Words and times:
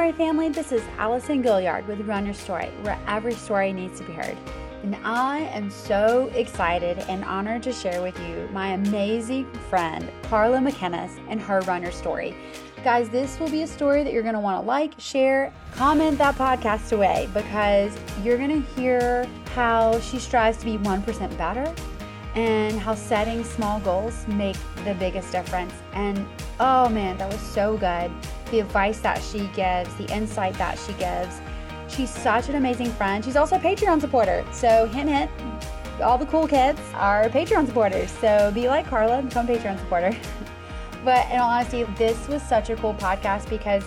Story 0.00 0.12
family? 0.12 0.48
This 0.48 0.72
is 0.72 0.82
Allison 0.96 1.42
Gaillard 1.42 1.86
with 1.86 2.00
Run 2.08 2.24
Your 2.24 2.32
Story, 2.32 2.70
where 2.80 2.98
every 3.06 3.34
story 3.34 3.70
needs 3.70 4.00
to 4.00 4.06
be 4.06 4.14
heard. 4.14 4.34
And 4.82 4.96
I 5.04 5.40
am 5.40 5.70
so 5.70 6.32
excited 6.34 7.00
and 7.00 7.22
honored 7.22 7.62
to 7.64 7.72
share 7.74 8.00
with 8.00 8.18
you 8.20 8.48
my 8.50 8.68
amazing 8.68 9.52
friend, 9.68 10.10
Karla 10.22 10.56
McInnis, 10.56 11.20
and 11.28 11.38
her 11.38 11.60
Runner 11.66 11.90
Story. 11.90 12.34
Guys, 12.82 13.10
this 13.10 13.38
will 13.38 13.50
be 13.50 13.60
a 13.60 13.66
story 13.66 14.02
that 14.02 14.14
you're 14.14 14.22
going 14.22 14.34
to 14.34 14.40
want 14.40 14.62
to 14.62 14.66
like, 14.66 14.94
share, 14.96 15.52
comment 15.72 16.16
that 16.16 16.34
podcast 16.34 16.92
away 16.92 17.28
because 17.34 17.94
you're 18.22 18.38
going 18.38 18.62
to 18.62 18.70
hear 18.70 19.28
how 19.54 20.00
she 20.00 20.18
strives 20.18 20.56
to 20.56 20.64
be 20.64 20.78
1% 20.78 21.36
better 21.36 21.74
and 22.36 22.80
how 22.80 22.94
setting 22.94 23.44
small 23.44 23.80
goals 23.80 24.26
make 24.28 24.56
the 24.86 24.94
biggest 24.94 25.30
difference. 25.30 25.74
And 25.92 26.26
oh 26.58 26.88
man, 26.88 27.18
that 27.18 27.30
was 27.30 27.42
so 27.42 27.76
good. 27.76 28.10
The 28.50 28.60
advice 28.60 29.00
that 29.00 29.22
she 29.22 29.48
gives, 29.54 29.94
the 29.94 30.12
insight 30.14 30.54
that 30.54 30.78
she 30.78 30.92
gives. 30.94 31.40
She's 31.88 32.10
such 32.10 32.48
an 32.48 32.54
amazing 32.54 32.90
friend. 32.92 33.24
She's 33.24 33.36
also 33.36 33.56
a 33.56 33.58
Patreon 33.58 34.00
supporter. 34.00 34.44
So 34.52 34.86
hint 34.86 35.08
hint, 35.08 35.30
all 36.00 36.18
the 36.18 36.26
cool 36.26 36.46
kids 36.46 36.80
are 36.94 37.28
Patreon 37.28 37.66
supporters. 37.66 38.10
So 38.10 38.50
be 38.54 38.68
like 38.68 38.86
Karla, 38.86 39.22
become 39.22 39.46
Patreon 39.46 39.78
supporter. 39.78 40.16
but 41.04 41.28
in 41.30 41.38
all 41.38 41.50
honesty, 41.50 41.84
this 41.96 42.28
was 42.28 42.42
such 42.42 42.70
a 42.70 42.76
cool 42.76 42.94
podcast 42.94 43.48
because 43.48 43.84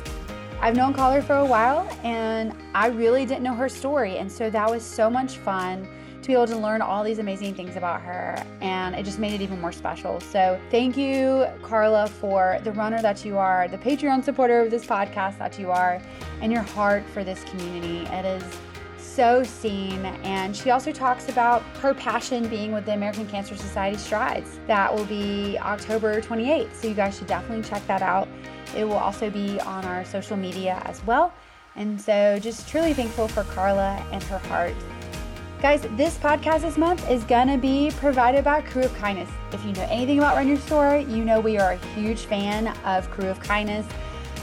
I've 0.63 0.77
known 0.77 0.93
Karla 0.93 1.21
for 1.21 1.35
a 1.35 1.45
while 1.45 1.85
and 2.05 2.55
I 2.73 2.87
really 2.87 3.25
didn't 3.25 3.43
know 3.43 3.53
her 3.53 3.67
story. 3.67 4.19
And 4.19 4.31
so 4.31 4.49
that 4.49 4.71
was 4.71 4.81
so 4.81 5.09
much 5.09 5.35
fun 5.35 5.85
to 6.21 6.27
be 6.27 6.31
able 6.31 6.47
to 6.47 6.57
learn 6.57 6.81
all 6.81 7.03
these 7.03 7.19
amazing 7.19 7.53
things 7.53 7.75
about 7.75 8.01
her. 8.03 8.41
And 8.61 8.95
it 8.95 9.03
just 9.03 9.19
made 9.19 9.33
it 9.33 9.41
even 9.41 9.59
more 9.59 9.73
special. 9.73 10.21
So 10.21 10.57
thank 10.71 10.95
you, 10.95 11.47
Karla, 11.63 12.07
for 12.07 12.59
the 12.63 12.71
runner 12.71 13.01
that 13.01 13.25
you 13.25 13.37
are, 13.37 13.67
the 13.67 13.77
Patreon 13.77 14.23
supporter 14.23 14.61
of 14.61 14.71
this 14.71 14.85
podcast 14.85 15.37
that 15.37 15.59
you 15.59 15.69
are, 15.69 16.01
and 16.39 16.49
your 16.49 16.61
heart 16.61 17.03
for 17.09 17.25
this 17.25 17.43
community. 17.43 18.09
It 18.13 18.23
is 18.23 18.43
so 18.97 19.43
seen. 19.43 20.05
And 20.23 20.55
she 20.55 20.71
also 20.71 20.93
talks 20.93 21.27
about 21.27 21.61
her 21.81 21.93
passion 21.93 22.47
being 22.47 22.71
with 22.71 22.85
the 22.85 22.93
American 22.93 23.27
Cancer 23.27 23.57
Society 23.57 23.97
Strides. 23.97 24.59
That 24.67 24.95
will 24.95 25.05
be 25.07 25.57
October 25.59 26.21
28th. 26.21 26.73
So 26.73 26.87
you 26.87 26.93
guys 26.93 27.17
should 27.17 27.27
definitely 27.27 27.67
check 27.69 27.85
that 27.87 28.01
out. 28.01 28.29
It 28.75 28.85
will 28.85 28.93
also 28.93 29.29
be 29.29 29.59
on 29.61 29.85
our 29.85 30.05
social 30.05 30.37
media 30.37 30.81
as 30.85 31.03
well. 31.05 31.33
And 31.75 31.99
so 31.99 32.37
just 32.39 32.67
truly 32.67 32.93
thankful 32.93 33.27
for 33.27 33.43
Karla 33.43 34.05
and 34.11 34.21
her 34.23 34.37
heart 34.37 34.75
Guys, 35.63 35.87
this 35.95 36.17
podcast 36.17 36.59
this 36.59 36.77
month 36.77 37.09
is 37.09 37.23
gonna 37.23 37.57
be 37.57 37.89
provided 37.95 38.43
by 38.43 38.59
Crew 38.59 38.83
of 38.83 38.93
Kindness. 38.95 39.29
If 39.53 39.63
you 39.63 39.71
know 39.71 39.87
anything 39.89 40.17
about 40.17 40.35
Run 40.35 40.49
Your 40.49 40.57
Story, 40.57 41.05
you 41.05 41.23
know 41.23 41.39
we 41.39 41.57
are 41.57 41.71
a 41.71 41.77
huge 41.95 42.25
fan 42.25 42.67
of 42.83 43.09
Crew 43.09 43.29
of 43.29 43.39
Kindness. 43.39 43.85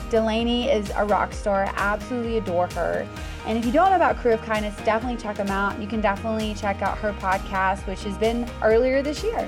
Delaney 0.09 0.71
is 0.71 0.91
a 0.97 1.05
rock 1.05 1.35
star, 1.35 1.71
absolutely 1.77 2.39
adore 2.39 2.69
her. 2.69 3.07
And 3.45 3.59
if 3.59 3.67
you 3.67 3.71
don't 3.71 3.91
know 3.91 3.97
about 3.97 4.17
Crew 4.17 4.33
of 4.33 4.41
Kindness, 4.41 4.75
definitely 4.87 5.21
check 5.21 5.37
them 5.37 5.51
out. 5.51 5.79
You 5.79 5.87
can 5.87 6.01
definitely 6.01 6.55
check 6.55 6.81
out 6.81 6.97
her 6.97 7.13
podcast, 7.13 7.87
which 7.87 8.03
has 8.05 8.17
been 8.17 8.49
earlier 8.63 9.03
this 9.03 9.23
year. 9.23 9.47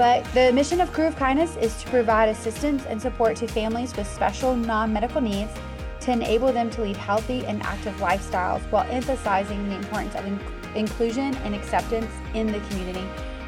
But 0.00 0.24
the 0.32 0.50
mission 0.54 0.80
of 0.80 0.94
Crew 0.94 1.08
of 1.08 1.16
Kindness 1.16 1.56
is 1.56 1.76
to 1.82 1.90
provide 1.90 2.30
assistance 2.30 2.86
and 2.86 2.98
support 2.98 3.36
to 3.36 3.46
families 3.46 3.94
with 3.94 4.10
special 4.10 4.56
non 4.56 4.94
medical 4.94 5.20
needs 5.20 5.52
to 6.00 6.12
enable 6.12 6.54
them 6.54 6.70
to 6.70 6.80
lead 6.80 6.96
healthy 6.96 7.44
and 7.44 7.62
active 7.62 7.94
lifestyles 7.96 8.62
while 8.70 8.86
emphasizing 8.88 9.68
the 9.68 9.74
importance 9.74 10.14
of 10.14 10.24
inclusion 10.74 11.34
and 11.44 11.54
acceptance 11.54 12.10
in 12.32 12.46
the 12.46 12.60
community. 12.60 13.06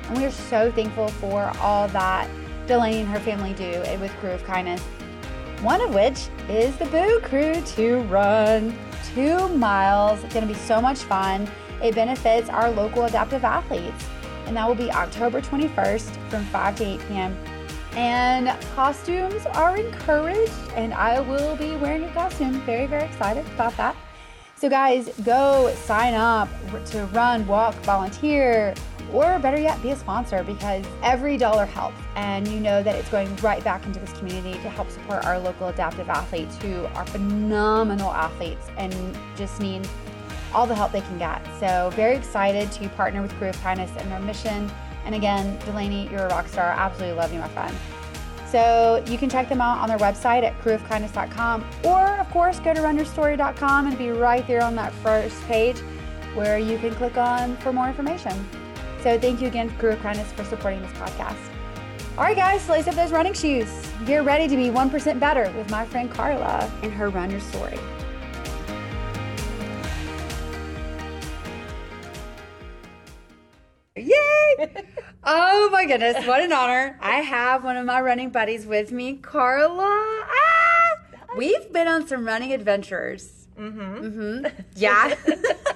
And 0.09 0.19
we 0.19 0.27
are 0.27 0.31
so 0.31 0.71
thankful 0.71 1.09
for 1.09 1.51
all 1.59 1.89
that 1.89 2.29
Delaney 2.67 3.01
and 3.01 3.09
her 3.09 3.21
family 3.21 3.55
do 3.55 3.81
with 3.99 4.13
Crew 4.21 4.33
of 4.33 4.45
Kindness. 4.45 4.83
One 5.63 5.81
of 5.81 5.95
which 5.95 6.29
is 6.51 6.77
the 6.77 6.85
Boo 6.85 7.19
Crew 7.21 7.63
to 7.63 8.01
Run. 8.11 8.79
Two 9.15 9.49
miles. 9.57 10.23
It's 10.23 10.35
to 10.35 10.45
be 10.45 10.53
so 10.53 10.83
much 10.83 10.99
fun. 10.99 11.51
It 11.83 11.95
benefits 11.95 12.51
our 12.51 12.71
local 12.71 13.05
adaptive 13.05 13.43
athletes. 13.43 14.05
And 14.47 14.57
that 14.57 14.67
will 14.67 14.75
be 14.75 14.91
October 14.91 15.41
21st 15.41 16.31
from 16.31 16.45
5 16.47 16.77
to 16.77 16.85
8 16.85 17.01
p.m. 17.09 17.37
And 17.95 18.49
costumes 18.75 19.45
are 19.47 19.77
encouraged, 19.77 20.53
and 20.75 20.95
I 20.95 21.21
will 21.21 21.57
be 21.57 21.77
wearing 21.77 22.05
a 22.05 22.13
costume. 22.13 22.61
Very, 22.63 22.87
very 22.87 23.05
excited 23.05 23.45
about 23.55 23.77
that. 23.77 23.97
So, 24.57 24.69
guys, 24.69 25.09
go 25.25 25.75
sign 25.75 26.15
up 26.15 26.49
to 26.87 27.05
run, 27.07 27.47
walk, 27.47 27.75
volunteer, 27.83 28.75
or 29.13 29.39
better 29.41 29.61
yet, 29.61 29.83
be 29.83 29.91
a 29.91 29.97
sponsor 29.97 30.43
because 30.43 30.85
every 31.03 31.37
dollar 31.37 31.67
helps. 31.67 31.99
And 32.17 32.47
you 32.49 32.61
know 32.61 32.83
that 32.83 32.95
it's 32.95 33.09
going 33.11 33.35
right 33.37 33.63
back 33.63 33.85
into 33.85 34.01
this 34.01 34.13
community 34.15 34.53
to 34.61 34.71
help 34.71 34.91
support 34.91 35.25
our 35.25 35.39
local 35.39 35.69
adaptive 35.69 36.09
athletes 36.09 36.57
who 36.59 36.87
are 36.95 37.05
phenomenal 37.07 38.11
athletes 38.11 38.69
and 38.77 38.95
just 39.37 39.61
need 39.61 39.87
all 40.55 40.67
the 40.67 40.75
help 40.75 40.93
they 40.93 41.01
can 41.01 41.19
get. 41.19 41.43
So, 41.59 41.91
very 41.95 42.17
excited 42.17 42.71
to 42.73 42.89
partner 42.91 43.23
with 43.23 43.33
Crew 43.39 43.49
of 43.49 43.61
Kindness 43.63 43.91
and 43.97 44.11
their 44.11 44.21
mission. 44.21 44.71
And 45.05 45.15
again, 45.15 45.59
Delaney, 45.65 46.09
you're 46.11 46.27
a 46.27 46.29
rock 46.29 46.49
star. 46.49 46.67
Absolutely 46.67 47.17
love 47.17 47.33
you, 47.33 47.41
my 47.41 47.49
friend. 47.49 47.77
So 48.53 49.03
you 49.07 49.17
can 49.17 49.31
check 49.31 49.49
them 49.49 49.63
out 49.63 49.79
on 49.79 49.89
their 49.89 49.99
website 49.99 50.43
at 50.43 50.59
crewofkindness.com 50.61 51.65
or, 51.85 52.19
of 52.19 52.29
course, 52.31 52.61
go 52.61 52.75
to 52.75 52.81
runyourstory.com 52.81 53.87
and 53.87 53.97
be 53.97 54.11
right 54.11 54.47
there 54.47 54.63
on 54.63 54.77
that 54.77 54.93
first 54.93 55.43
page 55.45 55.79
where 56.35 56.59
you 56.59 56.77
can 56.79 56.95
click 56.95 57.17
on 57.17 57.57
for 57.57 57.73
more 57.73 57.89
information. 57.89 58.33
So 59.03 59.19
thank 59.19 59.41
you 59.41 59.47
again, 59.47 59.71
Crew 59.79 59.93
of 59.93 60.01
Kindness, 60.01 60.31
for 60.33 60.45
supporting 60.45 60.83
this 60.83 60.93
podcast. 60.93 61.39
All 62.19 62.25
right, 62.25 62.37
guys, 62.37 62.69
lace 62.69 62.87
up 62.89 62.95
those 62.95 63.11
running 63.11 63.33
shoes. 63.33 63.71
Get 64.05 64.23
ready 64.23 64.47
to 64.47 64.57
be 64.57 64.69
1% 64.69 65.19
better 65.19 65.51
with 65.57 65.71
my 65.71 65.87
friend 65.87 66.11
Karla 66.11 66.71
and 66.83 66.93
her 66.93 67.09
Run 67.09 67.31
Your 67.31 67.41
Story. 67.41 67.79
Yay! 74.59 74.85
oh 75.25 75.69
my 75.73 75.85
goodness, 75.87 76.27
what 76.27 76.43
an 76.43 76.53
honor. 76.53 76.99
I 77.01 77.17
have 77.17 77.65
one 77.65 77.77
of 77.77 77.87
my 77.87 78.01
running 78.01 78.31
buddies 78.31 78.67
with 78.67 78.93
me, 78.93 79.17
Karla. 79.17 79.83
Ah! 79.85 80.73
We've 81.37 81.73
been 81.73 81.89
on 81.89 82.07
some 82.07 82.27
running 82.27 82.53
adventures. 82.53 83.47
Mm-hmm. 83.59 83.81
Mm-hmm. 83.81 84.61
Yeah. 84.77 85.15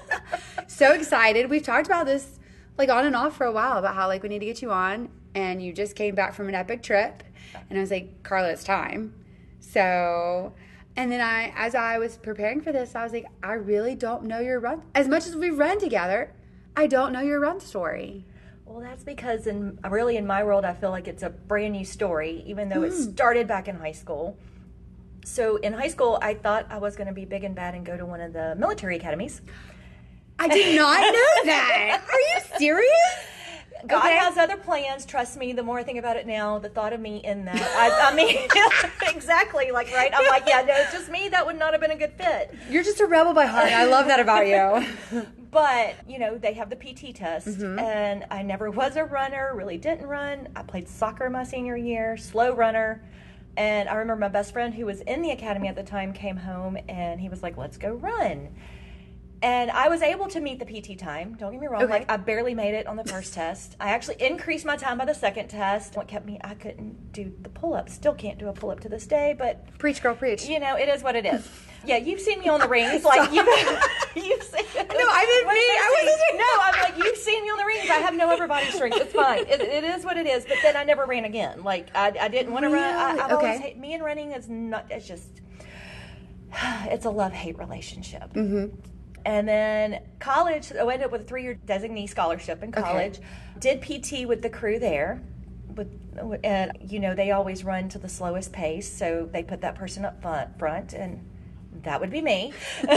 so 0.67 0.93
excited. 0.93 1.51
We've 1.51 1.63
talked 1.63 1.87
about 1.87 2.07
this 2.07 2.39
like 2.79 2.91
on 2.91 3.07
and 3.07 3.17
off 3.17 3.37
for 3.37 3.47
a 3.47 3.53
while 3.53 3.79
about 3.79 3.95
how 3.95 4.07
like 4.07 4.23
we 4.23 4.29
need 4.29 4.41
to 4.41 4.47
get 4.47 4.61
you 4.61 4.71
on 4.71 5.09
and 5.35 5.63
you 5.63 5.73
just 5.73 5.97
came 5.97 6.15
back 6.15 6.35
from 6.35 6.49
an 6.49 6.55
epic 6.55 6.83
trip 6.83 7.23
and 7.71 7.79
I 7.79 7.81
was 7.81 7.91
like, 7.91 8.23
Karla, 8.23 8.51
it's 8.51 8.65
time. 8.65 9.15
So 9.61 10.53
and 10.97 11.11
then 11.11 11.21
I 11.21 11.53
as 11.57 11.75
I 11.75 11.99
was 11.99 12.17
preparing 12.17 12.61
for 12.61 12.73
this, 12.73 12.95
I 12.95 13.03
was 13.03 13.13
like, 13.13 13.27
I 13.43 13.55
really 13.55 13.95
don't 13.95 14.25
know 14.25 14.41
your 14.41 14.61
run 14.61 14.83
as 14.95 15.09
much 15.09 15.27
as 15.27 15.37
we've 15.37 15.59
run 15.59 15.79
together. 15.79 16.33
I 16.77 16.87
don't 16.87 17.13
know 17.13 17.21
your 17.21 17.41
run 17.41 17.61
story. 17.61 18.27
Well, 18.67 18.81
that's 18.81 19.05
because 19.05 19.47
in 19.47 19.79
really 19.89 20.17
in 20.17 20.27
my 20.27 20.43
world, 20.43 20.65
I 20.65 20.75
feel 20.75 20.91
like 20.91 21.07
it's 21.07 21.23
a 21.23 21.31
brand 21.31 21.73
new 21.73 21.85
story, 21.85 22.43
even 22.47 22.69
though 22.69 22.81
mm. 22.81 22.89
it 22.89 22.93
hmm. 22.93 23.13
started 23.13 23.47
back 23.47 23.69
in 23.69 23.77
high 23.77 23.93
school. 23.93 24.37
So 25.25 25.57
in 25.57 25.73
high 25.73 25.89
school, 25.89 26.19
I 26.21 26.35
thought 26.35 26.67
I 26.69 26.79
was 26.79 26.97
going 26.97 27.07
to 27.07 27.13
be 27.13 27.25
big 27.25 27.45
and 27.45 27.55
bad 27.55 27.75
and 27.75 27.87
go 27.87 27.97
to 27.97 28.05
one 28.05 28.21
of 28.21 28.33
the 28.33 28.55
military 28.57 28.97
academies. 28.97 29.41
I 30.39 30.49
did 30.49 30.77
not 30.77 31.01
know 31.01 31.45
that. 31.45 32.03
Are 32.09 32.21
you 32.21 32.59
serious? 32.59 33.36
God 33.87 34.05
okay. 34.05 34.17
has 34.17 34.37
other 34.37 34.57
plans. 34.57 35.07
Trust 35.07 35.37
me. 35.37 35.53
The 35.53 35.63
more 35.63 35.79
I 35.79 35.83
think 35.83 35.99
about 35.99 36.17
it 36.17 36.27
now, 36.27 36.59
the 36.59 36.69
thought 36.69 36.93
of 36.93 37.01
me 37.01 37.19
in 37.19 37.45
that, 37.45 37.61
I, 37.61 38.11
I 38.11 38.15
mean, 38.15 38.49
exactly. 39.15 39.71
Like, 39.71 39.93
right? 39.93 40.11
I'm 40.15 40.27
like, 40.29 40.45
yeah, 40.47 40.63
no, 40.63 40.75
it's 40.75 40.93
just 40.93 41.11
me. 41.11 41.29
That 41.29 41.47
would 41.47 41.59
not 41.59 41.73
have 41.73 41.81
been 41.81 41.91
a 41.91 41.97
good 41.97 42.13
fit. 42.13 42.55
You're 42.69 42.83
just 42.83 43.01
a 43.01 43.07
rebel 43.07 43.35
by 43.35 43.47
heart. 43.47 43.67
I 43.67 43.85
love 43.85 44.07
that 44.07 44.21
about 44.21 44.47
you. 44.47 45.27
but 45.51 45.95
you 46.09 46.19
know, 46.19 46.37
they 46.37 46.55
have 46.55 46.71
the 46.71 46.77
PT 46.77 47.15
test, 47.15 47.47
mm-hmm. 47.47 47.79
and 47.79 48.25
I 48.31 48.43
never 48.43 48.71
was 48.71 48.97
a 48.97 49.05
runner. 49.05 49.53
Really 49.55 49.79
didn't 49.79 50.07
run. 50.07 50.49
I 50.57 50.63
played 50.63 50.89
soccer 50.89 51.31
my 51.31 51.45
senior 51.45 51.77
year, 51.77 52.17
slow 52.17 52.55
runner. 52.55 53.03
And 53.59 53.89
I 53.89 53.95
remember 53.95 54.21
my 54.21 54.29
best 54.29 54.53
friend 54.53 54.75
who 54.75 54.85
was 54.85 55.01
in 55.03 55.23
the 55.23 55.31
academy 55.31 55.69
at 55.69 55.77
the 55.77 55.83
time 55.83 56.13
came 56.13 56.37
home 56.37 56.77
and 56.91 57.19
he 57.19 57.31
was 57.31 57.43
like, 57.43 57.57
"Let's 57.57 57.79
go 57.79 57.95
run." 57.95 58.49
And 59.47 59.71
I 59.71 59.89
was 59.89 60.03
able 60.03 60.27
to 60.31 60.41
meet 60.41 60.59
the 60.59 60.65
PT 60.65 60.99
time. 60.99 61.37
Don't 61.39 61.53
get 61.53 61.61
me 61.61 61.69
wrong. 61.69 61.85
Okay. 61.85 61.93
Like 61.93 62.11
I 62.11 62.17
barely 62.17 62.53
made 62.53 62.75
it 62.75 62.89
on 62.89 62.97
the 62.97 63.05
first 63.05 63.33
test. 63.33 63.77
I 63.79 63.91
actually 63.91 64.21
increased 64.21 64.67
my 64.67 64.77
time 64.77 64.99
by 64.99 65.05
the 65.05 65.15
second 65.15 65.47
test. 65.47 65.95
What 65.95 66.09
kept 66.09 66.27
me? 66.27 66.41
I 66.43 66.55
couldn't 66.55 67.13
do 67.13 67.33
the 67.43 67.49
pull 67.49 67.75
up. 67.75 67.89
Still 67.89 68.15
can't 68.15 68.39
do 68.39 68.49
a 68.49 68.53
pull 68.53 68.71
up 68.71 68.81
to 68.81 68.89
this 68.89 69.07
day. 69.07 69.37
But 69.39 69.79
preach, 69.79 70.03
girl, 70.03 70.17
preach. 70.17 70.49
You 70.49 70.59
know, 70.59 70.75
it 70.75 70.89
is 70.89 71.05
what 71.05 71.15
it 71.15 71.25
is. 71.25 71.49
yeah, 71.85 71.97
you've 71.97 72.21
seen 72.21 72.41
me 72.41 72.49
on 72.49 72.59
the 72.59 72.69
rings. 72.69 73.05
Like 73.07 73.31
you, 73.31 73.37
you've 74.17 74.43
seen. 74.43 74.65
No, 74.77 75.07
I 75.09 75.25
didn't 75.25 75.49
mean. 75.55 75.77
I 75.79 76.03
wasn't. 76.03 76.39
No, 76.39 76.63
I'm 76.63 76.83
like 76.83 77.05
you've 77.05 77.17
seen 77.17 77.45
me 77.45 77.51
on 77.51 77.59
the 77.59 77.67
rings. 77.67 77.89
I 77.89 77.99
have 77.99 78.17
no 78.17 78.29
upper 78.29 78.49
body 78.49 78.67
strength. 78.73 78.97
It's 78.97 79.13
fine. 79.13 79.47
It, 79.47 79.61
it 79.61 79.85
is 79.85 80.05
what 80.05 80.17
it 80.17 80.27
is. 80.27 80.45
But 80.45 80.57
then 80.63 80.77
I 80.77 80.83
never 80.83 81.05
ran 81.05 81.25
again. 81.25 81.63
Like 81.63 81.89
I, 81.95 82.13
I 82.21 82.27
didn't 82.27 82.53
want 82.53 82.65
to 82.65 82.71
really? 82.71 82.83
run. 82.83 83.21
I, 83.21 83.23
have 83.23 83.33
okay. 83.33 83.57
always 83.59 83.77
me 83.77 83.95
and 83.95 84.03
running 84.03 84.33
is 84.33 84.49
not. 84.49 84.87
It's 84.91 85.07
just. 85.07 85.29
It's 86.89 87.05
a 87.05 87.11
love 87.11 87.33
hate 87.33 87.59
relationship. 87.59 88.33
Mm-hmm 88.33 88.75
and 89.27 89.49
then 89.49 90.03
college, 90.21 90.73
I 90.73 90.79
ended 90.79 91.03
up 91.03 91.11
with 91.11 91.23
a 91.23 91.25
three 91.25 91.43
year 91.43 91.59
designee 91.67 92.09
scholarship 92.09 92.63
in 92.63 92.71
college. 92.71 93.19
Okay. 93.19 93.27
Did 93.59 93.83
PT 93.83 94.27
with 94.27 94.41
the 94.41 94.49
crew 94.49 94.79
there. 94.79 95.21
With, 95.75 95.89
and 96.45 96.73
you 96.81 97.01
know 97.01 97.15
they 97.15 97.33
always 97.33 97.65
run 97.65 97.89
to 97.91 97.99
the 97.99 98.09
slowest 98.09 98.53
pace, 98.53 98.91
so 98.91 99.29
they 99.31 99.43
put 99.43 99.61
that 99.63 99.75
person 99.75 100.05
up 100.05 100.23
front, 100.23 100.59
front 100.59 100.93
and 100.95 101.29
that 101.83 102.01
would 102.01 102.11
be 102.11 102.23
me. 102.23 102.53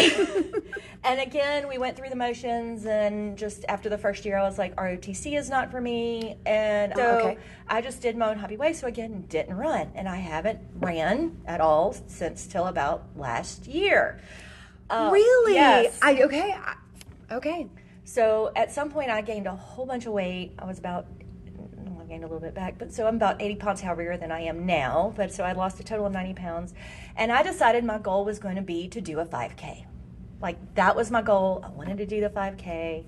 and 1.03 1.19
again, 1.19 1.67
we 1.67 1.77
went 1.77 1.97
through 1.97 2.09
the 2.09 2.15
motions, 2.15 2.85
and 2.85 3.37
just 3.37 3.65
after 3.67 3.89
the 3.89 3.97
first 3.97 4.23
year, 4.23 4.37
I 4.37 4.43
was 4.43 4.57
like, 4.57 4.75
ROTC 4.75 5.37
is 5.37 5.49
not 5.49 5.71
for 5.71 5.81
me. 5.81 6.37
And 6.45 6.93
so 6.95 7.17
okay. 7.19 7.37
I 7.67 7.81
just 7.81 8.01
did 8.01 8.15
my 8.15 8.29
own 8.29 8.37
hobby 8.37 8.55
way. 8.55 8.73
So 8.73 8.87
again, 8.87 9.25
didn't 9.27 9.57
run. 9.57 9.91
And 9.95 10.07
I 10.07 10.17
haven't 10.17 10.59
ran 10.75 11.41
at 11.45 11.59
all 11.59 11.93
since 12.07 12.47
till 12.47 12.67
about 12.67 13.09
last 13.17 13.67
year. 13.67 14.21
Um, 14.89 15.11
really? 15.13 15.53
Yes. 15.53 15.97
I 16.01 16.23
okay. 16.23 16.51
I, 16.53 16.75
okay. 17.35 17.67
So 18.03 18.51
at 18.55 18.71
some 18.71 18.89
point, 18.89 19.09
I 19.09 19.21
gained 19.21 19.45
a 19.47 19.55
whole 19.55 19.85
bunch 19.85 20.05
of 20.05 20.13
weight. 20.13 20.53
I 20.57 20.65
was 20.65 20.79
about, 20.79 21.05
I 21.99 22.03
gained 22.05 22.23
a 22.23 22.27
little 22.27 22.39
bit 22.39 22.55
back, 22.55 22.79
but 22.79 22.91
so 22.91 23.05
I'm 23.07 23.17
about 23.17 23.39
80 23.39 23.55
pounds 23.55 23.81
heavier 23.81 24.17
than 24.17 24.31
I 24.31 24.41
am 24.41 24.65
now. 24.65 25.13
But 25.15 25.31
so 25.31 25.43
I 25.43 25.51
lost 25.51 25.79
a 25.79 25.83
total 25.83 26.07
of 26.07 26.13
90 26.13 26.33
pounds. 26.33 26.73
And 27.15 27.31
I 27.31 27.43
decided 27.43 27.83
my 27.83 27.99
goal 27.99 28.25
was 28.25 28.39
going 28.39 28.55
to 28.55 28.63
be 28.63 28.87
to 28.89 28.99
do 28.99 29.19
a 29.19 29.25
5K. 29.25 29.85
Like 30.41 30.75
that 30.75 30.95
was 30.95 31.11
my 31.11 31.21
goal. 31.21 31.63
I 31.63 31.69
wanted 31.69 31.97
to 31.99 32.05
do 32.07 32.19
the 32.21 32.29
5K. 32.29 33.03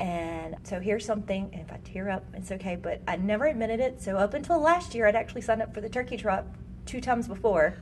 And 0.00 0.56
so 0.64 0.80
here's 0.80 1.04
something, 1.04 1.50
and 1.52 1.62
if 1.62 1.70
I 1.72 1.78
tear 1.84 2.10
up, 2.10 2.24
it's 2.34 2.50
okay, 2.50 2.74
but 2.76 3.00
I 3.06 3.16
never 3.16 3.44
admitted 3.46 3.78
it. 3.78 4.02
So 4.02 4.16
up 4.16 4.34
until 4.34 4.58
last 4.60 4.92
year, 4.94 5.06
I'd 5.06 5.14
actually 5.14 5.42
signed 5.42 5.62
up 5.62 5.72
for 5.72 5.80
the 5.80 5.88
turkey 5.88 6.16
trot 6.16 6.46
two 6.84 7.00
times 7.00 7.28
before, 7.28 7.76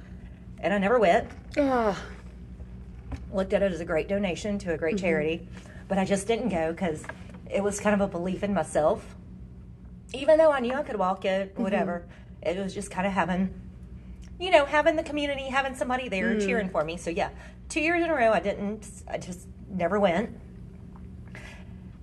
and 0.58 0.74
I 0.74 0.78
never 0.78 0.98
went 0.98 1.28
Oh, 1.56 1.98
looked 3.32 3.52
at 3.52 3.62
it 3.62 3.72
as 3.72 3.80
a 3.80 3.84
great 3.84 4.08
donation 4.08 4.58
to 4.60 4.72
a 4.72 4.78
great 4.78 4.96
mm-hmm. 4.96 5.04
charity, 5.04 5.48
but 5.88 5.98
I 5.98 6.04
just 6.04 6.26
didn't 6.26 6.48
go 6.48 6.72
because 6.72 7.04
it 7.50 7.62
was 7.62 7.80
kind 7.80 7.94
of 7.94 8.00
a 8.00 8.08
belief 8.08 8.42
in 8.42 8.54
myself. 8.54 9.16
Even 10.14 10.38
though 10.38 10.52
I 10.52 10.60
knew 10.60 10.74
I 10.74 10.82
could 10.82 10.96
walk 10.96 11.24
it, 11.24 11.54
mm-hmm. 11.54 11.62
whatever, 11.62 12.06
it 12.42 12.58
was 12.58 12.74
just 12.74 12.90
kind 12.90 13.06
of 13.06 13.12
having, 13.12 13.54
you 14.38 14.50
know, 14.50 14.64
having 14.64 14.96
the 14.96 15.02
community, 15.02 15.44
having 15.44 15.74
somebody 15.74 16.08
there 16.08 16.34
mm. 16.34 16.44
cheering 16.44 16.68
for 16.68 16.84
me. 16.84 16.96
So 16.96 17.10
yeah, 17.10 17.30
two 17.68 17.80
years 17.80 18.02
in 18.02 18.10
a 18.10 18.14
row, 18.14 18.32
I 18.32 18.40
didn't. 18.40 18.86
I 19.08 19.18
just 19.18 19.46
never 19.68 19.98
went. 19.98 20.30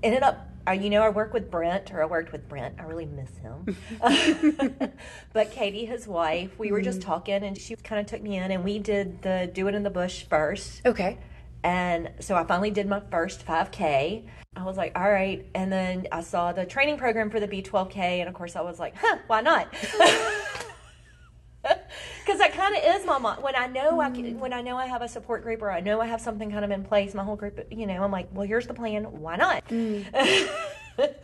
Ended 0.02 0.24
up. 0.24 0.49
Uh, 0.70 0.74
you 0.74 0.92
know, 0.92 1.02
I 1.02 1.10
work 1.10 1.34
with 1.34 1.50
Brent, 1.50 1.92
or 1.92 2.04
I 2.04 2.06
worked 2.06 2.32
with 2.32 2.48
Brent. 2.48 2.76
I 2.80 2.84
really 2.84 3.08
miss 3.08 3.36
him. 3.38 3.76
but 5.34 5.52
Katie, 5.52 5.86
his 5.86 6.08
wife, 6.08 6.60
we 6.60 6.72
were 6.72 6.82
just 6.82 7.02
talking, 7.02 7.44
and 7.44 7.58
she 7.58 7.76
kind 7.78 8.00
of 8.00 8.06
took 8.06 8.22
me 8.22 8.38
in, 8.38 8.52
and 8.52 8.64
we 8.64 8.78
did 8.78 9.22
the 9.24 9.50
do 9.52 9.68
it 9.68 9.74
in 9.74 9.82
the 9.82 9.90
bush 9.90 10.26
first. 10.30 10.82
okay. 10.86 11.18
And 11.64 12.12
so 12.20 12.36
I 12.36 12.46
finally 12.46 12.72
did 12.72 12.88
my 12.88 13.02
first 13.12 13.46
5K. 13.46 14.24
I 14.56 14.64
was 14.64 14.78
like, 14.78 14.98
all 14.98 15.12
right. 15.12 15.46
And 15.54 15.72
then 15.72 16.08
I 16.12 16.22
saw 16.22 16.54
the 16.54 16.66
training 16.66 16.98
program 16.98 17.30
for 17.30 17.40
the 17.40 17.48
B12K. 17.48 17.98
And 17.98 18.30
of 18.30 18.34
course, 18.34 18.56
I 18.56 18.62
was 18.62 18.80
like, 18.80 18.96
huh, 18.96 19.18
why 19.28 19.42
not? 19.42 19.74
Kind 22.70 22.86
of 22.86 23.02
is 23.02 23.06
my 23.06 23.18
mom. 23.18 23.42
When 23.42 23.56
I 23.56 23.66
know 23.66 24.00
I 24.00 24.12
can, 24.12 24.36
mm. 24.36 24.38
when 24.38 24.54
I 24.54 24.62
know 24.62 24.78
I 24.78 24.86
have 24.86 25.02
a 25.02 25.08
support 25.08 25.42
group 25.42 25.62
or 25.64 25.72
I 25.72 25.80
know 25.80 26.02
I 26.02 26.06
have 26.06 26.22
something 26.22 26.52
kind 26.52 26.64
of 26.64 26.70
in 26.70 26.84
place, 26.84 27.16
my 27.16 27.24
whole 27.24 27.36
group, 27.36 27.60
you 27.72 27.88
know, 27.88 28.04
I'm 28.04 28.12
like, 28.12 28.30
well, 28.32 28.46
here's 28.46 28.68
the 28.68 28.76
plan. 28.76 29.06
Why 29.06 29.38
not? 29.38 29.68
Mm. 29.70 30.06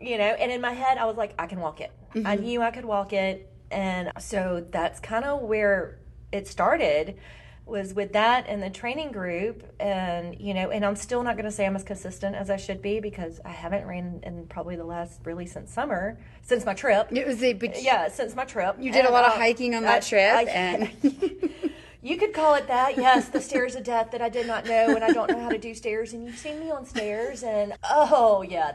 you 0.00 0.18
know, 0.18 0.24
and 0.24 0.52
in 0.52 0.60
my 0.60 0.72
head, 0.72 0.98
I 0.98 1.06
was 1.06 1.16
like, 1.16 1.34
I 1.40 1.48
can 1.48 1.58
walk 1.58 1.80
it. 1.80 1.90
I 2.14 2.18
mm-hmm. 2.18 2.44
knew 2.44 2.62
I 2.62 2.70
could 2.70 2.84
walk 2.84 3.12
it. 3.12 3.50
And 3.72 4.12
so 4.20 4.64
that's 4.70 5.00
kind 5.00 5.24
of 5.24 5.40
where 5.40 5.98
it 6.30 6.46
started 6.46 7.18
was 7.66 7.92
with 7.94 8.12
that 8.12 8.46
and 8.48 8.62
the 8.62 8.70
training 8.70 9.10
group 9.10 9.64
and 9.80 10.38
you 10.40 10.54
know 10.54 10.70
and 10.70 10.84
i'm 10.86 10.94
still 10.94 11.22
not 11.24 11.34
going 11.34 11.44
to 11.44 11.50
say 11.50 11.66
i'm 11.66 11.74
as 11.74 11.82
consistent 11.82 12.36
as 12.36 12.48
i 12.48 12.56
should 12.56 12.80
be 12.80 13.00
because 13.00 13.40
i 13.44 13.48
haven't 13.48 13.84
ran 13.86 14.20
in 14.22 14.46
probably 14.46 14.76
the 14.76 14.84
last 14.84 15.18
really 15.24 15.44
since 15.46 15.72
summer 15.72 16.16
since 16.42 16.64
my 16.64 16.72
trip 16.74 17.08
It 17.10 17.26
was 17.26 17.42
a 17.42 17.54
big. 17.54 17.74
yeah 17.80 18.06
since 18.08 18.36
my 18.36 18.44
trip 18.44 18.76
You 18.78 18.92
did 18.92 19.00
a 19.04 19.06
And, 19.06 19.12
lot 19.14 19.24
of 19.24 19.32
uh, 19.32 19.36
hiking 19.36 19.74
on 19.74 19.84
I- 19.84 19.88
that 19.98 20.02
trip, 20.04 20.32
I- 20.32 20.44
and 20.44 20.90
you 22.02 22.16
could 22.16 22.32
call 22.32 22.54
it 22.54 22.68
that 22.68 22.96
yes 22.96 23.28
the 23.30 23.40
stairs 23.40 23.74
of 23.74 23.82
death 23.82 24.12
that 24.12 24.22
i 24.22 24.28
did 24.28 24.46
not 24.46 24.64
know 24.66 24.94
and 24.94 25.02
i 25.02 25.12
don't 25.12 25.28
know 25.28 25.40
how 25.40 25.48
to 25.50 25.58
do 25.58 25.74
stairs 25.74 26.12
and 26.12 26.24
you've 26.24 26.38
seen 26.38 26.60
me 26.60 26.70
on 26.70 26.86
stairs 26.86 27.42
and 27.42 27.72
oh 27.90 28.42
yeah 28.42 28.70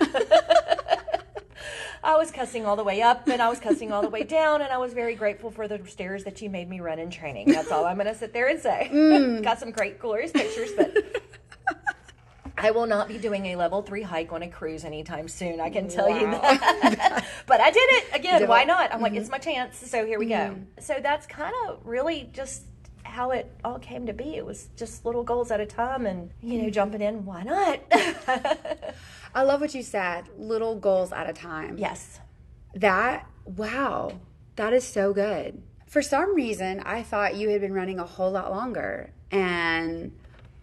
that- 0.00 0.79
I 2.02 2.16
was 2.16 2.30
cussing 2.30 2.64
all 2.64 2.76
the 2.76 2.84
way 2.84 3.02
up 3.02 3.28
and 3.28 3.42
I 3.42 3.48
was 3.48 3.60
cussing 3.60 3.92
all 3.92 4.02
the 4.02 4.08
way 4.08 4.22
down, 4.22 4.62
and 4.62 4.72
I 4.72 4.78
was 4.78 4.94
very 4.94 5.14
grateful 5.14 5.50
for 5.50 5.68
the 5.68 5.80
stairs 5.86 6.24
that 6.24 6.40
you 6.40 6.48
made 6.48 6.68
me 6.68 6.80
run 6.80 6.98
in 6.98 7.10
training. 7.10 7.52
That's 7.52 7.70
all 7.70 7.84
I'm 7.84 7.96
going 7.96 8.06
to 8.06 8.14
sit 8.14 8.32
there 8.32 8.48
and 8.48 8.60
say. 8.60 8.88
Mm. 9.00 9.42
Got 9.42 9.58
some 9.58 9.70
great, 9.70 9.98
glorious 9.98 10.30
pictures, 10.30 10.70
but 10.76 10.94
I 12.56 12.70
will 12.70 12.86
not 12.86 13.08
be 13.08 13.18
doing 13.18 13.46
a 13.46 13.56
level 13.56 13.82
three 13.82 14.02
hike 14.02 14.32
on 14.32 14.42
a 14.42 14.48
cruise 14.48 14.84
anytime 14.84 15.26
soon. 15.26 15.60
I 15.60 15.70
can 15.70 15.88
tell 15.88 16.08
you 16.08 16.30
that. 16.30 17.24
but 17.46 17.60
I 17.60 17.70
did 17.70 17.80
it 17.80 18.04
again. 18.14 18.40
did 18.40 18.48
Why 18.48 18.62
it. 18.62 18.66
not? 18.66 18.92
I'm 18.92 19.00
like, 19.00 19.14
it's 19.14 19.30
my 19.30 19.38
chance. 19.38 19.78
So 19.78 20.04
here 20.04 20.18
we 20.18 20.26
go. 20.26 20.56
So 20.80 20.98
that's 21.02 21.26
kind 21.26 21.54
of 21.66 21.80
really 21.84 22.28
just 22.32 22.64
how 23.10 23.30
it 23.32 23.50
all 23.64 23.78
came 23.78 24.06
to 24.06 24.12
be. 24.12 24.36
It 24.36 24.46
was 24.46 24.68
just 24.76 25.04
little 25.04 25.22
goals 25.22 25.50
at 25.50 25.60
a 25.60 25.66
time, 25.66 26.06
and 26.06 26.30
you 26.42 26.58
know, 26.58 26.64
mm-hmm. 26.64 26.72
jumping 26.72 27.02
in. 27.02 27.24
Why 27.24 27.42
not? 27.42 27.80
I 29.34 29.42
love 29.42 29.60
what 29.60 29.74
you 29.74 29.82
said. 29.82 30.24
Little 30.38 30.76
goals 30.76 31.12
at 31.12 31.28
a 31.28 31.32
time. 31.32 31.76
yes. 31.78 32.20
That, 32.74 33.26
wow, 33.44 34.12
that 34.54 34.72
is 34.72 34.86
so 34.86 35.12
good. 35.12 35.60
For 35.86 36.02
some 36.02 36.36
reason, 36.36 36.80
I 36.80 37.02
thought 37.02 37.34
you 37.34 37.48
had 37.48 37.60
been 37.60 37.72
running 37.72 37.98
a 37.98 38.04
whole 38.04 38.30
lot 38.30 38.52
longer. 38.52 39.12
And 39.32 40.12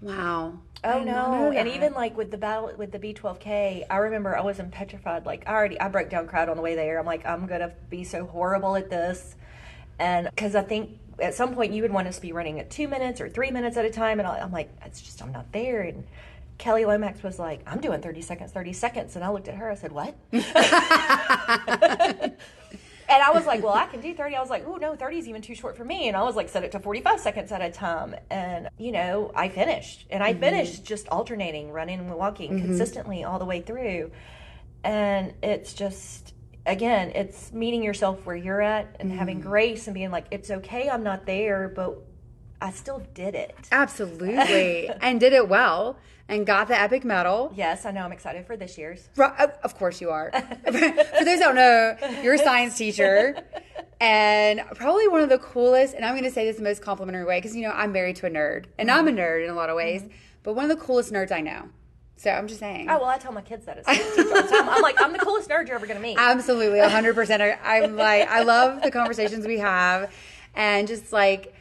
wow. 0.01 0.59
Oh 0.83 0.99
did 0.99 1.07
not 1.07 1.31
know 1.31 1.49
no! 1.49 1.57
And 1.57 1.67
even 1.67 1.93
like 1.93 2.15
with 2.15 2.31
the 2.31 2.37
battle 2.37 2.71
with 2.77 2.91
the 2.91 2.99
B12K, 2.99 3.85
I 3.89 3.97
remember 3.97 4.37
I 4.37 4.41
wasn't 4.41 4.71
petrified. 4.71 5.25
Like 5.25 5.47
I 5.47 5.53
already, 5.53 5.79
I 5.79 5.89
broke 5.89 6.09
down, 6.09 6.27
cried 6.27 6.49
on 6.49 6.55
the 6.55 6.61
way 6.61 6.75
there. 6.75 6.99
I'm 6.99 7.05
like, 7.05 7.25
I'm 7.25 7.47
gonna 7.47 7.73
be 7.89 8.03
so 8.03 8.25
horrible 8.25 8.75
at 8.75 8.89
this, 8.89 9.35
and 9.99 10.29
because 10.29 10.55
I 10.55 10.61
think 10.61 10.99
at 11.19 11.33
some 11.33 11.53
point 11.53 11.73
you 11.73 11.81
would 11.81 11.91
want 11.91 12.07
us 12.07 12.17
to 12.17 12.21
be 12.21 12.31
running 12.31 12.59
at 12.59 12.69
two 12.69 12.87
minutes 12.87 13.21
or 13.21 13.29
three 13.29 13.51
minutes 13.51 13.77
at 13.77 13.85
a 13.85 13.89
time, 13.89 14.19
and 14.19 14.27
I'm 14.27 14.51
like, 14.51 14.69
it's 14.85 15.01
just 15.01 15.21
I'm 15.21 15.31
not 15.31 15.51
there. 15.51 15.81
And 15.81 16.05
Kelly 16.57 16.85
Lomax 16.85 17.23
was 17.23 17.39
like, 17.39 17.61
I'm 17.67 17.79
doing 17.79 18.01
30 18.01 18.21
seconds, 18.21 18.51
30 18.51 18.73
seconds, 18.73 19.15
and 19.15 19.23
I 19.23 19.29
looked 19.29 19.47
at 19.47 19.55
her. 19.55 19.71
I 19.71 19.75
said, 19.75 19.91
what? 19.91 20.15
And 23.09 23.23
I 23.23 23.31
was 23.31 23.45
like, 23.45 23.63
well, 23.63 23.73
I 23.73 23.85
can 23.85 24.01
do 24.01 24.13
30. 24.13 24.35
I 24.35 24.41
was 24.41 24.49
like, 24.49 24.65
oh, 24.67 24.75
no, 24.75 24.95
30 24.95 25.17
is 25.17 25.27
even 25.29 25.41
too 25.41 25.55
short 25.55 25.77
for 25.77 25.85
me. 25.85 26.09
And 26.09 26.17
I 26.17 26.23
was 26.23 26.35
like, 26.35 26.49
set 26.49 26.63
it 26.63 26.73
to 26.73 26.79
45 26.79 27.19
seconds 27.19 27.51
at 27.51 27.61
a 27.61 27.71
time. 27.71 28.15
And, 28.29 28.69
you 28.77 28.91
know, 28.91 29.31
I 29.33 29.47
finished. 29.47 30.05
And 30.09 30.21
I 30.21 30.31
mm-hmm. 30.31 30.41
finished 30.41 30.83
just 30.83 31.07
alternating, 31.07 31.71
running 31.71 31.99
and 31.99 32.13
walking 32.13 32.51
mm-hmm. 32.51 32.65
consistently 32.65 33.23
all 33.23 33.39
the 33.39 33.45
way 33.45 33.61
through. 33.61 34.11
And 34.83 35.33
it's 35.41 35.73
just, 35.73 36.33
again, 36.67 37.11
it's 37.15 37.51
meeting 37.51 37.81
yourself 37.81 38.25
where 38.25 38.35
you're 38.35 38.61
at 38.61 38.95
and 38.99 39.11
having 39.11 39.39
mm. 39.39 39.43
grace 39.43 39.87
and 39.87 39.93
being 39.93 40.11
like, 40.11 40.25
it's 40.29 40.51
okay, 40.51 40.89
I'm 40.89 41.03
not 41.03 41.25
there, 41.25 41.69
but 41.69 41.97
I 42.61 42.71
still 42.71 43.01
did 43.13 43.33
it. 43.33 43.55
Absolutely. 43.71 44.89
and 45.01 45.19
did 45.19 45.33
it 45.33 45.47
well 45.47 45.97
and 46.27 46.45
got 46.45 46.67
the 46.67 46.79
epic 46.79 47.05
medal. 47.05 47.53
Yes, 47.55 47.85
I 47.85 47.91
know. 47.91 48.01
I'm 48.01 48.11
excited 48.11 48.45
for 48.45 48.57
this 48.57 48.77
year's. 48.77 49.09
Of 49.13 49.19
uh, 49.19 49.47
of 49.63 49.77
course 49.77 50.01
you 50.01 50.09
are. 50.09 50.31
For 50.65 50.71
those 50.71 50.83
who 50.83 51.39
don't 51.39 51.55
know, 51.55 51.95
you're 52.21 52.33
a 52.33 52.37
science 52.37 52.77
teacher 52.77 53.37
and 54.01 54.61
probably 54.75 55.07
one 55.07 55.21
of 55.21 55.29
the 55.29 55.39
coolest, 55.39 55.95
and 55.95 56.05
I'm 56.05 56.13
going 56.13 56.23
to 56.25 56.31
say 56.31 56.45
this 56.45 56.57
in 56.57 56.63
the 56.63 56.69
most 56.69 56.81
complimentary 56.81 57.23
way 57.23 57.37
because, 57.39 57.55
you 57.55 57.63
know, 57.63 57.71
I'm 57.71 57.91
married 57.91 58.17
to 58.17 58.27
a 58.27 58.29
nerd 58.29 58.65
and 58.77 58.91
I'm 58.91 59.07
a 59.07 59.11
mm-hmm. 59.11 59.19
nerd 59.19 59.45
in 59.45 59.49
a 59.49 59.55
lot 59.55 59.69
of 59.69 59.75
ways, 59.75 60.01
mm-hmm. 60.01 60.11
but 60.43 60.53
one 60.53 60.69
of 60.69 60.77
the 60.77 60.83
coolest 60.83 61.11
nerds 61.11 61.31
I 61.31 61.41
know. 61.41 61.69
So 62.17 62.31
I'm 62.31 62.47
just 62.47 62.59
saying. 62.59 62.89
Oh, 62.89 62.97
well, 62.97 63.05
I 63.05 63.17
tell 63.17 63.31
my 63.31 63.41
kids 63.41 63.65
that. 63.65 63.77
It's 63.87 64.51
all. 64.51 64.69
I'm 64.69 64.81
like, 64.81 64.99
I'm 64.99 65.13
the 65.13 65.19
coolest 65.19 65.49
nerd 65.49 65.67
you're 65.67 65.75
ever 65.75 65.85
going 65.85 65.97
to 65.97 66.03
meet. 66.03 66.17
Absolutely, 66.19 66.79
100%. 66.79 67.41
I- 67.41 67.77
I'm 67.77 67.95
like, 67.95 68.27
I 68.27 68.43
love 68.43 68.81
the 68.81 68.91
conversations 68.91 69.45
we 69.45 69.59
have 69.59 70.11
and 70.55 70.87
just 70.87 71.13
like, 71.13 71.53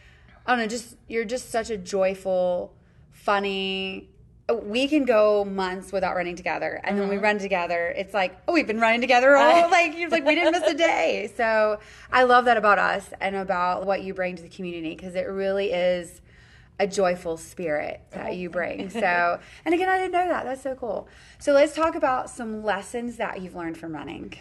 I 0.47 0.53
don't 0.53 0.61
know, 0.61 0.67
just, 0.67 0.97
you're 1.09 1.27
just 1.27 1.51
such 1.51 1.69
a 1.69 1.77
joyful, 1.77 2.75
funny, 3.13 4.09
we 4.55 4.87
can 4.87 5.05
go 5.05 5.45
months 5.45 5.93
without 5.93 6.15
running 6.15 6.37
together 6.37 6.81
and 6.85 6.99
then 6.99 7.09
we 7.09 7.17
mm-hmm. 7.17 7.25
run 7.25 7.39
together 7.39 7.93
it's 7.97 8.15
like 8.15 8.37
oh 8.47 8.53
we've 8.53 8.67
been 8.67 8.79
running 8.79 9.01
together 9.01 9.35
all 9.35 9.69
like 9.71 9.99
you're 9.99 10.09
like 10.09 10.25
we 10.25 10.37
didn't 10.37 10.53
miss 10.53 10.63
a 10.71 10.75
day 10.75 11.29
so 11.37 11.81
i 12.13 12.23
love 12.23 12.45
that 12.45 12.57
about 12.57 12.79
us 12.79 13.11
and 13.21 13.35
about 13.35 13.87
what 13.87 14.03
you 14.03 14.15
bring 14.15 14.37
to 14.37 14.43
the 14.43 14.49
community 14.49 14.95
because 14.95 15.17
it 15.17 15.23
really 15.23 15.73
is 15.73 16.21
a 16.79 16.87
joyful 16.87 17.37
spirit 17.37 18.01
that 18.11 18.37
you 18.37 18.51
bring. 18.51 18.91
So 18.97 19.39
and 19.65 19.75
again 19.75 19.89
i 19.89 19.99
didn't 19.99 20.13
know 20.13 20.27
that. 20.29 20.45
That's 20.45 20.63
so 20.63 20.75
cool. 20.75 21.09
So 21.39 21.53
let's 21.53 21.75
talk 21.75 21.95
about 21.95 22.31
some 22.31 22.65
lessons 22.65 23.17
that 23.17 23.41
you've 23.41 23.55
learned 23.55 23.77
from 23.77 23.93
running. 23.93 24.35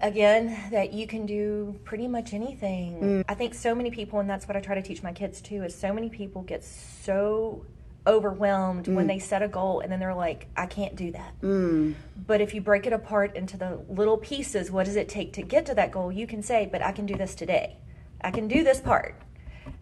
Again 0.00 0.58
that 0.70 0.92
you 0.92 1.06
can 1.06 1.26
do 1.26 1.78
pretty 1.84 2.08
much 2.08 2.32
anything. 2.32 3.00
Mm. 3.00 3.24
I 3.28 3.34
think 3.34 3.54
so 3.54 3.74
many 3.74 3.90
people 3.90 4.18
and 4.20 4.28
that's 4.28 4.48
what 4.48 4.56
i 4.56 4.60
try 4.60 4.74
to 4.74 4.82
teach 4.82 5.02
my 5.02 5.12
kids 5.12 5.40
too 5.40 5.62
is 5.62 5.74
so 5.74 5.92
many 5.92 6.08
people 6.08 6.42
get 6.42 6.64
so 6.64 7.64
overwhelmed 8.06 8.88
when 8.88 9.04
mm. 9.04 9.08
they 9.08 9.18
set 9.20 9.42
a 9.42 9.48
goal 9.48 9.78
and 9.78 9.92
then 9.92 10.00
they're 10.00 10.14
like 10.14 10.48
i 10.56 10.66
can't 10.66 10.96
do 10.96 11.12
that. 11.12 11.34
Mm. 11.42 11.94
But 12.26 12.40
if 12.40 12.54
you 12.54 12.60
break 12.60 12.86
it 12.86 12.92
apart 12.92 13.36
into 13.36 13.56
the 13.56 13.80
little 13.88 14.16
pieces 14.16 14.70
what 14.70 14.86
does 14.86 14.96
it 14.96 15.08
take 15.08 15.32
to 15.34 15.42
get 15.42 15.66
to 15.66 15.74
that 15.74 15.92
goal? 15.92 16.10
You 16.10 16.26
can 16.26 16.42
say 16.42 16.68
but 16.70 16.82
i 16.82 16.92
can 16.92 17.06
do 17.06 17.14
this 17.14 17.34
today. 17.34 17.76
I 18.24 18.30
can 18.30 18.48
do 18.48 18.64
this 18.64 18.80
part 18.80 19.16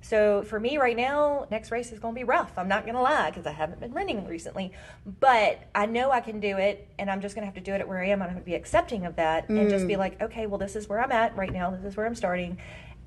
so 0.00 0.42
for 0.42 0.58
me 0.58 0.78
right 0.78 0.96
now, 0.96 1.46
next 1.50 1.70
race 1.70 1.92
is 1.92 1.98
going 1.98 2.14
to 2.14 2.18
be 2.18 2.24
rough. 2.24 2.52
I'm 2.56 2.68
not 2.68 2.84
going 2.84 2.94
to 2.96 3.02
lie 3.02 3.30
because 3.30 3.46
I 3.46 3.52
haven't 3.52 3.80
been 3.80 3.92
running 3.92 4.26
recently, 4.26 4.72
but 5.20 5.60
I 5.74 5.86
know 5.86 6.10
I 6.10 6.20
can 6.20 6.40
do 6.40 6.56
it, 6.58 6.88
and 6.98 7.10
I'm 7.10 7.20
just 7.20 7.34
going 7.34 7.42
to 7.42 7.46
have 7.46 7.54
to 7.54 7.60
do 7.60 7.72
it 7.74 7.80
at 7.80 7.88
where 7.88 8.00
I 8.02 8.08
am. 8.08 8.22
I'm 8.22 8.28
going 8.28 8.40
to 8.40 8.44
be 8.44 8.54
accepting 8.54 9.06
of 9.06 9.16
that 9.16 9.48
and 9.48 9.68
just 9.70 9.86
be 9.86 9.96
like, 9.96 10.20
okay, 10.20 10.46
well, 10.46 10.58
this 10.58 10.76
is 10.76 10.88
where 10.88 11.00
I'm 11.02 11.12
at 11.12 11.36
right 11.36 11.52
now. 11.52 11.70
This 11.70 11.84
is 11.84 11.96
where 11.96 12.06
I'm 12.06 12.14
starting, 12.14 12.58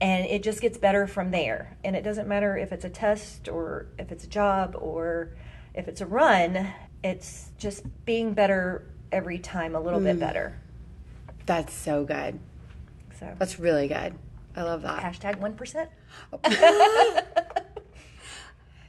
and 0.02 0.26
it 0.26 0.44
just 0.44 0.62
gets 0.62 0.78
better 0.78 1.08
from 1.08 1.32
there. 1.32 1.78
And 1.84 1.96
it 1.96 2.04
doesn't 2.04 2.28
matter 2.28 2.58
if 2.58 2.72
it's 2.72 2.86
a 2.86 2.90
test 2.90 3.48
or 3.50 3.88
if 3.98 4.12
it's 4.12 4.24
a 4.24 4.30
job 4.30 4.76
or 4.80 5.30
if 5.74 5.88
it's 5.88 6.02
a 6.02 6.06
run, 6.06 6.68
it's 7.04 7.52
just 7.58 7.84
being 8.06 8.34
better 8.34 8.86
every 9.12 9.40
time 9.40 9.76
a 9.76 9.80
little 9.80 10.00
Mm. 10.00 10.06
bit 10.06 10.20
better. 10.20 10.60
That's 11.46 11.74
so 11.74 12.04
good. 12.06 12.40
So 13.20 13.34
That's 13.38 13.60
really 13.60 13.88
good. 13.88 14.14
I 14.56 14.62
love 14.64 14.82
that. 14.84 15.02
hashtag 15.04 15.40
1%. 15.40 15.88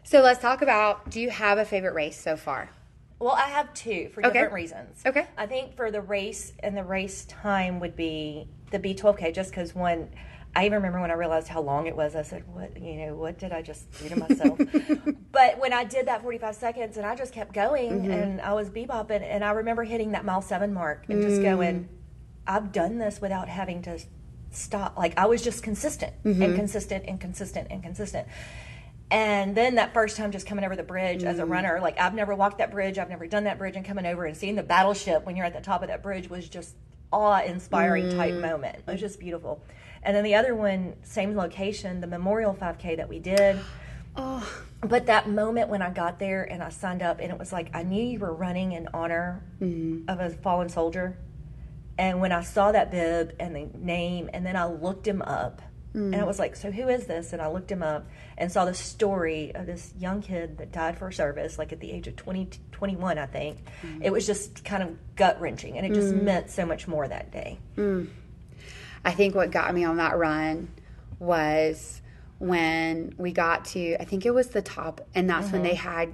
So 0.07 0.21
let's 0.21 0.41
talk 0.41 0.63
about 0.63 1.11
do 1.11 1.21
you 1.21 1.31
have 1.31 1.59
a 1.59 1.65
favorite 1.65 1.95
race 1.95 2.21
so 2.21 2.37
far? 2.37 2.71
Well, 3.19 3.33
I 3.33 3.49
have 3.49 3.73
two 3.75 4.11
for 4.11 4.21
Okay. 4.23 4.33
different 4.35 4.53
reasons. 4.53 5.03
Okay. 5.05 5.27
I 5.37 5.47
think 5.47 5.77
for 5.77 5.91
the 5.91 6.03
race 6.03 6.53
and 6.61 6.77
the 6.77 6.85
race 6.85 7.25
time 7.25 7.81
would 7.81 7.97
be 7.97 8.47
the 8.71 8.79
B12K, 8.79 9.35
just 9.35 9.51
because 9.51 9.75
one, 9.75 10.11
I 10.55 10.67
even 10.67 10.77
remember 10.77 11.01
when 11.01 11.11
I 11.11 11.15
realized 11.15 11.49
how 11.49 11.63
long 11.63 11.87
it 11.87 11.97
was. 11.97 12.15
I 12.15 12.23
said, 12.23 12.45
"What, 12.47 12.81
you 12.81 12.97
know, 13.07 13.15
what 13.15 13.39
did 13.39 13.53
I 13.53 13.63
just 13.63 13.91
do 13.97 14.09
to 14.11 14.15
myself?" 14.17 14.61
but 15.33 15.59
when 15.59 15.73
I 15.73 15.85
did 15.85 16.07
that 16.07 16.23
45 16.23 16.55
seconds, 16.55 16.97
and 16.97 17.07
I 17.07 17.17
just 17.17 17.33
kept 17.33 17.53
going, 17.55 18.03
Mm-hmm. 18.03 18.11
and 18.13 18.41
I 18.43 18.53
was 18.53 18.69
bebopping, 18.71 19.23
and 19.23 19.43
I 19.43 19.53
remember 19.53 19.85
hitting 19.85 20.13
that 20.13 20.25
mile 20.25 20.43
seven 20.43 20.73
mark 20.75 21.07
and 21.09 21.23
just 21.23 21.41
Mm. 21.41 21.43
going, 21.43 21.89
"I've 22.47 22.73
done 22.73 22.99
this 22.99 23.21
without 23.21 23.49
having 23.49 23.81
to 23.83 23.99
stop." 24.57 24.97
Like 24.97 25.19
I 25.19 25.27
was 25.27 25.43
just 25.43 25.63
consistent 25.63 26.13
Mm-hmm. 26.25 26.43
and 26.43 26.55
consistent 26.57 27.05
and 27.07 27.21
consistent 27.21 27.69
and 27.71 27.83
consistent. 27.83 28.27
And 29.11 29.55
then 29.55 29.75
that 29.77 29.93
first 29.95 30.17
time 30.17 30.33
just 30.33 30.47
coming 30.47 30.65
over 30.65 30.75
the 30.77 30.83
bridge 30.83 31.23
as 31.25 31.37
Mm. 31.37 31.43
a 31.43 31.47
runner, 31.47 31.79
like 31.81 31.99
I've 32.01 32.15
never 32.15 32.35
walked 32.35 32.59
that 32.59 32.71
bridge, 32.71 32.99
I've 32.99 33.11
never 33.11 33.27
done 33.27 33.45
that 33.45 33.59
bridge, 33.59 33.77
and 33.77 33.85
coming 33.85 34.07
over 34.07 34.25
and 34.25 34.37
seeing 34.37 34.55
the 34.57 34.63
battleship 34.63 35.25
when 35.27 35.37
you're 35.37 35.47
at 35.47 35.53
the 35.55 35.61
top 35.61 35.83
of 35.83 35.89
that 35.89 36.03
bridge 36.03 36.29
was 36.31 36.49
just 36.49 36.75
awe 37.13 37.41
inspiring 37.43 38.07
Mm. 38.07 38.17
type 38.17 38.35
moment. 38.35 38.77
It 38.87 38.91
was 38.91 39.01
just 39.01 39.21
beautiful. 39.21 39.61
And 40.03 40.17
then 40.17 40.25
the 40.25 40.35
other 40.35 40.55
one, 40.55 40.95
same 41.03 41.37
location, 41.37 42.01
the 42.01 42.07
Memorial 42.07 42.55
5K 42.55 42.97
that 42.97 43.09
we 43.09 43.19
did. 43.19 43.59
Oh, 44.17 44.49
But 44.81 45.07
that 45.07 45.29
moment 45.29 45.69
when 45.71 45.83
I 45.83 45.91
got 45.91 46.21
there 46.21 46.45
and 46.45 46.63
I 46.63 46.69
signed 46.69 47.03
up, 47.03 47.19
and 47.21 47.33
it 47.33 47.39
was 47.39 47.53
like 47.53 47.69
I 47.75 47.83
knew 47.83 48.01
you 48.03 48.21
were 48.21 48.33
running 48.33 48.71
in 48.73 48.89
honor 48.95 49.43
Mm-hmm. 49.61 50.09
of 50.09 50.21
a 50.21 50.31
fallen 50.31 50.69
soldier. 50.69 51.17
And 51.97 52.21
when 52.21 52.33
I 52.33 52.43
saw 52.43 52.73
that 52.73 52.91
bib 52.91 53.35
and 53.39 53.55
the 53.55 53.69
name, 53.79 54.29
and 54.33 54.45
then 54.45 54.57
I 54.57 54.67
looked 54.67 55.07
him 55.07 55.23
up, 55.23 55.63
and 55.95 56.13
Mm. 56.13 56.21
I 56.21 56.25
was 56.25 56.41
like, 56.41 56.57
"So 56.57 56.73
who 56.73 56.89
is 56.89 57.07
this?" 57.07 57.33
And 57.33 57.41
I 57.41 57.47
looked 57.47 57.71
him 57.71 57.83
up 57.83 58.09
and 58.37 58.51
saw 58.51 58.65
the 58.65 58.75
story 58.75 59.55
of 59.55 59.67
this 59.67 59.95
young 59.97 60.21
kid 60.23 60.59
that 60.59 60.73
died 60.73 60.99
for 60.99 61.13
service, 61.13 61.57
like 61.57 61.73
at 61.73 61.79
the 61.79 61.93
age 61.93 62.09
of 62.09 62.17
20, 62.17 62.49
21, 62.73 63.17
I 63.17 63.27
think. 63.27 63.59
Mm. 63.83 64.03
It 64.05 64.13
was 64.13 64.27
just 64.27 64.65
kind 64.65 64.83
of 64.83 64.97
gut 65.15 65.41
wrenching, 65.41 65.79
and 65.79 65.87
it 65.87 65.95
just 65.95 66.13
meant 66.13 66.51
so 66.51 66.67
much 66.67 66.89
more 66.89 67.07
that 67.07 67.31
day. 67.31 67.59
I 69.05 69.13
think 69.13 69.37
what 69.37 69.53
got 69.53 69.73
me 69.73 69.85
on 69.85 69.99
that 69.99 70.17
run 70.19 70.69
was 71.21 72.01
when 72.39 73.15
we 73.17 73.33
got 73.33 73.65
to 73.67 73.97
I 74.01 74.05
think 74.05 74.27
it 74.27 74.35
was 74.35 74.49
the 74.49 74.63
top 74.63 75.01
and 75.15 75.31
that's 75.31 75.53
when 75.53 75.63
they 75.63 75.75
had 75.75 76.13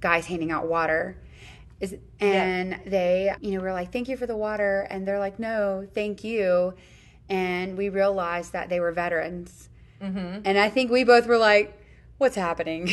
guys 0.00 0.26
handing 0.26 0.50
out 0.50 0.66
water. 0.66 1.16
Is 1.80 1.96
and 2.20 2.78
they, 2.84 3.34
you 3.40 3.52
know, 3.52 3.62
were 3.62 3.72
like, 3.72 3.92
Thank 3.92 4.08
you 4.08 4.16
for 4.16 4.26
the 4.26 4.36
water 4.36 4.86
and 4.90 5.08
they're 5.08 5.18
like, 5.18 5.38
No, 5.38 5.86
thank 5.94 6.22
you. 6.22 6.74
And 7.28 7.76
we 7.76 7.88
realized 7.88 8.52
that 8.52 8.68
they 8.68 8.80
were 8.80 8.92
veterans. 8.92 9.68
Mm-hmm. 10.02 10.42
And 10.44 10.58
I 10.58 10.68
think 10.68 10.90
we 10.90 11.04
both 11.04 11.26
were 11.26 11.38
like, 11.38 11.76
What's 12.18 12.36
happening? 12.36 12.90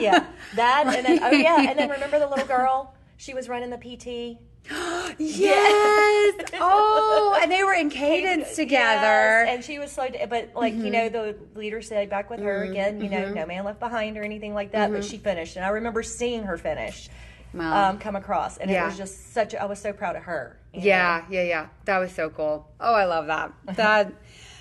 Yeah, 0.00 0.26
that, 0.56 0.86
and 0.86 1.06
then 1.06 1.20
oh 1.22 1.30
yeah, 1.30 1.70
and 1.70 1.78
then 1.78 1.88
remember 1.90 2.18
the 2.18 2.26
little 2.26 2.46
girl? 2.46 2.94
She 3.16 3.32
was 3.34 3.48
running 3.48 3.70
the 3.70 3.78
PT. 3.78 4.40
yes. 5.18 6.34
Oh, 6.54 7.38
and 7.40 7.52
they 7.52 7.62
were 7.62 7.74
in 7.74 7.90
cadence 8.02 8.56
together. 8.56 9.44
Yes, 9.44 9.48
and 9.48 9.64
she 9.64 9.78
was 9.78 9.92
so. 9.92 10.08
But 10.28 10.52
like 10.54 10.74
you 10.74 10.90
know, 10.90 11.08
mm-hmm. 11.08 11.38
the 11.54 11.58
leader 11.58 11.82
said 11.82 12.10
back 12.10 12.30
with 12.30 12.40
her 12.40 12.62
mm-hmm. 12.62 12.72
again. 12.72 13.00
You 13.00 13.10
know, 13.10 13.32
no 13.32 13.46
man 13.46 13.64
left 13.64 13.78
behind 13.78 14.16
or 14.16 14.22
anything 14.22 14.54
like 14.54 14.72
that. 14.72 14.90
But 14.90 15.04
she 15.04 15.18
finished, 15.18 15.56
and 15.56 15.64
I 15.64 15.68
remember 15.68 16.02
seeing 16.02 16.44
her 16.44 16.56
finish. 16.56 17.08
Wow. 17.54 17.90
Um, 17.90 17.98
come 17.98 18.16
across, 18.16 18.58
and 18.58 18.70
Yeah. 18.70 18.82
it 18.82 18.86
was 18.86 18.96
just 18.98 19.32
such. 19.32 19.54
I 19.54 19.64
was 19.64 19.78
so 19.78 19.92
proud 19.92 20.16
of 20.16 20.24
her. 20.24 20.58
you 20.72 20.80
know. 20.80 20.86
Yeah, 20.86 21.24
yeah, 21.30 21.42
yeah. 21.44 21.66
That 21.84 21.98
was 21.98 22.10
so 22.12 22.28
cool. 22.30 22.68
Oh, 22.80 22.94
I 22.94 23.04
love 23.04 23.26
that. 23.28 23.52
That. 23.76 24.12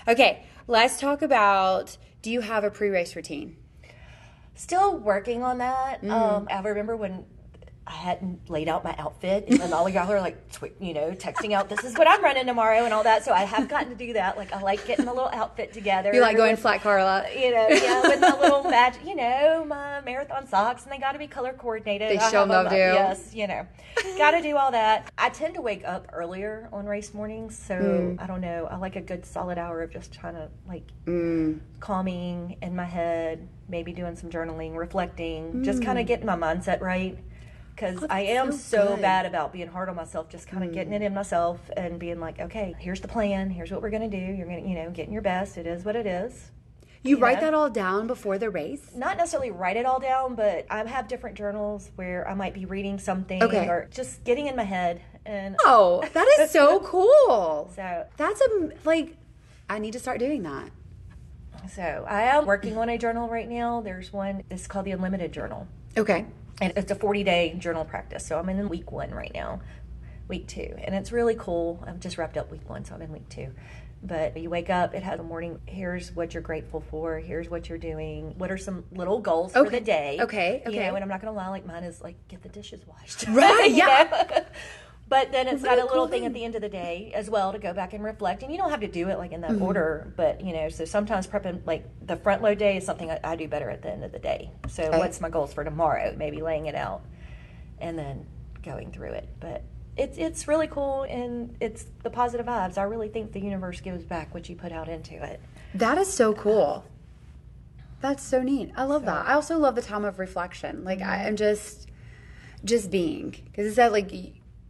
Okay, 0.08 0.46
let's 0.68 1.00
talk 1.00 1.22
about. 1.24 1.98
Do 2.22 2.30
you 2.32 2.42
have 2.42 2.64
a 2.64 2.70
pre-race 2.70 3.16
routine? 3.16 3.58
Still 4.56 4.96
working 4.98 5.44
on 5.44 5.58
that. 5.58 6.02
Mm. 6.04 6.12
Um, 6.12 6.48
I 6.52 6.60
remember 6.62 6.96
when 6.96 7.26
I 7.86 7.92
hadn't 7.92 8.50
laid 8.50 8.70
out 8.70 8.84
my 8.86 8.96
outfit, 8.98 9.46
and 9.50 9.60
then 9.60 9.74
all 9.74 9.86
of 9.86 9.94
y'all 9.94 10.10
are 10.10 10.22
like, 10.22 10.38
you 10.80 10.94
know, 10.94 11.12
texting 11.12 11.52
out, 11.52 11.68
"This 11.68 11.84
is 11.84 11.98
what 11.98 12.08
I'm 12.08 12.24
running 12.24 12.46
tomorrow" 12.46 12.86
and 12.86 12.94
all 12.94 13.04
that. 13.04 13.26
So 13.26 13.34
I 13.34 13.44
have 13.44 13.68
gotten 13.68 13.90
to 13.90 13.96
do 13.96 14.14
that. 14.14 14.38
Like 14.38 14.54
I 14.54 14.62
like 14.62 14.86
getting 14.88 15.08
a 15.08 15.14
little 15.14 15.30
outfit 15.34 15.74
together. 15.74 16.14
You 16.14 16.22
like 16.22 16.38
going 16.38 16.52
with- 16.52 16.62
flat, 16.62 16.82
Karla? 16.82 17.26
you 17.36 17.52
know, 17.52 17.68
yeah, 17.68 18.02
with 18.04 18.22
my 18.22 18.40
little 18.40 18.64
match, 18.64 18.96
you 19.06 19.16
know, 19.16 19.66
my 19.68 20.00
marathon 20.02 20.48
socks, 20.48 20.84
and 20.84 20.94
they 20.94 20.98
got 20.98 21.12
to 21.12 21.20
be 21.20 21.28
color 21.28 21.52
coordinated. 21.52 22.10
They 22.10 22.18
sure 22.30 22.40
have 22.40 22.48
them, 22.48 22.70
do. 22.70 22.76
Yes, 22.76 23.32
you 23.34 23.48
know, 23.48 23.68
got 24.18 24.32
to 24.32 24.42
do 24.42 24.56
all 24.56 24.72
that. 24.72 25.12
I 25.18 25.30
tend 25.30 25.56
to 25.56 25.62
wake 25.62 25.84
up 25.86 26.08
earlier 26.14 26.70
on 26.72 26.86
race 26.86 27.14
mornings, 27.14 27.58
so 27.58 27.76
Mm. 27.76 28.22
I 28.22 28.28
don't 28.28 28.42
know. 28.42 28.68
I 28.72 28.78
like 28.78 28.96
a 28.96 29.02
good 29.02 29.26
solid 29.26 29.58
hour 29.58 29.82
of 29.82 29.92
just 29.92 30.14
trying 30.14 30.36
to 30.36 30.48
like 30.68 30.84
Mm. 31.06 31.60
calming 31.82 32.56
in 32.62 32.76
my 32.78 32.86
head, 32.86 33.46
maybe 33.68 33.92
doing 33.92 34.16
some 34.16 34.30
journaling, 34.30 34.76
reflecting, 34.78 35.64
just 35.64 35.82
Mm. 35.82 35.86
kind 35.86 36.00
of 36.00 36.06
getting 36.06 36.26
my 36.26 36.36
mindset 36.38 36.80
right. 36.80 37.18
Because 37.76 38.04
I 38.10 38.22
am 38.22 38.52
so 38.52 38.96
so, 38.96 38.98
bad 38.98 39.26
about 39.26 39.52
being 39.52 39.68
hard 39.68 39.90
on 39.90 39.96
myself, 39.96 40.30
just 40.30 40.48
kind 40.48 40.64
of 40.64 40.72
getting 40.74 40.94
it 40.94 41.02
mm. 41.02 41.06
in 41.06 41.14
myself 41.14 41.60
and 41.76 42.00
being 42.00 42.20
like, 42.20 42.40
okay, 42.40 42.76
here's 42.80 43.02
the 43.02 43.08
plan. 43.08 43.50
Here's 43.50 43.72
what 43.72 43.82
we're 43.82 43.90
gonna 43.90 44.10
do. 44.10 44.18
You're 44.18 44.46
gonna, 44.48 44.62
you 44.68 44.76
know, 44.76 44.92
getting 44.92 45.12
your 45.14 45.22
best. 45.24 45.58
It 45.58 45.66
is 45.66 45.84
what 45.84 45.96
it 45.96 46.06
is 46.06 46.52
You 47.02 47.18
You 47.18 47.24
write 47.24 47.36
know? 47.40 47.46
that 47.48 47.54
all 47.54 47.70
down 47.70 48.06
before 48.08 48.38
the 48.38 48.50
race? 48.50 48.92
not 48.96 49.18
necessarily 49.18 49.50
write 49.52 49.76
it 49.78 49.86
all 49.86 50.00
down, 50.00 50.36
but 50.36 50.66
I 50.70 50.86
have 50.88 51.08
different 51.08 51.36
journals 51.36 51.90
where 51.96 52.28
I 52.28 52.34
might 52.36 52.54
be 52.54 52.66
reading 52.66 53.00
something 53.00 53.42
Okay. 53.42 53.68
or 53.68 53.88
just 53.92 54.24
getting 54.24 54.48
in 54.48 54.56
my 54.56 54.64
head. 54.64 55.02
And 55.26 55.56
Oh, 55.66 56.04
that 56.14 56.28
is 56.42 56.52
so 56.52 56.80
cool. 56.86 57.72
so, 57.76 58.06
That's 58.18 58.40
a 58.42 58.70
like. 58.86 59.18
I 59.70 59.80
need 59.80 59.94
to 59.94 60.00
start 60.00 60.20
doing 60.20 60.44
that. 60.44 60.70
so 61.72 62.06
I 62.08 62.24
am 62.24 62.46
working 62.46 62.78
on 62.78 62.90
a 62.90 62.98
journal 62.98 63.28
right 63.30 63.50
now. 63.50 63.82
There's 63.82 64.12
one. 64.14 64.44
It's 64.52 64.68
called 64.68 64.86
the 64.86 64.92
Unlimited 64.92 65.32
Journal, 65.32 65.68
Okay. 65.98 66.26
And 66.62 66.74
it's 66.76 66.92
a 66.92 66.96
40 66.96 67.24
day 67.24 67.56
journal 67.58 67.86
practice. 67.86 68.26
So 68.26 68.38
I'm 68.40 68.50
in 68.50 68.70
week 68.70 68.92
one 68.92 69.12
right 69.12 69.32
now, 69.34 69.62
week 70.28 70.48
two, 70.48 70.74
and 70.84 70.96
it's 70.96 71.12
really 71.12 71.36
cool. 71.36 71.84
I've 71.86 72.00
just 72.00 72.18
wrapped 72.18 72.38
up 72.38 72.52
week 72.52 72.70
one, 72.70 72.86
so 72.86 72.96
I'm 72.96 73.02
in 73.02 73.12
week 73.12 73.30
two. 73.30 73.52
But 74.06 74.36
you 74.36 74.50
wake 74.50 74.70
up, 74.70 74.94
it 74.94 75.02
has 75.04 75.18
a 75.22 75.24
morning. 75.24 75.62
Here's 75.66 76.12
what 76.14 76.34
you're 76.34 76.44
grateful 76.44 76.82
for. 76.82 77.20
Here's 77.20 77.50
what 77.50 77.70
you're 77.70 77.78
doing. 77.78 78.38
What 78.38 78.52
are 78.52 78.58
some 78.58 78.84
little 78.92 79.20
goals 79.20 79.54
for 79.54 79.70
the 79.70 79.80
day? 79.80 80.18
Okay, 80.20 80.62
You 80.66 80.72
okay. 80.74 80.88
know, 80.90 80.96
and 80.96 81.04
I'm 81.04 81.10
not 81.10 81.22
gonna 81.22 81.32
lie, 81.36 81.48
like 81.48 81.66
mine 81.66 81.86
is 81.86 82.02
like 82.02 82.18
get 82.28 82.42
the 82.44 82.50
dishes 82.50 82.82
washed. 82.86 83.26
Right, 83.30 83.70
You 83.70 83.78
yeah. 83.78 84.44
But 85.14 85.32
then 85.32 85.48
it's 85.48 85.62
got 85.62 85.78
a 85.78 85.82
little 85.84 85.90
cool 85.90 86.08
thing 86.08 86.22
thing. 86.22 86.26
at 86.26 86.34
the 86.34 86.44
end 86.44 86.56
of 86.56 86.62
the 86.62 86.70
day 86.70 87.12
as 87.14 87.30
well 87.30 87.52
to 87.52 87.60
go 87.60 87.72
back 87.72 87.94
and 87.94 88.04
reflect. 88.04 88.42
And 88.42 88.52
you 88.52 88.58
don't 88.58 88.72
have 88.72 88.80
to 88.80 88.88
do 88.88 89.10
it 89.10 89.20
like 89.20 89.32
in 89.32 89.42
that 89.42 89.52
Mm-hmm. 89.52 89.64
order, 89.64 90.12
but 90.18 90.42
you 90.42 90.54
know, 90.54 90.70
so 90.70 90.86
sometimes 90.86 91.28
prepping 91.28 91.62
like 91.68 91.86
the 92.08 92.16
front 92.16 92.42
load 92.42 92.58
day 92.58 92.78
is 92.78 92.86
something 92.86 93.12
I, 93.12 93.20
I 93.24 93.36
do 93.36 93.48
better 93.48 93.70
at 93.70 93.84
the 93.84 93.92
end 93.92 94.04
of 94.04 94.12
the 94.12 94.18
day. 94.18 94.50
So 94.70 94.84
Okay. 94.84 94.98
what's 94.98 95.22
my 95.22 95.30
goals 95.30 95.54
for 95.54 95.64
tomorrow? 95.64 96.16
Maybe 96.18 96.42
laying 96.42 96.66
it 96.66 96.74
out 96.74 97.04
and 97.80 97.98
then 97.98 98.26
going 98.64 98.92
through 98.92 99.12
it. 99.12 99.30
But 99.40 99.62
it's 99.96 100.18
it's 100.18 100.48
really 100.48 100.66
cool 100.68 101.04
and 101.04 101.56
it's 101.60 101.86
the 102.02 102.10
positive 102.10 102.48
vibes. 102.48 102.80
I 102.80 102.84
really 102.84 103.10
think 103.10 103.34
the 103.34 103.40
universe 103.40 103.82
gives 103.82 104.04
back 104.04 104.34
what 104.34 104.50
you 104.50 104.56
put 104.56 104.72
out 104.72 104.90
into 104.90 105.14
it. 105.24 105.40
That 105.76 106.00
is 106.00 106.12
so 106.12 106.34
cool. 106.34 106.86
That's 108.02 108.24
so 108.24 108.42
neat. 108.42 108.72
I 108.76 108.84
love 108.86 109.06
that. 109.06 109.28
I 109.28 109.34
also 109.34 109.60
love 109.60 109.76
the 109.76 109.82
time 109.84 110.06
of 110.06 110.18
reflection. 110.18 110.84
Like 110.84 111.02
I 111.02 111.28
am 111.28 111.36
just, 111.36 111.88
just 112.66 112.90
being 112.90 113.30
because 113.30 113.68
it's 113.68 113.76
that 113.76 113.92
like 113.92 114.12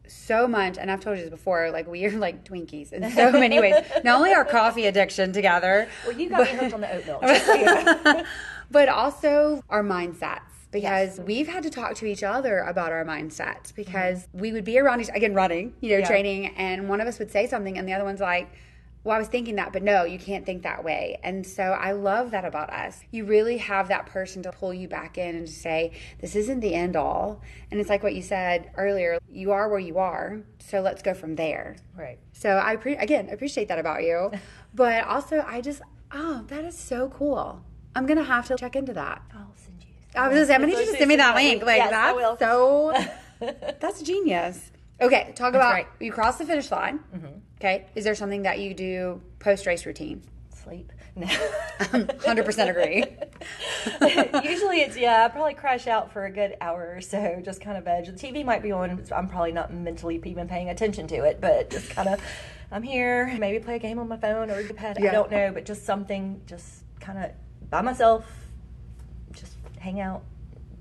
so 0.07 0.47
much. 0.47 0.77
And 0.77 0.91
I've 0.91 0.99
told 0.99 1.17
you 1.17 1.23
this 1.23 1.29
before. 1.31 1.71
Like 1.71 1.87
we 1.87 2.05
are 2.05 2.11
like 2.11 2.43
Twinkies 2.43 2.91
in 2.93 3.09
so 3.11 3.31
many 3.31 3.59
ways. 3.59 3.75
Not 4.03 4.17
only 4.17 4.33
our 4.33 4.45
coffee 4.45 4.85
addiction 4.85 5.31
together, 5.33 5.87
Well, 6.05 6.17
you 6.19 6.29
got 6.29 6.41
me 6.51 6.57
hooked 6.57 6.73
on 6.73 6.81
the 6.81 6.93
oat 6.93 7.05
milk. 7.05 7.21
just 7.21 7.45
so 7.45 7.53
you 7.53 7.65
know. 7.65 8.23
but 8.71 8.89
also 8.89 9.63
our 9.69 9.83
mindsets 9.83 10.41
because 10.71 11.19
we've 11.19 11.47
had 11.47 11.61
to 11.63 11.69
talk 11.69 11.93
to 11.95 12.05
each 12.05 12.23
other 12.23 12.59
about 12.59 12.91
our 12.91 13.05
mindsets 13.05 13.67
mm-hmm. 13.67 13.75
because 13.75 14.27
we 14.33 14.51
would 14.51 14.65
be 14.65 14.79
around 14.79 15.01
each 15.01 15.09
again 15.13 15.33
running 15.35 15.73
you 15.81 15.91
know 15.91 15.97
Yeah. 15.99 16.07
training 16.07 16.47
and 16.57 16.89
one 16.89 16.99
of 16.99 17.07
us 17.07 17.19
would 17.19 17.29
say 17.31 17.45
something 17.47 17.77
and 17.77 17.87
the 17.87 17.93
other 17.93 18.03
one's 18.05 18.19
like 18.21 18.49
well 19.03 19.15
i 19.15 19.19
was 19.19 19.27
thinking 19.27 19.55
that 19.55 19.71
but 19.73 19.83
no 19.83 20.03
you 20.03 20.17
can't 20.19 20.45
think 20.45 20.63
that 20.63 20.83
way 20.83 21.17
and 21.23 21.45
so 21.45 21.63
i 21.63 21.91
love 21.91 22.31
that 22.31 22.45
about 22.45 22.69
us 22.71 23.01
you 23.11 23.25
really 23.25 23.57
have 23.57 23.87
that 23.87 24.05
person 24.05 24.41
to 24.43 24.51
pull 24.51 24.73
you 24.73 24.87
back 24.87 25.17
in 25.17 25.35
and 25.35 25.47
to 25.47 25.53
say 25.53 25.91
this 26.19 26.35
isn't 26.35 26.59
the 26.61 26.73
end 26.73 26.95
all 26.95 27.41
and 27.71 27.79
it's 27.79 27.89
like 27.89 28.01
what 28.03 28.15
you 28.15 28.21
said 28.21 28.69
earlier 28.77 29.17
you 29.29 29.51
are 29.51 29.69
where 29.69 29.79
you 29.79 29.97
are 29.97 30.41
so 30.59 30.79
let's 30.81 31.01
go 31.01 31.13
from 31.13 31.35
there 31.35 31.75
right. 31.97 32.17
so 32.31 32.57
I 32.57 32.75
pre- 32.77 32.95
again 32.97 33.29
appreciate 33.29 33.67
that 33.67 33.79
about 33.79 34.03
you, 34.03 34.31
but 34.73 35.03
also 35.05 35.43
I 35.45 35.61
just 35.61 35.81
oh 36.11 36.43
that 36.47 36.63
is 36.63 36.77
so 36.77 37.09
cool. 37.09 37.61
I'm 37.95 38.05
gonna 38.05 38.23
have 38.23 38.47
to 38.47 38.55
check 38.55 38.75
into 38.75 38.93
that. 38.93 39.21
I'll 39.33 39.53
send 39.55 39.83
you. 39.83 39.89
I 40.15 40.27
was 40.29 40.37
just 40.37 40.51
I'm 40.51 40.61
gonna 40.61 40.71
need 40.73 40.79
you 40.85 40.91
to 40.93 40.97
send 40.97 41.09
me 41.09 41.15
that 41.17 41.35
link. 41.35 41.63
Like 41.63 41.77
Yes, 41.77 41.93
I 41.93 42.13
that's 42.13 42.15
will. 42.15 42.37
so 42.37 42.93
that's 43.81 44.01
genius. 44.01 44.71
Okay, 45.03 45.33
talk 45.35 45.53
about 45.53 45.73
right. 45.73 45.87
you 45.99 46.11
cross 46.11 46.37
the 46.37 46.45
finish 46.45 46.71
line. 46.71 46.99
Mm-hmm. 47.15 47.39
Okay, 47.59 47.87
is 47.95 48.03
there 48.03 48.15
something 48.15 48.43
that 48.43 48.59
you 48.59 48.73
do 48.73 49.21
post 49.39 49.65
race 49.65 49.85
routine? 49.85 50.23
sleep. 50.63 50.91
No. 51.15 51.27
Um, 51.93 52.07
100% 52.07 52.69
agree. 52.71 53.05
Usually 54.49 54.81
it's 54.81 54.97
yeah, 54.97 55.25
I 55.25 55.27
probably 55.27 55.53
crash 55.53 55.85
out 55.85 56.11
for 56.11 56.25
a 56.25 56.31
good 56.31 56.57
hour 56.59 56.91
or 56.95 57.01
so, 57.01 57.39
just 57.45 57.61
kind 57.61 57.77
of 57.77 57.83
veg. 57.83 58.07
The 58.07 58.13
TV 58.13 58.43
might 58.43 58.63
be 58.63 58.71
on. 58.71 59.05
I'm 59.11 59.27
probably 59.27 59.51
not 59.51 59.71
mentally 59.71 60.19
even 60.25 60.47
paying 60.47 60.69
attention 60.69 61.05
to 61.09 61.17
it, 61.17 61.39
but 61.39 61.69
just 61.69 61.91
kind 61.91 62.09
of, 62.09 62.19
I'm 62.71 62.81
here. 62.81 63.27
Maybe 63.37 63.63
play 63.63 63.75
a 63.75 63.79
game 63.79 63.99
on 63.99 64.07
my 64.07 64.17
phone 64.17 64.49
or 64.49 64.63
the 64.63 64.73
pad. 64.73 64.97
Yeah. 64.99 65.09
I 65.09 65.13
don't 65.13 65.29
know, 65.29 65.51
but 65.53 65.65
just 65.65 65.85
something, 65.85 66.41
just 66.47 66.81
kind 66.99 67.23
of 67.23 67.29
by 67.69 67.81
myself, 67.81 68.25
just 69.33 69.53
hang 69.77 69.99
out, 69.99 70.23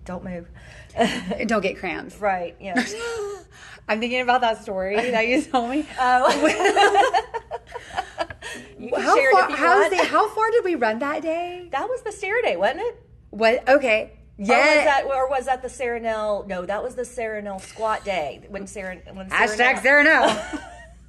don't 0.04 0.24
move. 0.24 0.48
Don't 1.46 1.62
get 1.62 1.78
cramps. 1.78 2.18
right? 2.18 2.54
Yeah. 2.60 2.74
I'm 3.88 3.98
thinking 3.98 4.20
about 4.20 4.42
that 4.42 4.62
story 4.62 4.94
that 5.10 5.26
you 5.26 5.42
told 5.42 5.70
me. 5.70 5.86
Oh. 5.98 6.28
how 9.00 9.14
far? 9.14 9.42
it 9.42 9.46
if 9.46 9.50
you 9.50 9.56
How, 9.56 9.88
how 10.04 10.28
far 10.28 10.50
did 10.50 10.64
we 10.64 10.74
run 10.74 10.98
that 10.98 11.22
day? 11.22 11.68
That 11.72 11.88
was 11.88 12.02
the 12.02 12.12
Sarah 12.12 12.42
Day, 12.42 12.56
wasn't 12.56 12.80
it? 12.80 13.02
What? 13.30 13.66
Okay. 13.68 14.12
Or 14.38 14.42
was 14.42 14.48
Yeah. 14.48 14.84
that 14.84 15.04
or 15.06 15.28
was 15.28 15.46
that 15.46 15.62
the 15.62 15.68
Sarah 15.68 16.00
No, 16.46 16.66
that 16.66 16.82
was 16.82 16.94
the 16.94 17.04
Sarah 17.04 17.42
squat 17.58 18.04
day 18.04 18.44
when 18.48 18.66
Sarah 18.66 18.96
when 19.12 19.28
Hashtag 19.30 19.82
no. 20.04 20.26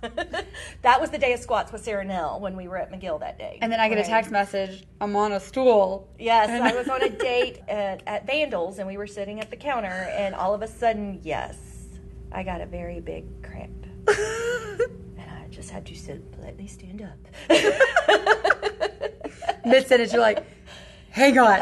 that 0.81 0.99
was 0.99 1.09
the 1.09 1.17
day 1.17 1.33
of 1.33 1.39
squats 1.39 1.71
with 1.71 1.83
Sarah 1.83 2.03
Nell 2.03 2.39
when 2.39 2.55
we 2.55 2.67
were 2.67 2.77
at 2.77 2.91
McGill 2.91 3.19
that 3.21 3.37
day. 3.37 3.57
And 3.61 3.71
then 3.71 3.79
I 3.79 3.89
get 3.89 3.97
a 3.97 4.03
text 4.03 4.31
message. 4.31 4.83
I'm 5.01 5.15
on 5.15 5.31
a 5.31 5.39
stool. 5.39 6.09
Yes, 6.19 6.49
I 6.49 6.75
was 6.75 6.87
on 6.89 7.01
a 7.03 7.09
date 7.17 7.59
at, 7.67 8.03
at 8.07 8.27
Vandals 8.27 8.79
and 8.79 8.87
we 8.87 8.97
were 8.97 9.07
sitting 9.07 9.39
at 9.39 9.49
the 9.49 9.57
counter 9.57 9.87
and 9.87 10.35
all 10.35 10.53
of 10.53 10.61
a 10.61 10.67
sudden, 10.67 11.19
yes, 11.23 11.57
I 12.31 12.43
got 12.43 12.61
a 12.61 12.65
very 12.65 12.99
big 12.99 13.25
cramp. 13.43 13.85
And 15.15 15.31
I 15.31 15.47
just 15.49 15.69
had 15.69 15.85
to 15.85 15.95
sit 15.95 16.29
politely 16.33 16.67
stand 16.67 17.01
up. 17.01 17.17
Mid 19.65 19.87
sentence, 19.87 20.11
you're 20.11 20.21
like, 20.21 20.45
hang 21.11 21.37
on. 21.37 21.61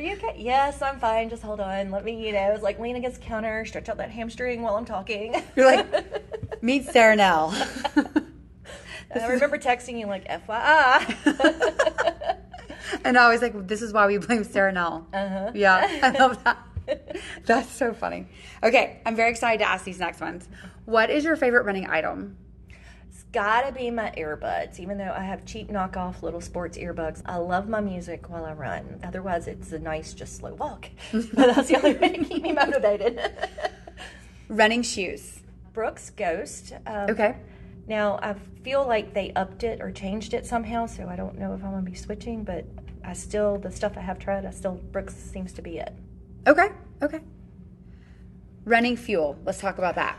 It 0.00 0.04
was 0.04 0.12
like, 0.12 0.20
"Are 0.22 0.26
you 0.26 0.30
okay?" 0.30 0.42
Yes, 0.42 0.82
I'm 0.82 0.98
fine. 0.98 1.30
Just 1.30 1.42
hold 1.42 1.60
on. 1.60 1.90
Let 1.90 2.04
me, 2.04 2.26
you 2.26 2.32
know. 2.32 2.48
It 2.48 2.52
was 2.52 2.62
like 2.62 2.78
lean 2.78 2.96
against 2.96 3.20
the 3.20 3.26
counter, 3.26 3.64
stretch 3.64 3.88
out 3.88 3.98
that 3.98 4.10
hamstring 4.10 4.62
while 4.62 4.76
I'm 4.76 4.84
talking. 4.84 5.34
You're 5.56 5.66
like, 5.66 5.86
meet 6.62 6.86
Sarah 6.86 7.16
Nell. 7.16 7.52
I 9.14 9.26
remember 9.26 9.58
texting 9.58 9.98
you 9.98 10.06
like, 10.06 10.26
"FYI." 10.28 12.36
and 13.04 13.18
I 13.18 13.30
was 13.30 13.42
like, 13.42 13.66
this 13.66 13.82
is 13.82 13.92
why 13.92 14.06
we 14.06 14.18
blame 14.18 14.44
Sarah 14.44 14.72
Nell. 14.72 15.06
Uh-huh. 15.12 15.50
Yeah, 15.54 16.00
I 16.02 16.10
love 16.10 16.42
that. 16.44 16.58
That's 17.44 17.70
so 17.70 17.92
funny. 17.92 18.26
Okay, 18.62 19.00
I'm 19.04 19.16
very 19.16 19.30
excited 19.30 19.58
to 19.58 19.68
ask 19.68 19.84
these 19.84 19.98
next 19.98 20.20
ones. 20.20 20.48
What 20.84 21.10
is 21.10 21.24
your 21.24 21.36
favorite 21.36 21.64
running 21.64 21.88
item? 21.88 22.36
Gotta 23.32 23.70
be 23.70 23.90
my 23.92 24.12
earbuds, 24.16 24.80
even 24.80 24.98
though 24.98 25.12
I 25.16 25.22
have 25.22 25.44
cheap 25.44 25.70
knockoff 25.70 26.22
little 26.22 26.40
sports 26.40 26.76
earbuds. 26.76 27.22
I 27.26 27.36
love 27.36 27.68
my 27.68 27.80
music 27.80 28.28
while 28.28 28.44
I 28.44 28.54
run. 28.54 28.98
Otherwise, 29.04 29.46
it's 29.46 29.70
a 29.70 29.78
nice, 29.78 30.14
just 30.14 30.36
slow 30.36 30.54
walk. 30.54 30.90
but 31.12 31.32
that's 31.34 31.68
the 31.68 31.76
only 31.76 31.94
way 31.96 32.08
to 32.16 32.24
keep 32.24 32.42
me 32.42 32.52
motivated. 32.52 33.20
Running 34.48 34.82
shoes. 34.82 35.40
Brooks 35.72 36.10
Ghost. 36.10 36.72
Um, 36.86 37.10
Okay. 37.10 37.36
Now, 37.86 38.18
I 38.22 38.34
feel 38.64 38.86
like 38.86 39.14
they 39.14 39.32
upped 39.34 39.64
it 39.64 39.80
or 39.80 39.90
changed 39.90 40.34
it 40.34 40.44
somehow, 40.46 40.86
so 40.86 41.08
I 41.08 41.16
don't 41.16 41.38
know 41.38 41.54
if 41.54 41.64
I'm 41.64 41.70
gonna 41.70 41.82
be 41.82 41.94
switching, 41.94 42.42
but 42.44 42.64
I 43.04 43.12
still, 43.14 43.58
the 43.58 43.70
stuff 43.70 43.96
I 43.96 44.00
have 44.00 44.18
tried, 44.18 44.44
I 44.44 44.50
still, 44.50 44.74
Brooks 44.92 45.14
seems 45.14 45.52
to 45.54 45.62
be 45.62 45.78
it. 45.78 45.92
Okay. 46.46 46.68
Okay. 47.02 47.20
Running 48.64 48.96
fuel. 48.96 49.38
Let's 49.44 49.58
talk 49.60 49.78
about 49.78 49.94
that. 49.94 50.18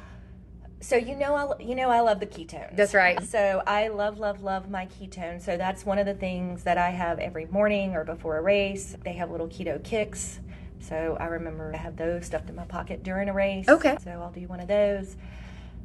So 0.82 0.96
you 0.96 1.16
know 1.16 1.36
I 1.36 1.62
you 1.62 1.76
know 1.76 1.90
I 1.90 2.00
love 2.02 2.20
the 2.20 2.26
ketones. 2.26 2.76
That's 2.76 2.94
right. 2.94 3.22
So 3.24 3.62
I 3.68 3.88
love 3.90 4.18
love 4.20 4.42
love 4.44 4.70
my 4.70 4.88
ketones. 4.88 5.44
So 5.44 5.56
that's 5.56 5.86
one 5.86 6.00
of 6.00 6.06
the 6.08 6.14
things 6.16 6.64
that 6.64 6.78
I 6.78 6.90
have 6.90 7.20
every 7.20 7.46
morning 7.46 7.94
or 7.96 8.04
before 8.04 8.38
a 8.38 8.42
race. 8.42 8.96
They 9.04 9.14
have 9.14 9.30
little 9.30 9.48
keto 9.48 9.82
kicks. 9.84 10.40
So 10.80 11.16
I 11.20 11.26
remember 11.26 11.72
I 11.74 11.78
have 11.78 11.96
those 11.96 12.26
stuffed 12.26 12.50
in 12.50 12.56
my 12.56 12.66
pocket 12.66 13.04
during 13.04 13.30
a 13.30 13.34
race. 13.34 13.70
Okay. 13.70 13.96
So 14.04 14.10
I'll 14.12 14.32
do 14.32 14.48
one 14.48 14.60
of 14.60 14.68
those. 14.68 15.16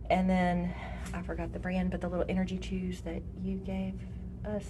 And 0.09 0.31
then 0.31 0.73
I 1.13 1.21
forgot 1.23 1.53
the 1.53 1.59
brand, 1.59 1.91
but 1.91 2.01
the 2.01 2.09
little 2.09 2.25
energy 2.29 2.57
chews 2.59 3.03
that 3.03 3.21
you 3.43 3.57
gave 3.59 3.95
us, 4.47 4.65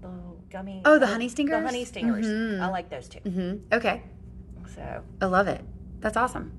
the 0.00 0.10
gummy. 0.50 0.82
Oh, 0.84 0.98
the 0.98 1.06
honey 1.06 1.28
stingers? 1.28 1.60
The 1.60 1.66
honey 1.66 1.84
stingers. 1.84 2.26
Mhm. 2.26 2.60
I 2.60 2.68
like 2.68 2.90
those 2.90 3.08
too. 3.08 3.20
Mm-hmm. 3.20 3.74
Okay. 3.74 4.02
So 4.74 5.02
I 5.20 5.26
love 5.26 5.46
it. 5.46 5.60
That's 6.00 6.16
awesome. 6.16 6.52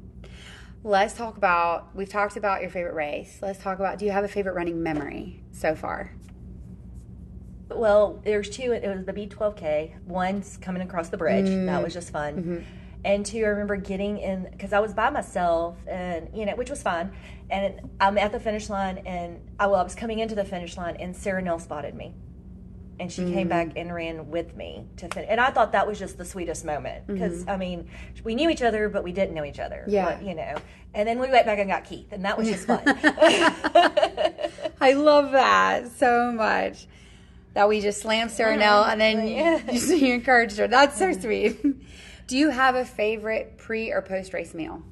Let's 0.83 1.13
talk 1.13 1.35
about, 1.35 1.95
we've 1.95 2.09
talked 2.09 2.37
about 2.37 2.61
your 2.61 2.69
favorite 2.69 2.95
race. 2.95 3.39
Let's 3.41 3.59
talk 3.59 3.79
about, 3.79 3.99
do 3.99 4.05
you 4.05 4.11
have 4.11 4.23
a 4.23 4.29
favorite 4.29 4.55
running 4.55 4.81
memory 4.81 5.43
so 5.51 5.75
far? 5.75 6.13
Well, 7.69 8.21
there's 8.23 8.49
two. 8.49 8.71
It 8.71 8.87
was 8.87 9.05
the 9.05 9.13
B12K. 9.13 10.05
One's 10.05 10.57
coming 10.57 10.81
across 10.81 11.09
the 11.09 11.17
bridge. 11.17 11.45
Mm. 11.47 11.65
That 11.67 11.83
was 11.83 11.93
just 11.93 12.11
fun. 12.11 12.35
Mm-hmm. 12.35 12.57
And 13.05 13.25
two, 13.25 13.39
I 13.45 13.49
remember 13.49 13.77
getting 13.77 14.17
in 14.17 14.47
because 14.51 14.73
I 14.73 14.79
was 14.79 14.93
by 14.93 15.09
myself, 15.09 15.77
and 15.87 16.29
you 16.33 16.45
know, 16.45 16.55
which 16.55 16.69
was 16.69 16.81
fun. 16.81 17.11
And 17.49 17.89
I'm 18.01 18.17
at 18.17 18.31
the 18.31 18.39
finish 18.39 18.69
line, 18.69 18.99
and 19.05 19.39
I 19.59 19.67
well, 19.67 19.79
I 19.79 19.83
was 19.83 19.95
coming 19.95 20.19
into 20.19 20.35
the 20.35 20.43
finish 20.43 20.75
line, 20.75 20.97
and 20.97 21.15
Sarah 21.15 21.41
Nell 21.41 21.59
spotted 21.59 21.95
me, 21.95 22.13
and 22.99 23.11
she 23.11 23.31
came 23.31 23.47
back 23.47 23.69
mm. 23.69 23.73
and 23.77 23.93
ran 23.93 24.29
with 24.29 24.55
me 24.55 24.85
to 24.97 25.07
finish. 25.07 25.29
And 25.29 25.39
I 25.39 25.51
thought 25.51 25.71
that 25.71 25.87
was 25.87 25.97
just 25.97 26.17
the 26.17 26.25
sweetest 26.25 26.65
moment 26.65 27.07
because 27.07 27.41
mm-hmm. 27.41 27.49
I 27.49 27.57
mean, 27.57 27.89
we 28.23 28.35
knew 28.35 28.49
each 28.49 28.61
other, 28.61 28.89
but 28.89 29.03
we 29.03 29.13
didn't 29.13 29.33
know 29.33 29.45
each 29.45 29.59
other. 29.59 29.85
Yeah. 29.87 30.15
But, 30.15 30.23
you 30.23 30.35
know. 30.35 30.55
And 30.93 31.07
then 31.07 31.19
we 31.19 31.29
went 31.29 31.45
back 31.45 31.59
and 31.59 31.69
got 31.69 31.85
Keith, 31.85 32.11
and 32.11 32.25
that 32.25 32.37
was 32.37 32.47
just 32.47 32.65
fun. 32.67 32.81
I 34.81 34.93
love 34.93 35.31
that 35.31 35.91
so 35.91 36.31
much. 36.31 36.87
That 37.53 37.67
we 37.67 37.81
just 37.81 38.01
slammed 38.01 38.31
Sarah 38.31 38.57
Nell 38.57 38.83
and 38.83 39.01
then 39.01 39.27
Yeah. 39.27 39.71
you, 39.71 39.95
you 39.95 40.13
encouraged 40.13 40.57
her. 40.57 40.67
That's 40.67 40.97
so 40.97 41.07
mm-hmm. 41.07 41.21
sweet. 41.21 41.75
Do 42.27 42.37
you 42.37 42.49
have 42.49 42.75
a 42.75 42.85
favorite 42.85 43.57
pre 43.57 43.91
or 43.91 44.01
post 44.01 44.33
race 44.33 44.53
meal? 44.53 44.83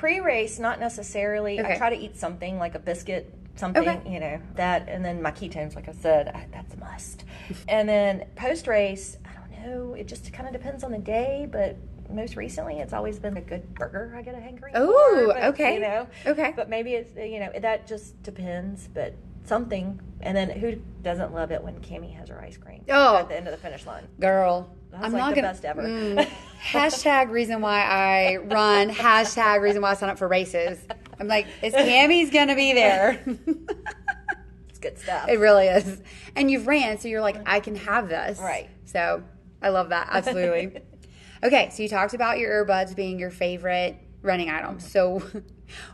Pre-race 0.00 0.58
not 0.58 0.80
necessarily 0.80 1.60
Okay. 1.60 1.74
i 1.74 1.76
try 1.76 1.90
to 1.90 1.96
eat 2.04 2.16
something 2.16 2.58
like 2.58 2.74
a 2.74 2.78
biscuit 2.78 3.34
something 3.56 3.86
Okay. 3.86 4.00
you 4.10 4.18
know 4.18 4.40
that 4.54 4.88
and 4.88 5.04
then 5.04 5.20
my 5.20 5.30
ketones 5.30 5.74
like 5.76 5.88
i 5.90 5.92
said 5.92 6.28
I, 6.28 6.46
that's 6.50 6.72
a 6.72 6.78
must 6.78 7.24
and 7.68 7.86
then 7.86 8.24
post-race 8.34 9.18
i 9.26 9.30
don't 9.34 9.50
know 9.62 9.92
it 9.92 10.08
just 10.08 10.32
kind 10.32 10.46
of 10.48 10.54
depends 10.54 10.84
on 10.84 10.90
the 10.90 10.98
day 10.98 11.46
but 11.52 11.76
most 12.10 12.34
recently 12.34 12.76
it's 12.78 12.94
always 12.94 13.18
been 13.18 13.36
a 13.36 13.42
good 13.42 13.74
burger 13.74 14.14
i 14.16 14.22
get 14.22 14.34
a 14.34 14.38
hangry 14.38 14.70
oh 14.74 15.34
okay. 15.50 15.74
you 15.74 15.80
know 15.80 16.06
Okay. 16.26 16.54
but 16.56 16.70
maybe 16.70 16.94
it's 16.94 17.14
you 17.16 17.38
know 17.38 17.50
that 17.60 17.86
just 17.86 18.20
depends 18.22 18.88
but 18.94 19.12
something 19.44 20.00
and 20.22 20.34
then 20.34 20.48
who 20.48 20.76
doesn't 21.02 21.34
love 21.34 21.50
it 21.50 21.62
when 21.62 21.74
Cami 21.80 22.14
has 22.16 22.30
her 22.30 22.40
ice 22.40 22.56
cream 22.56 22.82
Oh. 22.88 23.16
at 23.18 23.28
the 23.28 23.36
end 23.36 23.46
of 23.46 23.52
the 23.52 23.58
finish 23.58 23.84
line 23.84 24.08
Girl, 24.18 24.74
That's 24.90 25.04
I'm 25.04 25.12
like 25.12 25.20
not 25.20 25.28
the 25.30 25.34
gonna. 25.36 25.48
best 25.48 25.64
ever. 25.64 25.82
Mm. 25.82 26.28
hashtag 26.62 27.30
reason 27.30 27.60
why 27.60 27.82
I 27.82 28.36
run. 28.36 28.90
Hashtag 28.90 29.60
reason 29.60 29.82
why 29.82 29.90
I 29.90 29.94
sign 29.94 30.10
up 30.10 30.18
for 30.18 30.28
races. 30.28 30.78
I'm 31.18 31.28
like, 31.28 31.46
is 31.62 31.74
Cammy's 31.74 32.30
gonna 32.30 32.56
be 32.56 32.72
there? 32.72 33.22
it's 34.68 34.78
good 34.78 34.98
stuff 34.98 35.28
it 35.28 35.38
really 35.38 35.66
is. 35.66 36.00
And 36.36 36.50
you've 36.50 36.66
ran, 36.66 36.98
so 36.98 37.08
you're 37.08 37.20
like, 37.20 37.36
I 37.46 37.60
can 37.60 37.76
have 37.76 38.08
this. 38.08 38.38
Right. 38.38 38.68
So 38.84 39.22
I 39.62 39.68
love 39.68 39.90
that. 39.90 40.08
Absolutely. 40.10 40.80
okay, 41.42 41.70
so 41.70 41.82
you 41.82 41.88
talked 41.88 42.14
about 42.14 42.38
your 42.38 42.64
earbuds 42.64 42.94
being 42.96 43.18
your 43.18 43.30
favorite 43.30 43.96
running 44.22 44.50
item. 44.50 44.80
So, 44.80 45.22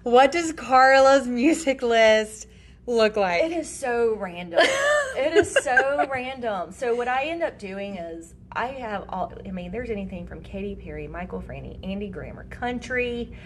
what 0.03 0.33
does 0.33 0.53
Karla's 0.53 1.27
music 1.27 1.83
list 1.83 2.49
look 2.87 3.17
like? 3.17 3.45
It 3.45 3.53
is 3.53 3.69
so 3.69 4.15
random. 4.15 4.61
it 4.63 5.37
is 5.37 5.53
so 5.53 6.07
random. 6.11 6.73
So 6.73 6.95
what 6.95 7.09
I 7.09 7.25
end 7.25 7.43
up 7.43 7.59
doing 7.59 7.97
is 7.97 8.35
I 8.53 8.69
have 8.69 9.05
all. 9.09 9.33
I 9.47 9.51
mean, 9.51 9.71
there's 9.71 9.91
anything 9.91 10.27
from 10.27 10.43
Katy 10.43 10.77
Perry, 10.77 11.09
Michael 11.09 11.41
Franti, 11.41 11.79
Andy 11.83 12.09
Grammer, 12.09 12.45
country, 12.45 13.37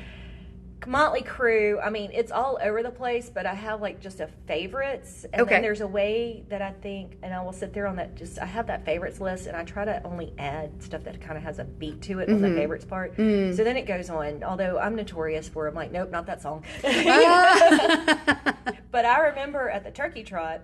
Motley 0.86 1.22
Crue. 1.22 1.84
I 1.84 1.90
mean, 1.90 2.10
it's 2.12 2.30
all 2.30 2.58
over 2.62 2.82
the 2.82 2.90
place. 2.90 3.28
But 3.28 3.44
I 3.46 3.54
have 3.54 3.80
like 3.80 4.00
just 4.00 4.20
a 4.20 4.28
favorites, 4.46 5.26
and 5.32 5.42
Okay. 5.42 5.54
then 5.54 5.62
there's 5.62 5.80
a 5.80 5.86
way 5.86 6.44
that 6.48 6.62
I 6.62 6.72
think, 6.72 7.16
and 7.22 7.34
I 7.34 7.42
will 7.42 7.52
sit 7.52 7.72
there 7.72 7.86
on 7.86 7.96
that. 7.96 8.14
Just 8.14 8.38
I 8.38 8.46
have 8.46 8.68
that 8.68 8.84
favorites 8.84 9.20
list, 9.20 9.46
and 9.46 9.56
I 9.56 9.64
try 9.64 9.84
to 9.84 10.02
only 10.04 10.32
add 10.38 10.82
stuff 10.82 11.02
that 11.04 11.20
kind 11.20 11.36
of 11.36 11.42
has 11.42 11.58
a 11.58 11.64
beat 11.64 12.00
to 12.02 12.20
it 12.20 12.28
on 12.28 12.40
the 12.40 12.48
mm-hmm. 12.48 12.56
favorites 12.56 12.84
part. 12.84 13.16
Mm. 13.16 13.56
So 13.56 13.64
then 13.64 13.76
it 13.76 13.86
goes 13.86 14.10
on. 14.10 14.44
Although 14.44 14.78
I'm 14.78 14.94
notorious 14.94 15.48
for, 15.48 15.66
I'm 15.66 15.74
like, 15.74 15.90
nope, 15.90 16.10
not 16.10 16.26
that 16.26 16.42
song. 16.42 16.64
Ah. 16.84 18.56
But 18.90 19.04
I 19.04 19.20
remember 19.28 19.70
at 19.70 19.84
the 19.84 19.90
turkey 19.90 20.24
trot, 20.24 20.62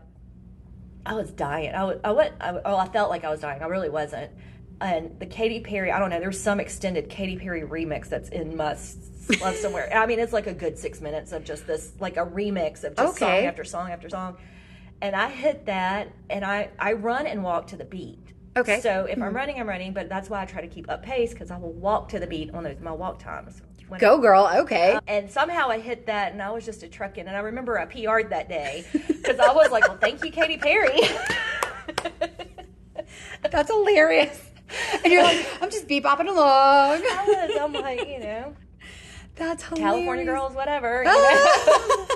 I 1.06 1.14
was 1.14 1.30
dying. 1.30 1.74
I, 1.74 1.84
was, 1.84 1.98
I 2.04 2.12
went. 2.12 2.34
I, 2.40 2.58
oh, 2.64 2.76
I 2.76 2.88
felt 2.88 3.10
like 3.10 3.24
I 3.24 3.30
was 3.30 3.40
dying. 3.40 3.62
I 3.62 3.66
really 3.66 3.88
wasn't. 3.88 4.30
And 4.80 5.18
the 5.18 5.26
Katy 5.26 5.60
Perry, 5.60 5.90
I 5.90 5.98
don't 5.98 6.10
know. 6.10 6.20
There's 6.20 6.40
some 6.40 6.60
extended 6.60 7.08
Katy 7.08 7.38
Perry 7.38 7.62
remix 7.62 8.08
that's 8.08 8.28
in 8.28 8.56
my 8.56 8.76
love 9.40 9.56
somewhere. 9.56 9.90
I 9.94 10.06
mean, 10.06 10.18
it's 10.18 10.32
like 10.32 10.46
a 10.46 10.52
good 10.52 10.78
six 10.78 11.00
minutes 11.00 11.32
of 11.32 11.44
just 11.44 11.66
this, 11.66 11.92
like 11.98 12.16
a 12.16 12.26
remix 12.26 12.84
of 12.84 12.94
just 12.96 13.22
Okay. 13.22 13.40
song 13.40 13.46
after 13.46 13.64
song 13.64 13.90
after 13.90 14.08
song. 14.08 14.36
And 15.00 15.16
I 15.16 15.30
hit 15.30 15.66
that, 15.66 16.12
and 16.30 16.44
I 16.44 16.70
I 16.78 16.92
run 16.94 17.26
and 17.26 17.42
walk 17.42 17.68
to 17.68 17.76
the 17.76 17.84
beat. 17.84 18.32
Okay. 18.56 18.80
So 18.80 19.04
if 19.04 19.16
I'm 19.18 19.24
mm-hmm. 19.24 19.36
running, 19.36 19.60
I'm 19.60 19.68
running, 19.68 19.92
but 19.92 20.08
that's 20.08 20.30
why 20.30 20.42
I 20.42 20.46
try 20.46 20.62
to 20.62 20.68
keep 20.68 20.90
up 20.90 21.02
pace 21.02 21.32
because 21.32 21.50
I 21.50 21.58
will 21.58 21.72
walk 21.72 22.08
to 22.10 22.18
the 22.18 22.26
beat 22.26 22.54
on 22.54 22.64
those, 22.64 22.80
my 22.80 22.92
walk 22.92 23.18
times. 23.18 23.60
Go, 23.98 24.18
girl. 24.18 24.50
Okay. 24.62 24.94
Um, 24.94 25.00
and 25.06 25.30
somehow 25.30 25.68
I 25.68 25.78
hit 25.78 26.06
that, 26.06 26.32
and 26.32 26.42
I 26.42 26.50
was 26.50 26.64
just 26.64 26.82
a 26.82 26.88
truck 26.88 27.18
in. 27.18 27.28
And 27.28 27.36
I 27.36 27.40
remember 27.40 27.78
I 27.78 27.84
PR'd 27.86 28.30
that 28.30 28.48
day 28.48 28.84
because 28.92 29.38
I 29.38 29.52
was 29.52 29.70
like, 29.70 29.86
"Well, 29.86 29.98
thank 29.98 30.24
you, 30.24 30.30
Katy 30.30 30.56
Perry." 30.58 31.00
That's 33.50 33.70
hilarious. 33.70 34.42
And 35.04 35.12
you're 35.12 35.22
like, 35.22 35.46
I'm 35.62 35.70
just 35.70 35.86
bebopping 35.86 36.28
along. 36.28 37.02
I 37.02 37.48
was. 37.48 37.56
I'm 37.60 37.72
like, 37.72 38.08
you 38.08 38.18
know, 38.18 38.56
That's 39.36 39.62
hilarious. 39.62 39.92
California 39.92 40.24
girls, 40.24 40.54
whatever. 40.54 41.04
You 41.04 41.10
know? 41.10 42.06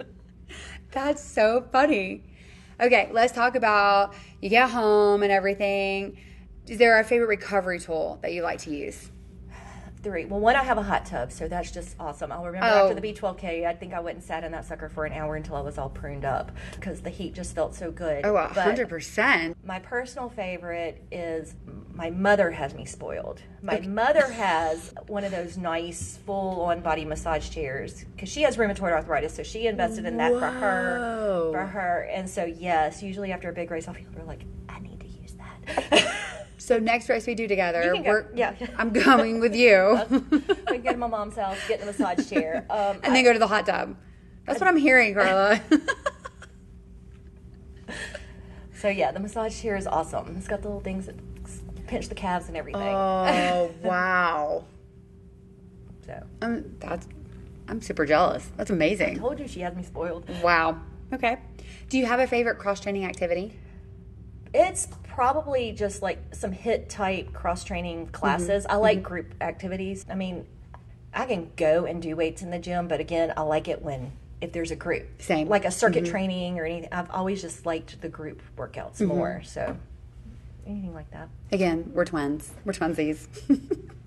That's 0.92 1.22
so 1.22 1.68
funny. 1.70 2.24
Okay, 2.80 3.10
let's 3.12 3.32
talk 3.32 3.54
about 3.54 4.14
you 4.40 4.48
get 4.48 4.70
home 4.70 5.22
and 5.22 5.30
everything. 5.30 6.18
Is 6.66 6.78
there 6.78 6.98
a 6.98 7.04
favorite 7.04 7.28
recovery 7.28 7.78
tool 7.78 8.18
that 8.22 8.32
you 8.32 8.42
like 8.42 8.60
to 8.60 8.70
use? 8.70 9.10
Three. 10.02 10.24
Well, 10.24 10.40
one, 10.40 10.56
I 10.56 10.62
have 10.62 10.78
a 10.78 10.82
hot 10.82 11.04
tub, 11.04 11.30
so 11.30 11.46
that's 11.46 11.70
just 11.70 11.94
awesome. 12.00 12.32
I'll 12.32 12.44
remember 12.44 12.66
Oh. 12.66 12.84
after 12.88 12.94
the 12.98 13.02
B12K, 13.12 13.66
I 13.66 13.74
think 13.74 13.92
I 13.92 14.00
went 14.00 14.16
and 14.16 14.24
sat 14.24 14.44
in 14.44 14.52
that 14.52 14.64
sucker 14.64 14.88
for 14.88 15.04
an 15.04 15.12
hour 15.12 15.36
until 15.36 15.56
I 15.56 15.60
was 15.60 15.76
all 15.76 15.90
pruned 15.90 16.24
up 16.24 16.52
because 16.74 17.02
the 17.02 17.10
heat 17.10 17.34
just 17.34 17.54
felt 17.54 17.74
so 17.74 17.90
good. 17.90 18.24
Oh, 18.24 18.34
a 18.36 18.48
hundred 18.48 18.88
percent. 18.88 19.58
My 19.62 19.78
personal 19.78 20.30
favorite 20.30 21.02
is 21.12 21.54
my 21.92 22.08
mother 22.08 22.50
has 22.50 22.72
me 22.72 22.86
spoiled. 22.86 23.42
My 23.60 23.80
mother 23.80 24.26
has 24.30 24.94
one 25.06 25.22
of 25.22 25.32
those 25.32 25.58
nice 25.58 26.18
full 26.24 26.62
on 26.62 26.80
body 26.80 27.04
massage 27.04 27.50
chairs 27.50 28.04
because 28.16 28.30
she 28.30 28.40
has 28.42 28.56
rheumatoid 28.56 28.92
arthritis, 28.92 29.34
so 29.34 29.42
she 29.42 29.66
invested 29.66 30.06
in 30.06 30.16
that 30.16 30.32
for 30.32 30.40
her. 30.48 31.50
For 31.52 31.66
her, 31.66 32.08
and 32.10 32.28
so 32.30 32.44
yes, 32.46 33.02
usually 33.02 33.32
after 33.32 33.50
a 33.50 33.52
big 33.52 33.70
race, 33.70 33.86
I'll 33.86 33.92
feel 33.92 34.06
like 34.26 34.44
I 34.66 34.80
need 34.80 34.98
to 35.00 35.06
use 35.08 35.34
that. 35.34 36.06
So 36.70 36.78
next 36.78 37.08
race 37.08 37.26
we 37.26 37.34
do 37.34 37.48
together, 37.48 37.96
we're, 37.96 38.28
Yeah. 38.32 38.54
I'm 38.78 38.92
going 38.92 39.40
with 39.40 39.56
you, 39.56 40.00
we 40.30 40.30
can 40.30 40.82
go 40.82 40.92
to 40.92 40.96
my 40.96 41.08
mom's 41.08 41.34
house, 41.34 41.58
get 41.66 41.80
in 41.80 41.86
the 41.86 41.92
massage 41.92 42.30
chair, 42.30 42.64
um, 42.70 43.00
and 43.02 43.12
then 43.12 43.24
go 43.24 43.32
to 43.32 43.40
the 43.40 43.48
hot 43.48 43.66
tub. 43.66 43.96
That's 44.46 44.60
what 44.60 44.68
I'm 44.68 44.76
hearing, 44.76 45.12
Karla. 45.14 45.60
So 48.74 48.88
yeah, 48.88 49.10
the 49.10 49.18
massage 49.18 49.60
chair 49.60 49.76
is 49.76 49.86
awesome. 49.86 50.36
It's 50.38 50.46
got 50.46 50.62
the 50.62 50.68
little 50.68 50.80
things 50.80 51.06
that 51.06 51.16
pinch 51.88 52.08
the 52.08 52.14
calves 52.14 52.46
and 52.46 52.56
everything. 52.56 52.80
oh 52.80 53.70
wow, 53.82 54.64
so 56.06 56.22
I'm 56.40 56.76
that's 56.78 57.08
I'm 57.68 57.82
super 57.82 58.06
jealous. 58.06 58.48
That's 58.56 58.70
amazing. 58.70 59.16
I 59.16 59.20
told 59.20 59.40
you 59.40 59.48
she 59.48 59.60
has 59.60 59.74
me 59.74 59.82
spoiled. 59.82 60.24
Wow. 60.42 60.80
Okay. 61.12 61.38
Do 61.88 61.98
you 61.98 62.06
have 62.06 62.20
a 62.20 62.26
favorite 62.28 62.58
cross 62.58 62.80
training 62.80 63.04
activity? 63.04 63.58
It's 64.52 64.88
probably 65.04 65.72
just 65.72 66.02
like 66.02 66.18
some 66.34 66.52
HIIT 66.52 66.88
type 66.88 67.32
cross 67.32 67.62
training 67.64 68.08
classes. 68.08 68.64
Mm-hmm. 68.64 68.72
I 68.72 68.76
like 68.76 69.02
group 69.02 69.34
activities. 69.40 70.04
I 70.10 70.14
mean, 70.14 70.46
I 71.14 71.26
can 71.26 71.50
go 71.56 71.84
and 71.86 72.00
do 72.02 72.16
weights 72.16 72.42
in 72.42 72.50
the 72.50 72.58
gym, 72.58 72.88
but 72.88 73.00
again, 73.00 73.32
I 73.36 73.42
like 73.42 73.68
it 73.68 73.82
when 73.82 74.12
if 74.40 74.52
there's 74.52 74.70
a 74.70 74.76
group. 74.76 75.20
Same. 75.22 75.48
Like 75.48 75.64
a 75.64 75.70
circuit 75.70 76.06
training 76.06 76.58
or 76.58 76.64
anything. 76.64 76.88
I've 76.92 77.10
always 77.10 77.42
just 77.42 77.66
liked 77.66 78.00
the 78.00 78.08
group 78.08 78.42
workouts 78.56 78.94
Mm-hmm. 78.98 79.06
more. 79.06 79.42
So 79.44 79.76
anything 80.66 80.94
like 80.94 81.10
that. 81.10 81.28
Again, 81.52 81.90
we're 81.94 82.04
twins. 82.04 82.52
We're 82.64 82.72
twinsies. 82.72 83.26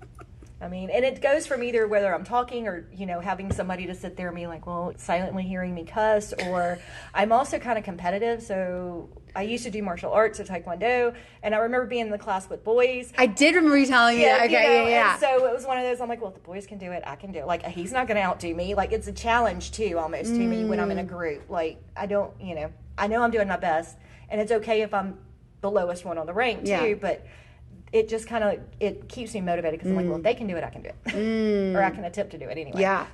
I 0.60 0.68
mean, 0.68 0.88
and 0.88 1.04
it 1.04 1.20
goes 1.20 1.46
from 1.46 1.62
either 1.62 1.86
whether 1.86 2.14
I'm 2.14 2.24
talking 2.24 2.68
or, 2.68 2.86
you 2.92 3.06
know, 3.06 3.20
having 3.20 3.52
somebody 3.52 3.86
to 3.86 3.94
sit 3.94 4.16
there 4.16 4.28
and 4.28 4.36
be 4.36 4.46
like, 4.46 4.66
well, 4.66 4.94
silently 4.96 5.42
hearing 5.42 5.74
me 5.74 5.84
cuss, 5.84 6.32
or 6.46 6.78
I'm 7.14 7.32
also 7.32 7.58
kind 7.58 7.76
of 7.76 7.84
competitive. 7.84 8.42
So 8.42 9.10
I 9.36 9.42
used 9.42 9.64
to 9.64 9.70
do 9.70 9.82
martial 9.82 10.12
arts 10.12 10.38
at 10.38 10.46
Taekwondo, 10.46 11.14
and 11.42 11.54
I 11.54 11.58
remember 11.58 11.86
being 11.86 12.06
in 12.06 12.10
the 12.10 12.18
class 12.18 12.48
with 12.48 12.62
boys. 12.62 13.12
I 13.18 13.26
did 13.26 13.56
remember 13.56 13.76
you 13.76 13.86
telling 13.86 14.16
me 14.16 14.24
that. 14.24 14.48
you 14.48 14.56
Okay, 14.56 14.66
know, 14.66 14.82
yeah, 14.84 14.88
yeah. 14.88 15.18
So 15.18 15.46
it 15.46 15.52
was 15.52 15.66
one 15.66 15.76
of 15.76 15.84
those. 15.84 16.00
I'm 16.00 16.08
like, 16.08 16.20
well, 16.20 16.30
if 16.30 16.34
the 16.34 16.40
boys 16.40 16.66
can 16.66 16.78
do 16.78 16.92
it, 16.92 17.02
I 17.04 17.16
can 17.16 17.32
do 17.32 17.40
it. 17.40 17.46
Like 17.46 17.66
he's 17.66 17.92
not 17.92 18.06
going 18.06 18.16
to 18.16 18.22
outdo 18.22 18.54
me. 18.54 18.74
Like 18.74 18.92
it's 18.92 19.08
a 19.08 19.12
challenge 19.12 19.72
too, 19.72 19.98
almost 19.98 20.30
to 20.30 20.38
me 20.38 20.64
when 20.64 20.78
I'm 20.78 20.90
in 20.90 20.98
a 20.98 21.04
mm. 21.04 21.08
group. 21.08 21.50
Like 21.50 21.82
I 21.96 22.06
don't, 22.06 22.32
you 22.40 22.54
know, 22.54 22.72
I 22.96 23.08
know 23.08 23.22
I'm 23.22 23.32
doing 23.32 23.48
my 23.48 23.56
best, 23.56 23.96
and 24.30 24.40
it's 24.40 24.52
okay 24.52 24.82
if 24.82 24.94
I'm 24.94 25.18
the 25.62 25.70
lowest 25.70 26.04
one 26.04 26.16
on 26.16 26.26
the 26.26 26.32
rank 26.34 26.64
too. 26.64 26.70
Yeah. 26.70 26.94
But 26.94 27.26
it 27.94 28.08
just 28.08 28.26
kind 28.26 28.42
of 28.42 28.58
it 28.80 29.08
keeps 29.08 29.32
me 29.34 29.40
motivated 29.40 29.78
because 29.78 29.92
I'm 29.92 29.96
like, 29.96 30.06
well, 30.06 30.16
if 30.16 30.20
mm. 30.20 30.24
they 30.24 30.34
can 30.34 30.48
do 30.48 30.56
it, 30.56 30.64
I 30.64 30.68
can 30.68 30.82
do 30.82 30.88
it, 30.88 31.04
mm. 31.04 31.74
or 31.76 31.82
I 31.82 31.90
can 31.90 32.04
attempt 32.04 32.32
to 32.32 32.38
do 32.38 32.48
it 32.48 32.58
anyway. 32.58 32.80
Yeah. 32.80 33.06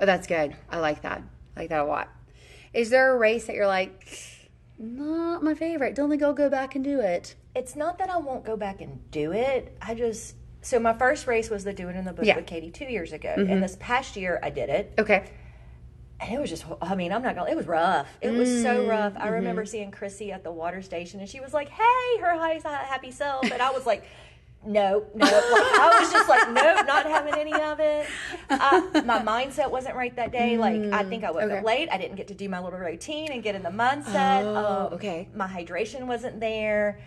Oh, 0.00 0.06
that's 0.06 0.26
good. 0.26 0.56
I 0.70 0.78
like 0.78 1.02
that. 1.02 1.22
I 1.54 1.60
like 1.60 1.68
that 1.68 1.80
a 1.80 1.84
lot. 1.84 2.08
Is 2.72 2.88
there 2.88 3.14
a 3.14 3.18
race 3.18 3.44
that 3.46 3.54
you're 3.54 3.66
like, 3.66 4.18
not 4.78 5.44
my 5.44 5.52
favorite? 5.52 5.94
Don't 5.94 6.08
think 6.08 6.22
I'll 6.22 6.32
go 6.32 6.48
back 6.48 6.74
and 6.74 6.82
do 6.82 6.98
it. 6.98 7.34
It's 7.54 7.76
not 7.76 7.98
that 7.98 8.08
I 8.08 8.16
won't 8.16 8.42
go 8.42 8.56
back 8.56 8.80
and 8.80 8.98
do 9.10 9.32
it. 9.32 9.76
I 9.82 9.94
just 9.94 10.34
so 10.62 10.78
my 10.78 10.94
first 10.94 11.26
race 11.26 11.50
was 11.50 11.64
the 11.64 11.74
Do 11.74 11.90
It 11.90 11.96
in 11.96 12.06
the 12.06 12.14
Bush 12.14 12.26
Yeah. 12.26 12.36
with 12.36 12.46
Katie 12.46 12.70
two 12.70 12.86
years 12.86 13.12
ago, 13.12 13.34
and 13.36 13.46
mm-hmm. 13.46 13.60
this 13.60 13.76
past 13.80 14.16
year 14.16 14.40
I 14.42 14.48
did 14.48 14.70
it. 14.70 14.94
Okay. 14.98 15.24
And 16.22 16.34
it 16.34 16.40
was 16.40 16.50
just, 16.50 16.64
I 16.80 16.94
mean, 16.94 17.12
I'm 17.12 17.22
not 17.22 17.34
gonna, 17.34 17.50
it 17.50 17.56
was 17.56 17.66
rough. 17.66 18.08
It 18.20 18.30
was 18.30 18.62
so 18.62 18.86
rough. 18.86 19.14
Mm-hmm. 19.14 19.22
I 19.22 19.28
remember 19.28 19.64
seeing 19.66 19.90
Chrissy 19.90 20.30
at 20.30 20.44
the 20.44 20.52
water 20.52 20.80
station 20.80 21.20
and 21.20 21.28
she 21.28 21.40
was 21.40 21.52
like, 21.52 21.68
hey, 21.68 22.20
her 22.20 22.38
high, 22.38 22.60
happy 22.64 23.10
self. 23.10 23.50
And 23.50 23.60
I 23.60 23.72
was 23.72 23.86
like, 23.86 24.04
no, 24.64 25.04
no. 25.16 25.26
Like, 25.26 25.32
I 25.34 25.98
was 26.00 26.12
just 26.12 26.28
like, 26.28 26.48
nope, 26.52 26.86
not 26.86 27.04
having 27.06 27.34
any 27.34 27.52
of 27.52 27.80
it. 27.80 28.06
My 28.48 29.20
mindset 29.20 29.68
wasn't 29.70 29.96
right 29.96 30.14
that 30.14 30.30
day. 30.30 30.56
Like, 30.56 30.80
I 30.92 31.02
think 31.02 31.24
I 31.24 31.32
woke 31.32 31.42
okay. 31.42 31.58
up 31.58 31.64
late. 31.64 31.88
I 31.90 31.98
didn't 31.98 32.14
get 32.14 32.28
to 32.28 32.34
do 32.34 32.48
my 32.48 32.60
little 32.60 32.78
routine 32.78 33.32
and 33.32 33.42
get 33.42 33.56
in 33.56 33.64
the 33.64 33.70
mindset. 33.70 34.44
Oh, 34.44 34.86
Um, 34.86 34.94
okay. 34.94 35.28
My 35.34 35.48
hydration 35.48 36.06
wasn't 36.06 36.38
there. 36.38 37.00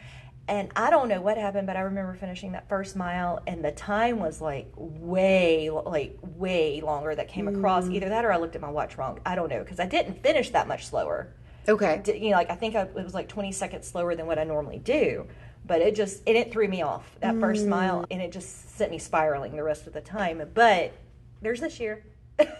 And 0.47 0.69
I 0.75 0.91
don't 0.91 1.09
know 1.09 1.21
what 1.21 1.37
happened, 1.37 1.65
but 1.65 1.75
I 1.75 1.81
remember 1.81 2.13
finishing 2.13 2.51
that 2.51 2.69
first 2.69 2.95
mile, 2.95 3.41
and 3.47 3.65
the 3.65 3.71
time 3.71 4.19
was 4.19 4.41
like 4.41 4.71
way, 4.75 5.71
like 5.71 6.19
way 6.21 6.81
longer 6.81 7.15
that 7.15 7.27
came 7.27 7.47
across. 7.47 7.85
Mm. 7.85 7.95
Either 7.95 8.09
that 8.09 8.25
or 8.25 8.31
I 8.31 8.37
looked 8.37 8.55
at 8.55 8.61
my 8.61 8.69
watch 8.69 8.97
wrong. 8.97 9.19
I 9.25 9.33
don't 9.33 9.49
know 9.49 9.59
because 9.59 9.79
I 9.79 9.87
didn't 9.87 10.21
finish 10.21 10.51
that 10.51 10.67
much 10.67 10.85
slower. 10.85 11.33
Okay. 11.67 11.99
D- 12.03 12.17
You 12.17 12.29
know, 12.29 12.35
like 12.35 12.51
I 12.51 12.55
think 12.55 12.75
I, 12.75 12.81
it 12.81 12.93
was 12.93 13.15
like 13.15 13.27
20 13.27 13.51
seconds 13.51 13.87
slower 13.87 14.13
than 14.15 14.27
what 14.27 14.37
I 14.37 14.43
normally 14.43 14.77
do. 14.77 15.27
But 15.65 15.81
it 15.81 15.95
just 15.95 16.21
it, 16.27 16.35
it 16.35 16.51
threw 16.51 16.67
me 16.67 16.83
off 16.83 17.17
that 17.21 17.39
first 17.39 17.65
mm. 17.65 17.69
mile, 17.69 18.05
and 18.11 18.21
it 18.21 18.31
just 18.31 18.77
sent 18.77 18.91
me 18.91 18.99
spiraling 18.99 19.55
the 19.55 19.63
rest 19.63 19.87
of 19.87 19.93
the 19.93 20.01
time. 20.01 20.47
But 20.53 20.93
there's 21.41 21.59
this 21.59 21.79
year. 21.79 22.03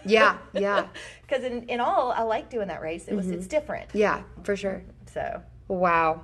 Yeah, 0.04 0.38
yeah, 0.54 0.88
Because 1.22 1.44
in, 1.44 1.64
in 1.68 1.80
all, 1.80 2.10
I 2.10 2.22
like 2.22 2.50
doing 2.50 2.66
that 2.68 2.80
race. 2.80 3.06
It 3.06 3.14
was 3.14 3.28
it's 3.28 3.42
mm-hmm. 3.42 3.48
different. 3.48 3.90
yeah, 3.92 4.22
for 4.42 4.56
sure. 4.56 4.82
So 5.12 5.42
Wow. 5.68 6.22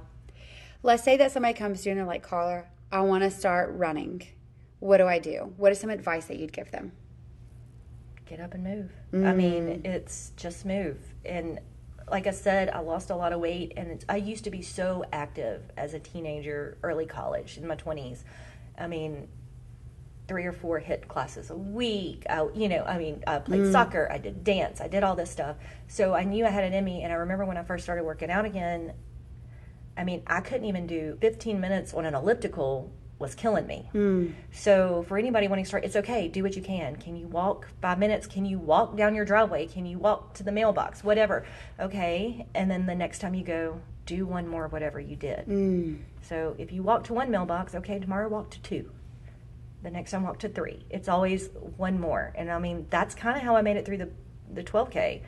Let's 0.83 1.03
say 1.05 1.17
that 1.17 1.31
somebody 1.33 1.55
comes 1.55 1.83
to 1.83 1.89
you 1.89 1.93
and 1.93 2.01
they're 2.01 2.07
like, 2.07 2.23
Karla, 2.23 2.65
I 2.91 3.01
want 3.03 3.23
to 3.23 3.31
start 3.31 3.71
running. 3.75 4.23
What 4.81 4.99
do 4.99 5.07
I 5.07 5.19
do? 5.19 5.53
What 5.57 5.71
is 5.73 5.79
some 5.79 5.91
advice 5.91 6.27
that 6.27 6.39
you'd 6.39 6.53
give 6.53 6.71
them? 6.71 6.93
get 8.25 8.41
up 8.41 8.55
and 8.55 8.65
move. 8.65 8.91
I 9.27 9.35
mean, 9.35 9.67
Mm. 9.67 9.85
it's 9.85 10.33
just 10.39 10.65
move. 10.65 10.97
And 11.23 11.61
like 12.11 12.27
I 12.27 12.31
said, 12.31 12.71
I 12.71 12.79
lost 12.79 13.11
a 13.11 13.15
lot 13.17 13.35
of 13.35 13.41
weight, 13.41 13.75
and 13.77 13.91
it's, 13.91 14.07
I 14.09 14.17
used 14.17 14.45
to 14.45 14.51
be 14.51 14.63
so 14.63 15.05
active 15.13 15.61
as 15.77 15.93
a 15.93 15.99
teenager, 15.99 16.79
early 16.83 17.05
college, 17.05 17.59
in 17.59 17.67
my 17.67 17.75
twenties. 17.75 18.25
I 18.79 18.87
mean, 18.87 19.29
three 20.29 20.47
or 20.47 20.53
four 20.53 20.81
HIIT 20.81 21.09
classes 21.09 21.51
a 21.51 21.57
week. 21.57 22.25
I, 22.31 22.49
you 22.55 22.71
know, 22.71 22.85
I 22.85 22.97
mean, 22.97 23.23
I 23.27 23.39
played 23.39 23.63
Mm. 23.65 23.73
soccer, 23.73 24.09
I 24.11 24.17
did 24.17 24.45
dance, 24.45 24.81
I 24.81 24.89
did 24.89 25.03
all 25.03 25.15
this 25.17 25.31
stuff. 25.31 25.57
So 25.89 26.15
I 26.15 26.25
knew 26.25 26.47
I 26.47 26.51
had 26.51 26.65
it 26.65 26.73
in 26.73 26.85
me. 26.85 27.03
And 27.03 27.13
I 27.13 27.17
remember 27.17 27.45
when 27.45 27.59
I 27.59 27.65
first 27.65 27.85
started 27.85 28.05
working 28.05 28.31
out 28.31 28.47
again, 28.47 28.95
I 29.97 30.05
mean, 30.05 30.23
I 30.27 30.41
couldn't 30.41 30.67
even 30.67 30.87
do 30.87 31.19
15 31.21 31.61
minutes 31.61 31.93
on 31.95 32.07
an 32.07 32.15
elliptical 32.15 32.91
was 33.23 33.35
killing 33.35 33.67
me. 33.67 33.89
Mm. 33.95 34.35
So 34.51 35.05
for 35.09 35.17
anybody 35.17 35.49
wanting 35.49 35.65
to 35.65 35.69
start, 35.69 35.85
it's 35.85 35.97
okay. 35.97 36.29
Do 36.29 36.43
what 36.43 36.57
you 36.57 36.63
can. 36.63 36.97
Can 36.97 37.17
you 37.17 37.29
walk 37.29 37.69
five 37.81 37.99
minutes? 37.99 38.27
Can 38.27 38.45
you 38.45 38.59
walk 38.59 38.97
down 38.97 39.15
your 39.15 39.25
driveway? 39.25 39.67
Can 39.69 39.87
you 39.87 39.99
walk 39.99 40.35
to 40.35 40.43
the 40.43 40.53
mailbox? 40.53 41.05
Whatever. 41.05 41.47
Okay. 41.79 42.47
And 42.55 42.71
then 42.71 42.85
the 42.85 42.97
next 42.97 43.21
time 43.21 43.35
you 43.35 43.45
go, 43.45 43.81
do 44.05 44.27
one 44.27 44.49
more 44.49 44.65
of 44.65 44.73
whatever 44.73 44.99
you 44.99 45.15
did. 45.15 45.47
Mm. 45.47 46.01
So 46.23 46.57
if 46.59 46.73
you 46.73 46.83
walk 46.83 47.05
to 47.05 47.15
one 47.15 47.31
mailbox, 47.31 47.75
okay, 47.77 47.99
tomorrow 48.01 48.29
walk 48.29 48.51
to 48.51 48.61
two. 48.61 48.91
The 49.83 49.91
next 49.91 50.11
time 50.11 50.25
walk 50.25 50.41
to 50.41 50.49
three. 50.49 50.85
It's 50.91 51.09
always 51.09 51.49
one 51.77 52.01
more. 52.01 52.33
And 52.35 52.51
I 52.51 52.59
mean, 52.59 52.87
that's 52.91 53.15
kind 53.15 53.37
of 53.37 53.43
how 53.43 53.57
I 53.57 53.63
made 53.63 53.77
it 53.77 53.87
through 53.87 53.99
the 53.99 54.11
the 54.53 54.63
12K. 54.63 55.23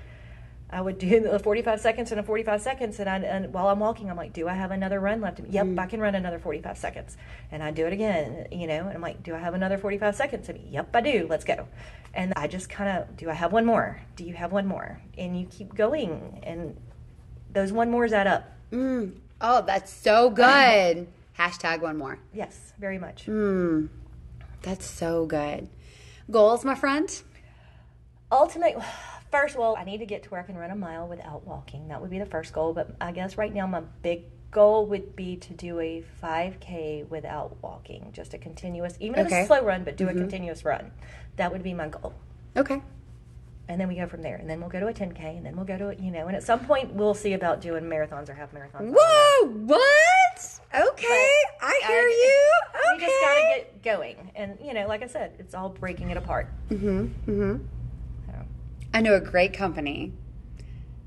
I 0.74 0.80
would 0.80 0.98
do 0.98 1.20
the 1.20 1.38
45 1.38 1.80
seconds 1.80 2.10
and 2.10 2.18
a 2.18 2.24
45 2.24 2.60
seconds, 2.60 2.98
and, 2.98 3.08
I, 3.08 3.18
and 3.18 3.52
while 3.54 3.68
I'm 3.68 3.78
walking, 3.78 4.10
I'm 4.10 4.16
like, 4.16 4.32
do 4.32 4.48
I 4.48 4.54
have 4.54 4.72
another 4.72 4.98
run 4.98 5.20
left? 5.20 5.38
Yep, 5.48 5.78
I 5.78 5.86
can 5.86 6.00
run 6.00 6.16
another 6.16 6.40
45 6.40 6.76
seconds. 6.76 7.16
And 7.52 7.62
I 7.62 7.70
do 7.70 7.86
it 7.86 7.92
again, 7.92 8.48
you 8.50 8.66
know, 8.66 8.80
and 8.80 8.90
I'm 8.90 9.00
like, 9.00 9.22
do 9.22 9.36
I 9.36 9.38
have 9.38 9.54
another 9.54 9.78
45 9.78 10.16
seconds? 10.16 10.48
And 10.48 10.58
yep, 10.68 10.94
I 10.94 11.00
do. 11.00 11.28
Let's 11.30 11.44
go. 11.44 11.68
And 12.12 12.32
I 12.34 12.48
just 12.48 12.68
kind 12.68 12.98
of, 12.98 13.16
do 13.16 13.30
I 13.30 13.34
have 13.34 13.52
one 13.52 13.64
more? 13.64 14.02
Do 14.16 14.24
you 14.24 14.34
have 14.34 14.50
one 14.50 14.66
more? 14.66 15.00
And 15.16 15.38
you 15.38 15.46
keep 15.46 15.76
going, 15.76 16.40
and 16.42 16.76
those 17.52 17.72
one 17.72 17.88
mores 17.88 18.12
add 18.12 18.26
up. 18.26 18.50
Mm. 18.72 19.14
Oh, 19.40 19.62
that's 19.62 19.92
so 19.92 20.28
good. 20.28 21.06
Hashtag 21.38 21.82
one 21.82 21.96
more. 21.96 22.18
Yes, 22.32 22.72
very 22.80 22.98
much. 22.98 23.26
Mm. 23.26 23.90
That's 24.62 24.90
so 24.90 25.24
good. 25.24 25.68
Goals, 26.28 26.64
my 26.64 26.74
friend? 26.74 27.22
ultimate 28.34 28.76
first 29.34 29.54
of 29.56 29.60
all 29.60 29.74
i 29.76 29.82
need 29.84 29.98
to 29.98 30.06
get 30.06 30.22
to 30.22 30.28
where 30.30 30.40
i 30.40 30.44
can 30.44 30.56
run 30.56 30.70
a 30.70 30.76
mile 30.76 31.08
without 31.08 31.44
walking 31.46 31.88
that 31.88 32.00
would 32.00 32.10
be 32.10 32.18
the 32.20 32.26
first 32.26 32.52
goal 32.52 32.72
but 32.72 32.94
i 33.00 33.10
guess 33.10 33.36
right 33.36 33.52
now 33.52 33.66
my 33.66 33.80
big 34.02 34.22
goal 34.52 34.86
would 34.86 35.16
be 35.16 35.34
to 35.36 35.52
do 35.52 35.80
a 35.80 36.04
5K 36.22 37.08
without 37.08 37.56
walking, 37.60 38.10
just 38.12 38.34
a 38.34 38.38
continuous, 38.38 38.96
even 39.00 39.18
if 39.18 39.26
it's 39.26 39.34
a 39.34 39.46
slow 39.48 39.64
run, 39.64 39.82
but 39.82 39.96
do 39.96 40.08
a 40.08 40.14
continuous 40.14 40.64
run. 40.64 40.92
That 41.34 41.50
would 41.50 41.64
be 41.64 41.74
my 41.74 41.88
goal. 41.88 42.14
Okay. 42.56 42.80
And 43.66 43.80
then 43.80 43.88
we 43.88 43.96
go 43.96 44.06
from 44.06 44.22
there. 44.22 44.36
And 44.36 44.48
then 44.48 44.60
we'll 44.60 44.70
go 44.70 44.78
to 44.78 44.86
a 44.86 44.92
10K, 44.94 45.38
and 45.38 45.44
then 45.44 45.56
we'll 45.56 45.64
go 45.64 45.76
to, 45.76 45.88
a, 45.88 45.94
you 45.96 46.12
know, 46.12 46.28
and 46.28 46.36
at 46.36 46.44
some 46.44 46.60
point 46.60 46.92
we'll 46.94 47.14
see 47.14 47.32
about 47.32 47.62
doing 47.62 47.82
marathons 47.82 48.28
or 48.28 48.34
half 48.34 48.52
marathons. 48.52 48.76
I 48.76 48.78
don't 48.78 48.92
know. 48.92 48.98
Whoa! 49.00 49.48
What? 49.74 50.60
Okay, 50.72 51.28
I 51.60 51.80
hear 51.88 51.98
I- 51.98 52.22
you. 52.22 52.50
We 52.74 52.96
Okay. 52.96 53.06
just 53.06 53.22
got 53.22 53.34
to 53.34 53.42
get 53.56 53.82
going. 53.82 54.30
And, 54.36 54.56
you 54.64 54.72
know, 54.72 54.86
like 54.86 55.02
I 55.02 55.08
said, 55.08 55.32
it's 55.40 55.56
all 55.56 55.70
breaking 55.70 56.10
it 56.10 56.16
apart. 56.16 56.46
Mm-hmm. 56.70 57.00
Mm-hmm. 57.28 57.64
I 58.94 59.00
know 59.00 59.14
a 59.14 59.20
great 59.20 59.52
company 59.52 60.12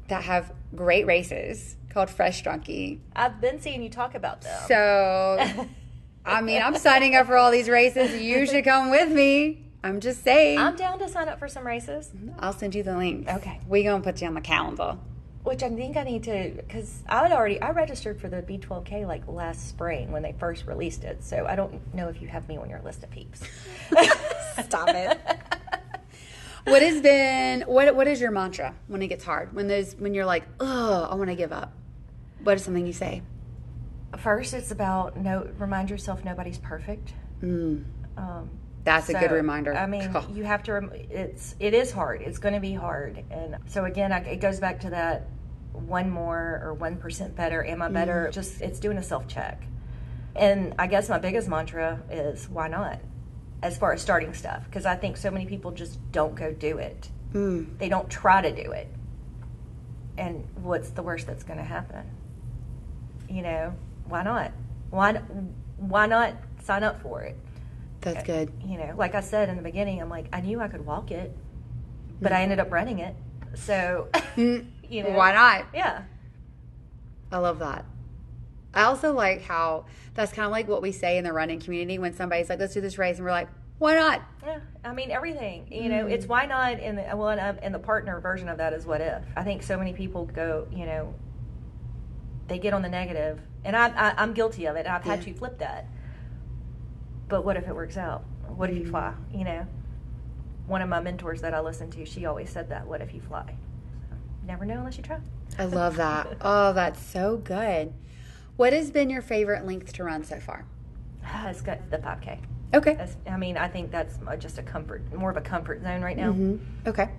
that 0.09 0.23
have 0.25 0.51
great 0.75 1.05
races 1.05 1.77
called 1.89 2.09
Fresh 2.09 2.43
Drunky. 2.43 2.99
I've 3.15 3.39
been 3.39 3.61
seeing 3.61 3.81
you 3.81 3.89
talk 3.89 4.13
about 4.13 4.41
them. 4.41 4.61
So, 4.67 5.65
I 6.25 6.41
mean, 6.41 6.61
I'm 6.61 6.75
signing 6.77 7.15
up 7.15 7.27
for 7.27 7.37
all 7.37 7.49
these 7.49 7.69
races. 7.69 8.21
You 8.21 8.45
should 8.45 8.65
come 8.65 8.91
with 8.91 9.09
me. 9.09 9.63
I'm 9.85 10.01
just 10.01 10.21
saying. 10.21 10.59
I'm 10.59 10.75
down 10.75 10.99
to 10.99 11.07
sign 11.07 11.29
up 11.29 11.39
for 11.39 11.47
some 11.47 11.65
races, 11.65 12.09
mm-hmm. 12.13 12.37
I'll 12.39 12.51
send 12.51 12.75
you 12.75 12.83
the 12.83 12.97
link. 12.97 13.29
Okay. 13.29 13.61
We 13.69 13.83
gonna 13.83 14.03
put 14.03 14.21
you 14.21 14.27
on 14.27 14.33
the 14.33 14.41
calendar. 14.41 14.97
which 15.43 15.63
I 15.63 15.69
think 15.69 15.95
I 15.95 16.03
need 16.03 16.23
to 16.23 16.51
because 16.57 17.03
I 17.07 17.21
would 17.21 17.31
already 17.31 17.61
I 17.61 17.69
registered 17.71 18.19
for 18.19 18.27
the 18.27 18.41
B12K 18.41 19.07
like 19.07 19.25
last 19.29 19.69
spring 19.69 20.11
when 20.11 20.23
they 20.23 20.33
first 20.33 20.67
released 20.67 21.05
it. 21.05 21.23
So 21.23 21.45
I 21.47 21.55
don't 21.55 21.93
know 21.95 22.09
if 22.09 22.21
you 22.21 22.27
have 22.27 22.49
me 22.49 22.57
on 22.57 22.69
your 22.69 22.81
list 22.81 23.01
of 23.03 23.11
peeps. 23.11 23.41
Stop 24.65 24.89
it. 24.89 25.17
What 26.67 26.81
has 26.81 27.01
been 27.01 27.61
what 27.61 27.95
what 27.95 28.07
is 28.07 28.19
your 28.19 28.31
mantra 28.31 28.75
when 28.87 29.01
it 29.01 29.07
gets 29.07 29.23
hard? 29.23 29.53
When 29.53 29.67
those 29.67 29.95
when 29.95 30.13
you're 30.13 30.25
like, 30.25 30.43
oh, 30.59 31.07
I 31.09 31.15
want 31.15 31.29
to 31.29 31.35
give 31.35 31.51
up. 31.53 31.73
What 32.43 32.55
is 32.57 32.63
something 32.63 32.85
you 32.85 32.93
say? 32.93 33.21
First, 34.17 34.53
it's 34.53 34.71
about 34.71 35.17
no. 35.17 35.47
Remind 35.57 35.89
yourself 35.89 36.23
nobody's 36.25 36.57
perfect. 36.57 37.13
Mm, 37.41 37.83
Um, 38.17 38.49
that's 38.83 39.09
a 39.09 39.13
good 39.13 39.31
reminder. 39.31 39.75
I 39.75 39.85
mean, 39.85 40.09
Oh. 40.13 40.25
you 40.33 40.43
have 40.43 40.63
to. 40.63 40.73
Rem- 40.73 40.91
it's 40.93 41.55
it 41.59 41.73
is 41.73 41.91
hard. 41.91 42.21
It's 42.21 42.37
going 42.39 42.53
to 42.53 42.59
be 42.59 42.73
hard, 42.73 43.23
and 43.31 43.57
so 43.67 43.85
again, 43.85 44.11
I, 44.11 44.19
it 44.19 44.37
goes 44.41 44.59
back 44.59 44.79
to 44.81 44.89
that 44.91 45.27
one 45.73 46.09
more 46.09 46.61
or 46.63 46.73
one 46.73 46.97
percent 46.97 47.35
better. 47.35 47.63
Am 47.65 47.81
I 47.81 47.89
better? 47.89 48.23
Mm-hmm. 48.25 48.31
Just 48.31 48.61
it's 48.61 48.79
doing 48.79 48.97
a 48.97 49.03
self 49.03 49.27
check, 49.27 49.61
and 50.35 50.73
I 50.79 50.87
guess 50.87 51.09
my 51.09 51.19
biggest 51.19 51.47
mantra 51.47 52.01
is 52.09 52.47
why 52.49 52.67
not, 52.69 52.99
as 53.63 53.77
far 53.77 53.93
as 53.93 54.01
starting 54.01 54.33
stuff, 54.33 54.63
because 54.65 54.85
I 54.85 54.95
think 54.95 55.17
so 55.17 55.31
many 55.31 55.45
people 55.45 55.71
just 55.71 55.99
don't 56.11 56.35
go 56.35 56.51
do 56.53 56.77
it. 56.77 57.09
Mm, 57.33 57.77
They 57.77 57.89
don't 57.89 58.09
try 58.09 58.41
to 58.41 58.51
do 58.63 58.71
it, 58.71 58.87
and 60.17 60.45
what's 60.55 60.89
the 60.91 61.01
worst 61.03 61.27
that's 61.27 61.43
going 61.43 61.57
to 61.57 61.65
happen? 61.65 62.03
You 63.29 63.41
know, 63.41 63.73
why 64.05 64.23
not? 64.23 64.51
Why 64.89 65.13
why 65.77 66.05
not 66.05 66.33
sign 66.63 66.83
up 66.83 67.01
for 67.01 67.21
it? 67.23 67.35
that's 68.01 68.23
good. 68.25 68.51
you 68.65 68.77
know, 68.77 68.93
like 68.95 69.15
I 69.15 69.19
said 69.21 69.49
in 69.49 69.57
the 69.57 69.61
beginning, 69.63 70.01
I'm 70.01 70.09
like, 70.09 70.27
I 70.31 70.39
knew 70.39 70.61
I 70.61 70.67
could 70.69 70.85
walk 70.85 71.11
it, 71.11 71.35
but 72.21 72.31
I 72.31 72.43
ended 72.43 72.59
up 72.59 72.71
running 72.71 72.99
it. 72.99 73.15
So, 73.55 74.07
Mm, 74.37 74.67
you 74.87 75.03
know, 75.03 75.09
Why 75.09 75.33
not? 75.33 75.65
Yeah. 75.73 76.03
I 77.31 77.39
love 77.39 77.59
that. 77.59 77.83
I 78.77 78.83
also 78.83 79.11
like 79.11 79.41
how 79.41 79.85
that's 80.13 80.31
kind 80.31 80.45
of 80.45 80.51
like 80.51 80.67
what 80.67 80.83
we 80.83 80.91
say 80.91 81.17
in 81.17 81.23
the 81.23 81.33
running 81.33 81.59
community 81.59 81.97
when 81.97 82.13
somebody's 82.13 82.47
like, 82.47 82.59
let's 82.59 82.75
do 82.75 82.81
this 82.81 82.99
race. 82.99 83.15
And 83.17 83.25
we're 83.25 83.31
like, 83.31 83.49
why 83.79 83.95
not? 83.95 84.21
Yeah. 84.45 84.59
I 84.85 84.93
mean, 84.93 85.09
everything, 85.09 85.67
you 85.71 85.89
know, 85.89 86.05
Mm. 86.05 86.11
it's 86.11 86.27
why 86.27 86.45
not 86.45 86.79
in 86.79 86.95
the, 86.95 87.01
well, 87.15 87.29
and, 87.29 87.59
um, 87.63 87.71
the 87.71 87.79
partner 87.79 88.19
version 88.19 88.47
of 88.49 88.57
that 88.59 88.73
is 88.73 88.85
what 88.85 89.01
if. 89.01 89.23
I 89.35 89.43
think 89.43 89.63
so 89.63 89.77
many 89.79 89.93
people 89.93 90.25
go, 90.25 90.67
you 90.71 90.85
know, 90.85 91.13
they 92.47 92.59
get 92.59 92.73
on 92.73 92.83
the 92.83 92.89
negative, 92.89 93.41
and 93.65 93.75
I, 93.75 93.87
I, 93.89 94.13
I'm 94.17 94.33
guilty 94.33 94.67
of 94.67 94.75
it. 94.75 94.85
I've 94.85 95.03
had 95.03 95.19
Yeah. 95.19 95.25
to 95.25 95.33
flip 95.33 95.57
that. 95.57 95.87
But 97.27 97.43
what 97.43 97.57
if 97.57 97.67
it 97.67 97.75
works 97.75 97.97
out? 97.97 98.23
What 98.47 98.69
if 98.69 98.77
you 98.77 98.83
Mm. 98.85 98.89
fly? 98.91 99.13
You 99.33 99.43
know, 99.43 99.67
one 100.67 100.83
of 100.83 100.89
my 100.89 100.99
mentors 100.99 101.41
that 101.41 101.53
I 101.55 101.61
listened 101.61 101.93
to, 101.93 102.05
she 102.05 102.25
always 102.27 102.49
said 102.51 102.69
that. 102.69 102.85
What 102.85 103.01
if 103.01 103.11
you 103.13 103.21
fly? 103.21 103.55
So, 104.09 104.15
never 104.45 104.65
know 104.65 104.75
unless 104.77 104.97
you 104.97 105.03
try. 105.03 105.17
I 105.57 105.65
love 105.65 105.95
that. 105.97 106.27
oh, 106.41 106.73
that's 106.73 107.01
so 107.01 107.37
good. 107.37 107.91
What 108.57 108.73
has 108.73 108.91
been 108.91 109.09
your 109.09 109.21
favorite 109.21 109.65
length 109.65 109.93
to 109.93 110.03
run 110.03 110.23
so 110.23 110.39
far? 110.39 110.65
It's 111.45 111.61
got 111.61 111.89
the 111.91 111.97
5K. 111.99 112.39
Okay. 112.73 112.95
That's, 112.95 113.15
I 113.29 113.37
mean, 113.37 113.55
I 113.55 113.67
think 113.67 113.91
that's 113.91 114.17
just 114.39 114.57
a 114.57 114.63
comfort, 114.63 115.01
more 115.13 115.29
of 115.29 115.37
a 115.37 115.41
comfort 115.41 115.81
zone 115.81 116.01
right 116.01 116.17
now, 116.17 116.33
hmm 116.33 116.57
Okay. 116.85 117.09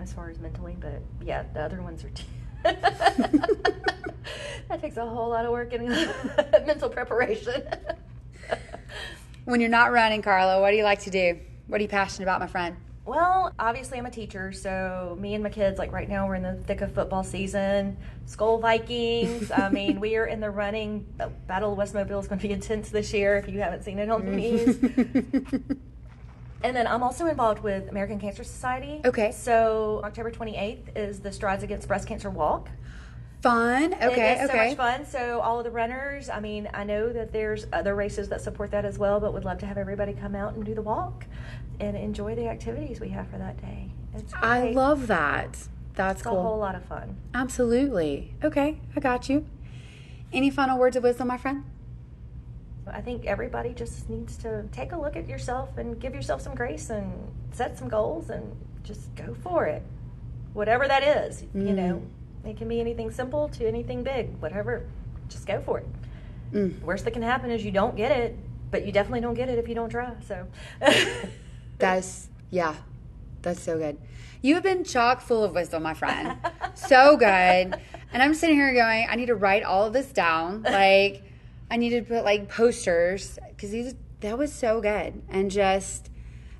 as 0.00 0.12
far 0.12 0.30
as 0.30 0.38
mentally. 0.38 0.76
But 0.80 1.02
yeah, 1.22 1.44
the 1.52 1.60
other 1.62 1.82
ones 1.82 2.04
are. 2.04 2.10
T- 2.10 2.24
that 2.62 4.80
takes 4.80 4.96
a 4.96 5.06
whole 5.06 5.28
lot 5.28 5.44
of 5.44 5.52
work 5.52 5.72
and 5.74 5.88
mental 6.66 6.88
preparation. 6.88 7.62
When 9.44 9.60
you're 9.60 9.70
not 9.70 9.92
running, 9.92 10.22
Karla, 10.22 10.60
what 10.60 10.70
do 10.70 10.76
you 10.76 10.84
like 10.84 11.00
to 11.02 11.10
do? 11.10 11.38
What 11.66 11.80
are 11.80 11.82
you 11.82 11.88
passionate 11.88 12.24
about, 12.24 12.40
my 12.40 12.46
friend? 12.46 12.76
Well, 13.06 13.52
obviously, 13.58 13.98
I'm 13.98 14.06
a 14.06 14.10
teacher, 14.10 14.52
so 14.52 15.16
me 15.20 15.34
and 15.34 15.42
my 15.42 15.50
kids, 15.50 15.78
like 15.78 15.92
right 15.92 16.08
now, 16.08 16.26
we're 16.26 16.34
in 16.34 16.42
the 16.42 16.54
thick 16.66 16.80
of 16.80 16.92
football 16.92 17.22
season. 17.24 17.96
Skull 18.26 18.58
Vikings. 18.58 19.50
I 19.50 19.68
mean, 19.70 20.00
we 20.00 20.16
are 20.16 20.26
in 20.26 20.40
the 20.40 20.50
running. 20.50 21.06
The 21.16 21.28
Battle 21.46 21.72
of 21.72 21.78
West 21.78 21.94
Mobile 21.94 22.18
is 22.18 22.26
going 22.26 22.40
to 22.40 22.46
be 22.46 22.52
intense 22.52 22.90
this 22.90 23.12
year 23.14 23.36
if 23.38 23.48
you 23.48 23.60
haven't 23.60 23.84
seen 23.84 23.98
it 23.98 24.10
on 24.10 24.26
the 24.26 24.32
mm. 24.32 25.54
news. 25.54 25.76
And 26.62 26.74
then 26.76 26.86
I'm 26.88 27.02
also 27.02 27.26
involved 27.26 27.62
with 27.62 27.88
American 27.90 28.18
Cancer 28.18 28.42
Society. 28.42 29.00
Okay. 29.04 29.30
So 29.30 30.00
October 30.02 30.32
28th 30.32 30.96
is 30.96 31.20
the 31.20 31.30
Strides 31.30 31.62
Against 31.62 31.86
Breast 31.86 32.08
Cancer 32.08 32.30
Walk. 32.30 32.70
Fun. 33.42 33.94
Okay. 33.94 34.32
It 34.32 34.42
is 34.42 34.50
okay. 34.50 34.58
so 34.58 34.64
much 34.64 34.76
fun. 34.76 35.06
So 35.06 35.40
all 35.40 35.58
of 35.58 35.64
the 35.64 35.70
runners, 35.70 36.28
I 36.28 36.40
mean, 36.40 36.68
I 36.74 36.82
know 36.82 37.12
that 37.12 37.32
there's 37.32 37.66
other 37.72 37.94
races 37.94 38.28
that 38.30 38.40
support 38.40 38.70
that 38.72 38.84
as 38.84 38.98
well, 38.98 39.20
but 39.20 39.32
would 39.32 39.44
love 39.44 39.58
to 39.58 39.66
have 39.66 39.78
everybody 39.78 40.14
come 40.14 40.34
out 40.34 40.54
and 40.54 40.64
do 40.64 40.74
the 40.74 40.82
walk 40.82 41.26
and 41.80 41.96
enjoy 41.96 42.34
the 42.34 42.48
activities 42.48 43.00
we 43.00 43.08
have 43.10 43.28
for 43.28 43.38
that 43.38 43.60
day. 43.60 43.90
It's 44.14 44.32
I 44.34 44.70
love 44.70 45.06
that. 45.08 45.58
That's 45.94 46.20
It's 46.20 46.26
a 46.26 46.30
whole 46.30 46.58
lot 46.58 46.74
of 46.74 46.84
fun. 46.84 47.16
Absolutely. 47.34 48.34
Okay, 48.44 48.78
I 48.94 49.00
got 49.00 49.28
you. 49.28 49.46
Any 50.32 50.50
final 50.50 50.78
words 50.78 50.96
of 50.96 51.02
wisdom, 51.02 51.28
my 51.28 51.38
friend? 51.38 51.64
I 52.86 53.00
think 53.00 53.24
everybody 53.26 53.72
just 53.72 54.08
needs 54.08 54.36
to 54.38 54.64
take 54.70 54.92
a 54.92 54.96
look 54.96 55.16
at 55.16 55.28
yourself 55.28 55.76
and 55.76 55.98
give 55.98 56.14
yourself 56.14 56.40
some 56.40 56.54
grace 56.54 56.90
and 56.90 57.12
set 57.52 57.78
some 57.78 57.88
goals 57.88 58.30
and 58.30 58.54
just 58.84 59.14
go 59.16 59.34
for 59.42 59.66
it. 59.66 59.82
Whatever 60.52 60.86
that 60.86 61.02
is, 61.02 61.44
you 61.54 61.72
know, 61.72 62.02
it 62.44 62.56
can 62.56 62.68
be 62.68 62.80
anything 62.80 63.10
simple 63.10 63.48
to 63.50 63.66
anything 63.66 64.02
big, 64.02 64.40
whatever. 64.40 64.86
Just 65.28 65.46
go 65.46 65.60
for 65.60 65.80
it. 65.80 65.86
Mm. 66.52 66.80
Worst 66.82 67.04
that 67.04 67.10
can 67.10 67.22
happen 67.22 67.50
is 67.50 67.64
you 67.64 67.72
don't 67.72 67.96
get 67.96 68.12
it, 68.12 68.36
but 68.70 68.86
you 68.86 68.92
definitely 68.92 69.20
don't 69.20 69.34
get 69.34 69.48
it 69.48 69.58
if 69.58 69.68
you 69.68 69.74
don't 69.74 69.90
try. 69.90 70.12
So, 70.26 70.46
That's 71.78 72.28
yeah, 72.50 72.76
that's 73.42 73.62
so 73.62 73.78
good. 73.78 73.98
You 74.42 74.54
have 74.54 74.62
been 74.62 74.84
chock 74.84 75.20
full 75.20 75.42
of 75.42 75.54
wisdom, 75.54 75.82
my 75.82 75.94
friend. 75.94 76.38
so 76.74 77.16
good. 77.16 77.26
And 77.26 78.22
I'm 78.22 78.34
sitting 78.34 78.56
here 78.56 78.72
going, 78.74 79.06
I 79.10 79.16
need 79.16 79.26
to 79.26 79.34
write 79.34 79.62
all 79.62 79.84
of 79.84 79.92
this 79.92 80.12
down. 80.12 80.62
Like, 80.62 81.24
I 81.70 81.76
need 81.76 81.90
to 81.90 82.02
put 82.02 82.24
like 82.24 82.48
posters 82.48 83.38
because 83.50 83.70
these 83.70 83.94
that 84.20 84.38
was 84.38 84.52
so 84.52 84.80
good. 84.80 85.22
And 85.28 85.50
just 85.50 86.10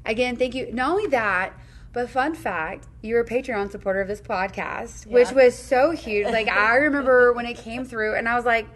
again, 0.05 0.37
thank 0.37 0.55
you. 0.55 0.73
Not 0.73 0.91
only 0.91 1.07
that, 1.09 1.53
but 1.93 2.11
fun 2.11 2.35
fact, 2.35 2.87
you're 3.03 3.21
a 3.21 3.25
Patreon 3.25 3.71
supporter 3.71 4.01
of 4.01 4.09
this 4.09 4.21
podcast, 4.21 5.07
which 5.07 5.31
was 5.33 5.59
so 5.59 5.93
huge. 5.93 6.27
Like 6.27 6.49
I 6.49 6.77
remember 6.77 7.33
when 7.33 7.47
it 7.47 7.57
came 7.57 7.85
through, 7.85 8.17
and 8.17 8.29
I 8.29 8.37
was 8.37 8.45
like, 8.45 8.67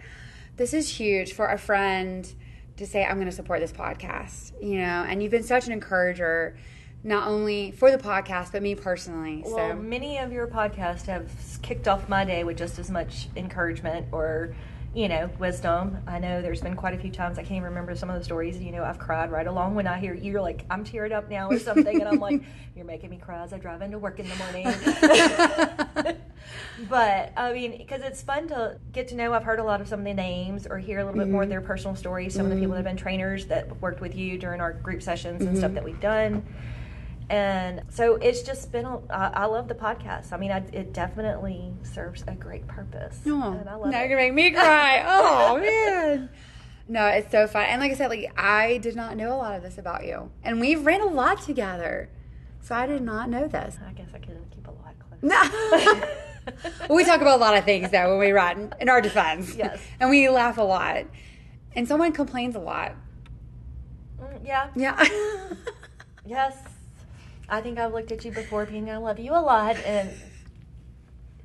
this 0.56 0.72
is 0.72 0.88
huge 0.88 1.32
for 1.32 1.46
a 1.46 1.58
friend 1.58 2.32
to 2.80 2.86
say 2.86 3.04
I'm 3.04 3.16
going 3.16 3.26
to 3.26 3.32
support 3.32 3.60
this 3.60 3.72
podcast, 3.72 4.52
you 4.62 4.78
know. 4.78 5.04
And 5.06 5.22
you've 5.22 5.30
been 5.30 5.42
such 5.42 5.66
an 5.66 5.72
encourager, 5.72 6.56
not 7.04 7.28
only 7.28 7.70
for 7.72 7.90
the 7.90 7.98
podcast 7.98 8.52
but 8.52 8.62
me 8.62 8.74
personally. 8.74 9.42
well, 9.44 9.56
so 9.56 9.76
many 9.76 10.18
of 10.18 10.32
your 10.32 10.46
podcasts 10.46 11.06
have 11.06 11.30
kicked 11.62 11.86
off 11.86 12.08
my 12.08 12.24
day 12.24 12.42
with 12.42 12.56
just 12.56 12.78
as 12.78 12.90
much 12.90 13.28
encouragement 13.36 14.06
or, 14.12 14.54
you 14.94 15.08
know, 15.08 15.28
wisdom. 15.38 15.98
I 16.06 16.18
know 16.18 16.40
there's 16.40 16.62
been 16.62 16.74
quite 16.74 16.94
a 16.94 16.98
few 16.98 17.10
times 17.10 17.38
I 17.38 17.42
can't 17.42 17.52
even 17.52 17.64
remember 17.64 17.94
some 17.94 18.08
of 18.08 18.18
the 18.18 18.24
stories. 18.24 18.58
You 18.58 18.72
know, 18.72 18.82
I've 18.82 18.98
cried 18.98 19.30
right 19.30 19.46
along 19.46 19.74
when 19.74 19.86
I 19.86 19.98
hear 19.98 20.14
you're 20.14 20.40
like, 20.40 20.64
I'm 20.70 20.82
teared 20.82 21.12
up 21.12 21.28
now 21.28 21.50
or 21.50 21.58
something, 21.58 22.00
and 22.00 22.08
I'm 22.08 22.18
like, 22.18 22.42
you're 22.74 22.86
making 22.86 23.10
me 23.10 23.18
cry 23.18 23.42
as 23.42 23.52
I 23.52 23.58
drive 23.58 23.82
into 23.82 23.98
work 23.98 24.18
in 24.18 24.26
the 24.26 24.36
morning. 24.36 26.16
but 26.88 27.32
I 27.36 27.52
mean, 27.52 27.76
because 27.76 28.02
it's 28.02 28.22
fun 28.22 28.48
to 28.48 28.78
get 28.92 29.08
to 29.08 29.14
know. 29.14 29.32
I've 29.32 29.44
heard 29.44 29.58
a 29.58 29.64
lot 29.64 29.80
of 29.80 29.88
some 29.88 30.00
of 30.00 30.04
the 30.04 30.14
names 30.14 30.66
or 30.66 30.78
hear 30.78 30.98
a 30.98 31.04
little 31.04 31.18
bit 31.18 31.28
more 31.28 31.42
of 31.42 31.48
their 31.48 31.60
mm-hmm. 31.60 31.66
personal 31.66 31.96
stories. 31.96 32.34
Some 32.34 32.46
of 32.46 32.50
the 32.50 32.56
people 32.56 32.72
that 32.72 32.78
have 32.78 32.84
been 32.84 32.96
mm-hmm. 32.96 33.02
trainers 33.02 33.46
that 33.46 33.80
worked 33.80 34.00
with 34.00 34.16
you 34.16 34.38
during 34.38 34.60
our 34.60 34.72
group 34.72 35.02
sessions 35.02 35.42
and 35.42 35.56
stuff 35.56 35.72
that 35.72 35.84
mm-hmm. 35.84 35.92
we've 35.92 36.00
done. 36.00 36.46
And 37.30 37.82
so 37.90 38.16
it's 38.16 38.42
just 38.42 38.72
been, 38.72 38.84
a, 38.84 38.98
I, 39.08 39.28
I 39.28 39.44
love 39.44 39.68
the 39.68 39.74
podcast. 39.74 40.32
I 40.32 40.36
mean, 40.36 40.50
I, 40.50 40.64
it 40.72 40.92
definitely 40.92 41.72
serves 41.84 42.24
a 42.26 42.32
great 42.32 42.66
purpose. 42.66 43.20
Oh, 43.24 43.52
and 43.52 43.68
I 43.68 43.76
love 43.76 43.90
now 43.90 44.02
it. 44.02 44.08
you're 44.08 44.18
gonna 44.18 44.32
make 44.32 44.34
me 44.34 44.50
cry. 44.50 45.04
Oh 45.06 45.58
man. 45.58 46.28
No, 46.88 47.06
it's 47.06 47.30
so 47.30 47.46
fun. 47.46 47.66
And 47.66 47.80
like 47.80 47.92
I 47.92 47.94
said, 47.94 48.10
like 48.10 48.32
I 48.36 48.78
did 48.78 48.96
not 48.96 49.16
know 49.16 49.32
a 49.32 49.38
lot 49.38 49.54
of 49.54 49.62
this 49.62 49.78
about 49.78 50.04
you. 50.06 50.32
And 50.42 50.60
we've 50.60 50.84
ran 50.84 51.00
a 51.00 51.06
lot 51.06 51.40
together. 51.42 52.10
So 52.62 52.74
I 52.74 52.86
did 52.86 53.02
not 53.02 53.30
know 53.30 53.46
this. 53.46 53.78
I 53.86 53.92
guess 53.92 54.08
I 54.12 54.18
can 54.18 54.44
keep 54.50 54.66
a 54.66 54.72
lot 54.72 54.94
close. 54.98 55.22
No. 55.22 56.02
we 56.90 57.04
talk 57.04 57.20
about 57.20 57.38
a 57.38 57.40
lot 57.40 57.56
of 57.56 57.64
things 57.64 57.90
though 57.90 58.10
when 58.10 58.18
we 58.18 58.32
run 58.32 58.74
in 58.80 58.88
our 58.88 59.00
defense. 59.00 59.54
Yes. 59.54 59.80
And 59.98 60.10
we 60.10 60.28
laugh 60.28 60.58
a 60.58 60.62
lot. 60.62 61.04
And 61.74 61.86
someone 61.86 62.12
complains 62.12 62.56
a 62.56 62.60
lot. 62.60 62.94
Mm, 64.20 64.46
yeah. 64.46 64.70
Yeah. 64.74 65.08
Yes. 66.26 66.56
I 67.48 67.60
think 67.60 67.78
I've 67.78 67.92
looked 67.92 68.12
at 68.12 68.24
you 68.24 68.30
before 68.30 68.64
being 68.64 68.88
I 68.88 68.98
love 68.98 69.18
you 69.18 69.32
a 69.32 69.40
lot 69.40 69.76
and 69.84 70.10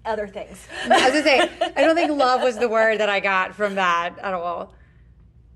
other 0.06 0.28
things. 0.28 0.68
I 0.84 0.90
was 0.90 1.12
gonna 1.12 1.24
say, 1.24 1.40
I 1.76 1.82
don't 1.82 1.96
think 1.96 2.12
love 2.12 2.44
was 2.44 2.58
the 2.58 2.70
word 2.70 3.00
that 3.00 3.10
I 3.10 3.20
got 3.20 3.56
from 3.56 3.76
that 3.76 4.20
at 4.20 4.34
all. 4.34 4.76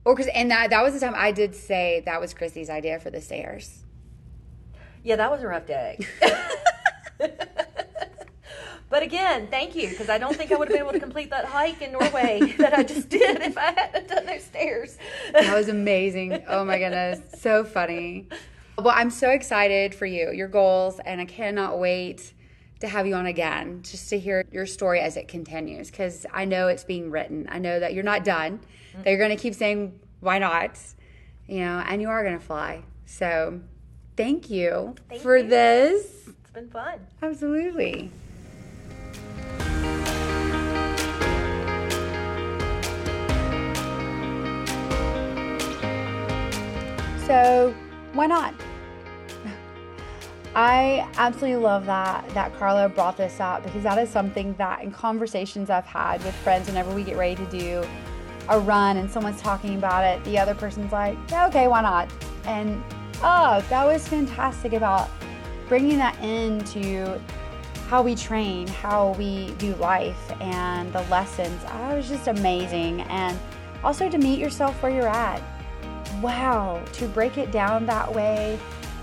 Or 0.05 0.15
because, 0.15 0.31
and 0.33 0.49
that 0.49 0.71
that 0.71 0.81
was 0.81 0.95
the 0.95 0.99
time 0.99 1.13
I 1.15 1.31
did 1.31 1.53
say 1.53 2.01
that 2.05 2.19
was 2.19 2.33
Christy's 2.33 2.69
idea 2.69 2.99
for 2.99 3.11
the 3.11 3.21
stairs. 3.21 3.83
Yeah, 5.03 5.17
that 5.17 5.29
was 5.29 5.43
a 5.43 5.47
rough 5.47 5.67
day. 5.67 5.99
but 8.89 9.03
again, 9.03 9.47
thank 9.47 9.75
you 9.75 9.89
because 9.89 10.09
I 10.09 10.17
don't 10.17 10.35
think 10.35 10.51
I 10.51 10.55
would 10.55 10.67
have 10.67 10.73
been 10.73 10.85
able 10.85 10.93
to 10.93 10.99
complete 10.99 11.29
that 11.29 11.45
hike 11.45 11.81
in 11.81 11.91
Norway 11.91 12.39
that 12.57 12.73
I 12.73 12.83
just 12.83 13.09
did 13.09 13.41
if 13.41 13.57
I 13.57 13.71
hadn't 13.71 14.07
done 14.07 14.25
those 14.25 14.43
stairs. 14.43 14.97
That 15.33 15.55
was 15.55 15.69
amazing. 15.69 16.43
Oh 16.47 16.65
my 16.65 16.79
goodness, 16.79 17.19
so 17.39 17.63
funny. 17.63 18.27
Well, 18.77 18.93
I'm 18.95 19.09
so 19.09 19.29
excited 19.29 19.93
for 19.93 20.05
you, 20.05 20.31
your 20.31 20.47
goals, 20.47 20.99
and 21.05 21.19
I 21.19 21.25
cannot 21.25 21.79
wait 21.79 22.33
to 22.79 22.87
have 22.87 23.05
you 23.05 23.13
on 23.13 23.25
again 23.25 23.81
just 23.83 24.09
to 24.09 24.17
hear 24.17 24.45
your 24.51 24.65
story 24.65 25.01
as 25.01 25.17
it 25.17 25.27
continues 25.27 25.91
because 25.91 26.25
I 26.33 26.45
know 26.45 26.67
it's 26.69 26.85
being 26.85 27.11
written. 27.11 27.47
I 27.51 27.59
know 27.59 27.79
that 27.79 27.93
you're 27.93 28.03
not 28.03 28.23
done. 28.23 28.61
That 29.03 29.09
you're 29.09 29.19
going 29.19 29.35
to 29.35 29.41
keep 29.41 29.53
saying 29.53 29.99
why 30.19 30.39
not, 30.39 30.77
you 31.47 31.59
know, 31.59 31.83
and 31.85 32.01
you 32.01 32.09
are 32.09 32.23
going 32.23 32.37
to 32.39 32.43
fly. 32.43 32.83
So, 33.05 33.61
thank 34.17 34.49
you 34.49 34.95
Thank 35.07 35.21
for 35.21 35.37
you. 35.37 35.47
this. 35.47 36.27
It's 36.27 36.51
been 36.51 36.69
fun. 36.69 36.99
Absolutely. 37.21 38.11
So, 47.29 47.75
why 48.13 48.25
not? 48.25 48.55
I 50.55 51.07
absolutely 51.15 51.61
love 51.61 51.85
that 51.85 52.27
that 52.33 52.57
Karla 52.57 52.89
brought 52.89 53.17
this 53.17 53.39
up 53.39 53.63
because 53.63 53.83
that 53.83 53.99
is 53.99 54.09
something 54.09 54.55
that 54.55 54.83
in 54.83 54.91
conversations 54.91 55.69
I've 55.69 55.85
had 55.85 56.23
with 56.23 56.33
friends 56.37 56.67
whenever 56.67 56.91
we 56.91 57.03
get 57.03 57.17
ready 57.17 57.35
to 57.35 57.45
do 57.45 57.87
a 58.49 58.59
run 58.59 58.97
and 58.97 59.09
someone's 59.11 59.41
talking 59.41 59.75
about 59.75 60.03
it, 60.03 60.23
the 60.23 60.39
other 60.39 60.55
person's 60.55 60.91
like, 60.91 61.15
"Yeah, 61.29 61.45
okay, 61.47 61.67
why 61.67 61.81
not?" 61.83 62.11
And 62.45 62.83
oh, 63.21 63.63
that 63.69 63.85
was 63.85 64.07
fantastic 64.07 64.73
about 64.73 65.09
bringing 65.67 65.97
that 65.99 66.19
into 66.23 67.21
how 67.87 68.03
we 68.03 68.15
train, 68.15 68.67
how 68.67 69.15
we 69.17 69.51
do 69.53 69.73
life, 69.75 70.31
and 70.41 70.93
the 70.93 71.01
lessons. 71.03 71.61
Ah, 71.65 71.89
I 71.89 71.95
was 71.95 72.07
just 72.07 72.27
amazing. 72.27 73.01
And 73.01 73.37
also 73.83 74.09
to 74.09 74.17
meet 74.17 74.39
yourself 74.39 74.81
where 74.83 74.91
you're 74.91 75.07
at. 75.07 75.41
Wow, 76.21 76.83
to 76.93 77.07
break 77.07 77.37
it 77.37 77.51
down 77.51 77.85
that 77.85 78.13
way 78.13 78.59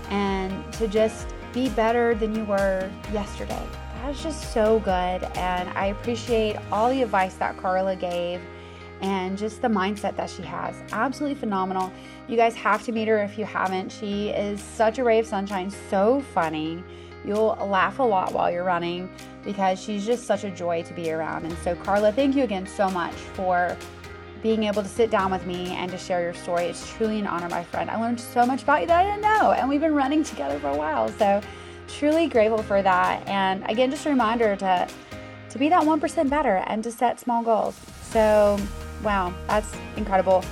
and 0.09 0.71
to 0.73 0.87
just 0.87 1.27
be 1.53 1.69
better 1.69 2.15
than 2.15 2.35
you 2.35 2.45
were 2.45 2.89
yesterday. 3.11 3.67
That 3.95 4.09
was 4.09 4.23
just 4.23 4.53
so 4.53 4.79
good. 4.79 5.23
And 5.37 5.69
I 5.69 5.87
appreciate 5.87 6.57
all 6.71 6.89
the 6.89 7.01
advice 7.01 7.33
that 7.35 7.57
Karla 7.57 7.95
gave 7.95 8.39
and 9.01 9.37
just 9.37 9.61
the 9.61 9.67
mindset 9.67 10.15
that 10.15 10.29
she 10.29 10.43
has. 10.43 10.75
Absolutely 10.91 11.35
phenomenal. 11.35 11.91
You 12.27 12.35
guys 12.37 12.55
have 12.55 12.83
to 12.85 12.91
meet 12.91 13.07
her 13.07 13.19
if 13.19 13.37
you 13.37 13.45
haven't. 13.45 13.91
She 13.91 14.29
is 14.29 14.61
such 14.61 14.97
a 14.97 15.03
ray 15.03 15.19
of 15.19 15.25
sunshine, 15.25 15.71
so 15.89 16.21
funny. 16.33 16.83
You'll 17.25 17.57
laugh 17.69 17.99
a 17.99 18.03
lot 18.03 18.33
while 18.33 18.51
you're 18.51 18.63
running 18.63 19.09
because 19.43 19.81
she's 19.81 20.05
just 20.05 20.25
such 20.25 20.43
a 20.43 20.51
joy 20.51 20.83
to 20.83 20.93
be 20.93 21.11
around. 21.11 21.45
And 21.45 21.57
so, 21.59 21.75
Karla, 21.75 22.11
thank 22.11 22.35
you 22.35 22.43
again 22.43 22.65
so 22.65 22.89
much 22.89 23.13
for 23.13 23.75
being 24.41 24.63
able 24.63 24.83
to 24.83 24.89
sit 24.89 25.09
down 25.09 25.31
with 25.31 25.45
me 25.45 25.71
and 25.71 25.91
to 25.91 25.97
share 25.97 26.21
your 26.21 26.33
story. 26.33 26.65
It's 26.65 26.89
truly 26.93 27.19
an 27.19 27.27
honor, 27.27 27.49
my 27.49 27.63
friend. 27.63 27.89
I 27.89 27.99
learned 27.99 28.19
so 28.19 28.45
much 28.45 28.63
about 28.63 28.81
you 28.81 28.87
that 28.87 29.05
I 29.05 29.09
didn't 29.09 29.21
know, 29.21 29.51
and 29.51 29.67
we've 29.67 29.81
been 29.81 29.95
running 29.95 30.23
together 30.23 30.59
for 30.59 30.69
a 30.69 30.77
while. 30.77 31.09
So, 31.09 31.41
truly 31.87 32.27
grateful 32.27 32.61
for 32.61 32.81
that. 32.81 33.27
And 33.27 33.67
again, 33.69 33.89
just 33.89 34.05
a 34.05 34.09
reminder 34.09 34.55
to 34.57 34.87
to 35.49 35.57
be 35.57 35.69
that 35.69 35.83
1% 35.83 36.29
better 36.29 36.57
and 36.67 36.83
to 36.83 36.91
set 36.91 37.19
small 37.19 37.41
goals. 37.41 37.75
So, 38.11 38.59
wow, 39.03 39.33
that's 39.47 39.71
incredible. 39.95 40.43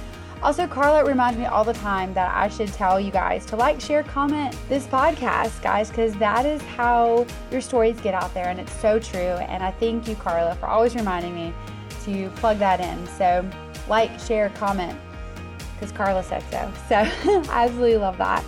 Also, 0.46 0.68
Karla 0.68 1.04
reminds 1.04 1.40
me 1.40 1.46
all 1.46 1.64
the 1.64 1.74
time 1.74 2.14
that 2.14 2.32
I 2.36 2.50
should 2.50 2.72
tell 2.72 3.00
you 3.00 3.10
guys 3.10 3.48
to 3.48 3.56
like, 3.56 3.82
share, 3.82 4.04
comment 4.04 4.56
this 4.70 4.86
podcast, 4.86 5.60
guys, 5.64 5.90
because 5.90 6.14
that 6.18 6.46
is 6.46 6.62
how 6.62 7.26
your 7.50 7.62
stories 7.62 8.00
get 8.02 8.14
out 8.14 8.32
there. 8.36 8.50
And 8.50 8.60
it's 8.60 8.80
so 8.80 9.00
true. 9.00 9.20
And 9.20 9.64
I 9.64 9.72
thank 9.72 10.08
you, 10.08 10.14
Karla, 10.14 10.54
for 10.54 10.68
always 10.68 10.94
reminding 10.94 11.34
me 11.34 11.52
to 12.04 12.30
plug 12.36 12.60
that 12.60 12.80
in. 12.80 13.08
So, 13.08 13.44
like, 13.90 14.20
share, 14.20 14.50
comment, 14.52 14.96
because 15.74 15.92
Karla 15.92 16.22
said 16.22 16.44
so. 16.52 16.72
So, 16.90 17.50
I 17.52 17.66
absolutely 17.66 17.98
love 17.98 18.20
that. 18.20 18.46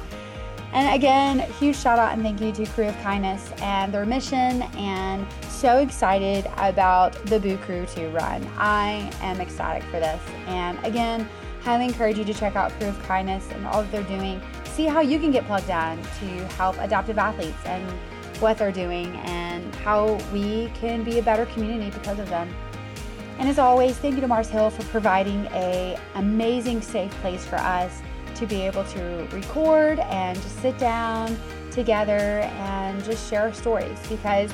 And 0.73 0.93
again, 0.93 1.39
huge 1.53 1.77
shout 1.77 1.97
out 1.97 2.13
and 2.13 2.21
thank 2.21 2.39
you 2.39 2.51
to 2.51 2.71
Crew 2.73 2.89
of 2.89 3.01
Kindness 3.01 3.51
and 3.60 3.91
their 3.91 4.05
mission, 4.05 4.62
and 4.77 5.25
so 5.49 5.79
excited 5.79 6.45
about 6.57 7.13
the 7.25 7.39
Boo 7.39 7.57
Crew 7.57 7.88
2 7.88 8.10
run. 8.10 8.47
I 8.60 9.12
am 9.21 9.41
ecstatic 9.41 9.81
for 9.86 9.99
this. 9.99 10.21
And 10.45 10.77
again, 10.86 11.27
highly 11.67 11.84
encourage 11.84 12.17
you 12.17 12.23
to 12.23 12.34
check 12.34 12.56
out 12.56 12.71
Proof 12.80 12.97
of 12.97 13.03
Kindness 13.03 13.51
and 13.51 13.67
all 13.67 13.84
that 13.84 13.91
they're 13.91 14.17
doing. 14.17 14.41
See 14.67 14.86
how 14.86 15.01
you 15.01 15.19
can 15.19 15.32
get 15.32 15.45
plugged 15.47 15.69
in 15.69 16.01
to 16.01 16.47
help 16.56 16.77
adaptive 16.80 17.17
athletes 17.17 17.58
and 17.65 17.84
what 18.39 18.58
they're 18.58 18.71
doing 18.71 19.08
and 19.25 19.75
how 19.75 20.17
we 20.32 20.71
can 20.75 21.03
be 21.03 21.19
a 21.19 21.21
better 21.21 21.45
community 21.47 21.89
because 21.89 22.19
of 22.19 22.30
them. 22.30 22.56
And 23.38 23.49
as 23.49 23.60
always, 23.60 23.97
thank 23.97 24.15
you 24.15 24.21
to 24.21 24.30
Mars 24.30 24.47
Hill 24.47 24.69
for 24.69 24.84
providing 24.84 25.45
a 25.47 25.99
amazing 26.15 26.82
safe 26.82 27.12
place 27.15 27.43
for 27.43 27.58
us 27.58 28.01
to 28.36 28.45
be 28.45 28.62
able 28.62 28.86
to 28.86 29.27
record 29.34 29.99
and 29.99 30.41
just 30.41 30.62
sit 30.62 30.77
down 30.77 31.38
together 31.69 32.47
and 32.62 33.03
just 33.03 33.30
share 33.30 33.41
our 33.41 33.53
stories 33.53 33.99
because 34.08 34.53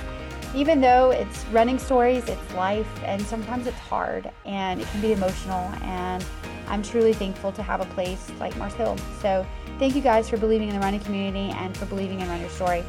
even 0.56 0.82
though 0.82 1.12
it's 1.12 1.46
running 1.46 1.80
stories, 1.80 2.28
it's 2.28 2.54
life 2.54 2.88
and 3.04 3.22
sometimes 3.22 3.68
it's 3.68 3.78
hard 3.78 4.32
and 4.46 4.80
it 4.80 4.88
can 4.88 5.02
be 5.02 5.13
emotional 5.13 5.72
and 5.82 6.24
I'm 6.68 6.82
truly 6.82 7.13
thankful 7.13 7.52
to 7.54 7.63
have 7.63 7.82
a 7.82 7.86
place 7.94 8.32
like 8.39 8.56
Mars 8.58 8.74
Hill. 8.74 8.98
So 9.22 9.46
thank 9.80 9.96
you 9.96 10.02
guys 10.02 10.30
for 10.30 10.38
believing 10.38 10.70
in 10.70 10.76
the 10.76 10.82
running 10.82 11.00
community 11.02 11.54
and 11.58 11.76
for 11.76 11.86
believing 11.86 12.20
in 12.20 12.30
Run 12.30 12.39
Your 12.39 12.50
Story. 12.50 12.84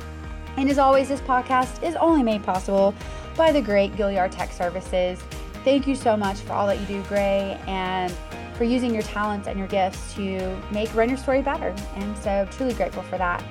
And 0.57 0.70
as 0.70 0.79
always, 0.79 1.09
this 1.09 1.20
podcast 1.20 1.83
is 1.83 1.96
only 1.96 2.22
made 2.22 2.44
possible 2.44 2.94
by 3.37 3.50
the 3.50 3.61
great 3.61 3.96
Gaillard 3.96 4.31
Tech 4.31 4.53
Services. 4.53 5.20
Thank 5.64 5.87
you 5.87 5.94
so 5.94 6.16
much 6.16 6.38
for 6.38 6.53
all 6.53 6.66
that 6.66 6.79
you 6.79 6.87
do, 6.87 7.03
Gray, 7.05 7.59
and 7.66 8.12
for 8.55 8.64
using 8.64 8.94
your 8.94 9.03
talents 9.03 9.48
and 9.48 9.59
your 9.59 9.66
gifts 9.66 10.14
to 10.14 10.57
make 10.70 10.94
Run 10.94 11.09
Your 11.09 11.18
Story 11.18 11.42
better. 11.42 11.74
And 11.96 12.16
so, 12.18 12.46
truly 12.53 12.74
grateful 12.74 13.03
for 13.03 13.18
that. 13.18 13.42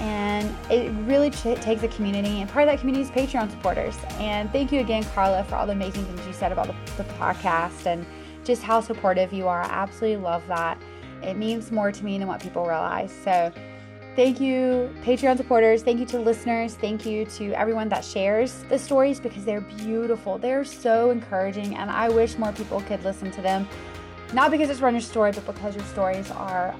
And 0.00 0.54
it 0.70 0.90
really 1.06 1.30
ch- 1.30 1.60
takes 1.60 1.82
a 1.82 1.88
community, 1.88 2.40
and 2.40 2.48
part 2.48 2.66
of 2.66 2.72
that 2.72 2.80
community 2.80 3.02
is 3.02 3.10
Patreon 3.10 3.50
supporters. 3.50 3.96
And 4.12 4.50
thank 4.50 4.72
you 4.72 4.80
again, 4.80 5.04
Karla, 5.14 5.44
for 5.44 5.56
all 5.56 5.66
the 5.66 5.72
amazing 5.72 6.04
things 6.06 6.26
you 6.26 6.32
said 6.32 6.52
about 6.52 6.68
the, 6.68 7.02
the 7.02 7.04
podcast 7.14 7.86
and 7.86 8.06
just 8.42 8.62
how 8.62 8.80
supportive 8.80 9.32
you 9.32 9.46
are. 9.46 9.62
I 9.62 9.68
absolutely 9.68 10.22
love 10.22 10.46
that. 10.48 10.80
It 11.22 11.36
means 11.36 11.70
more 11.70 11.92
to 11.92 12.04
me 12.04 12.18
than 12.18 12.26
what 12.28 12.40
people 12.40 12.64
realize. 12.64 13.12
So, 13.24 13.52
Thank 14.16 14.40
you, 14.40 14.92
Patreon 15.04 15.36
supporters. 15.36 15.84
Thank 15.84 16.00
you 16.00 16.06
to 16.06 16.18
listeners. 16.18 16.74
Thank 16.74 17.06
you 17.06 17.24
to 17.26 17.52
everyone 17.52 17.88
that 17.90 18.04
shares 18.04 18.64
the 18.68 18.76
stories 18.76 19.20
because 19.20 19.44
they're 19.44 19.60
beautiful. 19.60 20.36
They're 20.36 20.64
so 20.64 21.10
encouraging, 21.10 21.76
and 21.76 21.88
I 21.88 22.08
wish 22.08 22.36
more 22.36 22.52
people 22.52 22.80
could 22.82 23.04
listen 23.04 23.30
to 23.30 23.40
them. 23.40 23.68
Not 24.34 24.50
because 24.50 24.68
it's 24.68 24.80
Run 24.80 24.94
Your 24.94 25.00
Story, 25.00 25.30
but 25.30 25.46
because 25.46 25.76
your 25.76 25.84
stories 25.84 26.28
are 26.32 26.74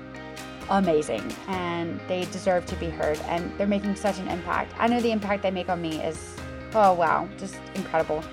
amazing 0.70 1.22
and 1.48 2.00
they 2.08 2.24
deserve 2.26 2.64
to 2.66 2.76
be 2.76 2.88
heard, 2.88 3.18
and 3.26 3.52
they're 3.58 3.66
making 3.66 3.96
such 3.96 4.18
an 4.18 4.28
impact. 4.28 4.72
I 4.78 4.86
know 4.88 5.00
the 5.00 5.12
impact 5.12 5.42
they 5.42 5.50
make 5.50 5.68
on 5.68 5.82
me 5.82 6.00
is, 6.02 6.36
oh 6.74 6.94
wow, 6.94 7.28
just 7.38 7.56
incredible. 7.74 8.24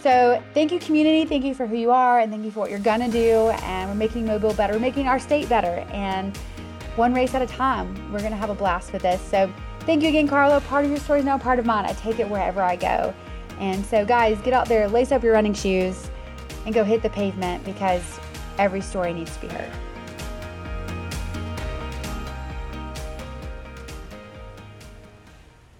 So, 0.00 0.42
thank 0.54 0.72
you, 0.72 0.78
community. 0.78 1.26
Thank 1.26 1.44
you 1.44 1.54
for 1.54 1.66
who 1.66 1.76
you 1.76 1.90
are, 1.90 2.20
and 2.20 2.32
thank 2.32 2.42
you 2.42 2.50
for 2.50 2.60
what 2.60 2.70
you're 2.70 2.78
gonna 2.78 3.10
do. 3.10 3.50
And 3.62 3.90
we're 3.90 3.96
making 3.96 4.24
Mobile 4.24 4.54
better, 4.54 4.72
we're 4.72 4.78
making 4.78 5.06
our 5.06 5.18
state 5.18 5.48
better. 5.48 5.84
And 5.92 6.34
one 6.96 7.12
race 7.12 7.34
at 7.34 7.42
a 7.42 7.46
time. 7.46 8.12
We're 8.12 8.20
to 8.20 8.30
have 8.30 8.50
a 8.50 8.54
blast 8.54 8.92
with 8.92 9.02
this. 9.02 9.20
So, 9.20 9.52
thank 9.80 10.02
you 10.02 10.08
again, 10.08 10.26
Karla. 10.26 10.60
Part 10.62 10.84
of 10.84 10.90
your 10.90 11.00
story 11.00 11.20
is 11.20 11.24
now 11.24 11.38
part 11.38 11.58
of 11.58 11.66
mine. 11.66 11.84
I 11.84 11.92
take 11.94 12.18
it 12.18 12.28
wherever 12.28 12.62
I 12.62 12.76
go. 12.76 13.14
And 13.58 13.84
so, 13.84 14.04
guys, 14.04 14.40
get 14.40 14.54
out 14.54 14.68
there, 14.68 14.88
lace 14.88 15.12
up 15.12 15.22
your 15.22 15.34
running 15.34 15.54
shoes, 15.54 16.10
and 16.64 16.74
go 16.74 16.82
hit 16.82 17.02
the 17.02 17.10
pavement 17.10 17.62
because 17.64 18.18
every 18.58 18.80
story 18.80 19.12
needs 19.12 19.34
to 19.34 19.40
be 19.42 19.48
heard. 19.48 19.70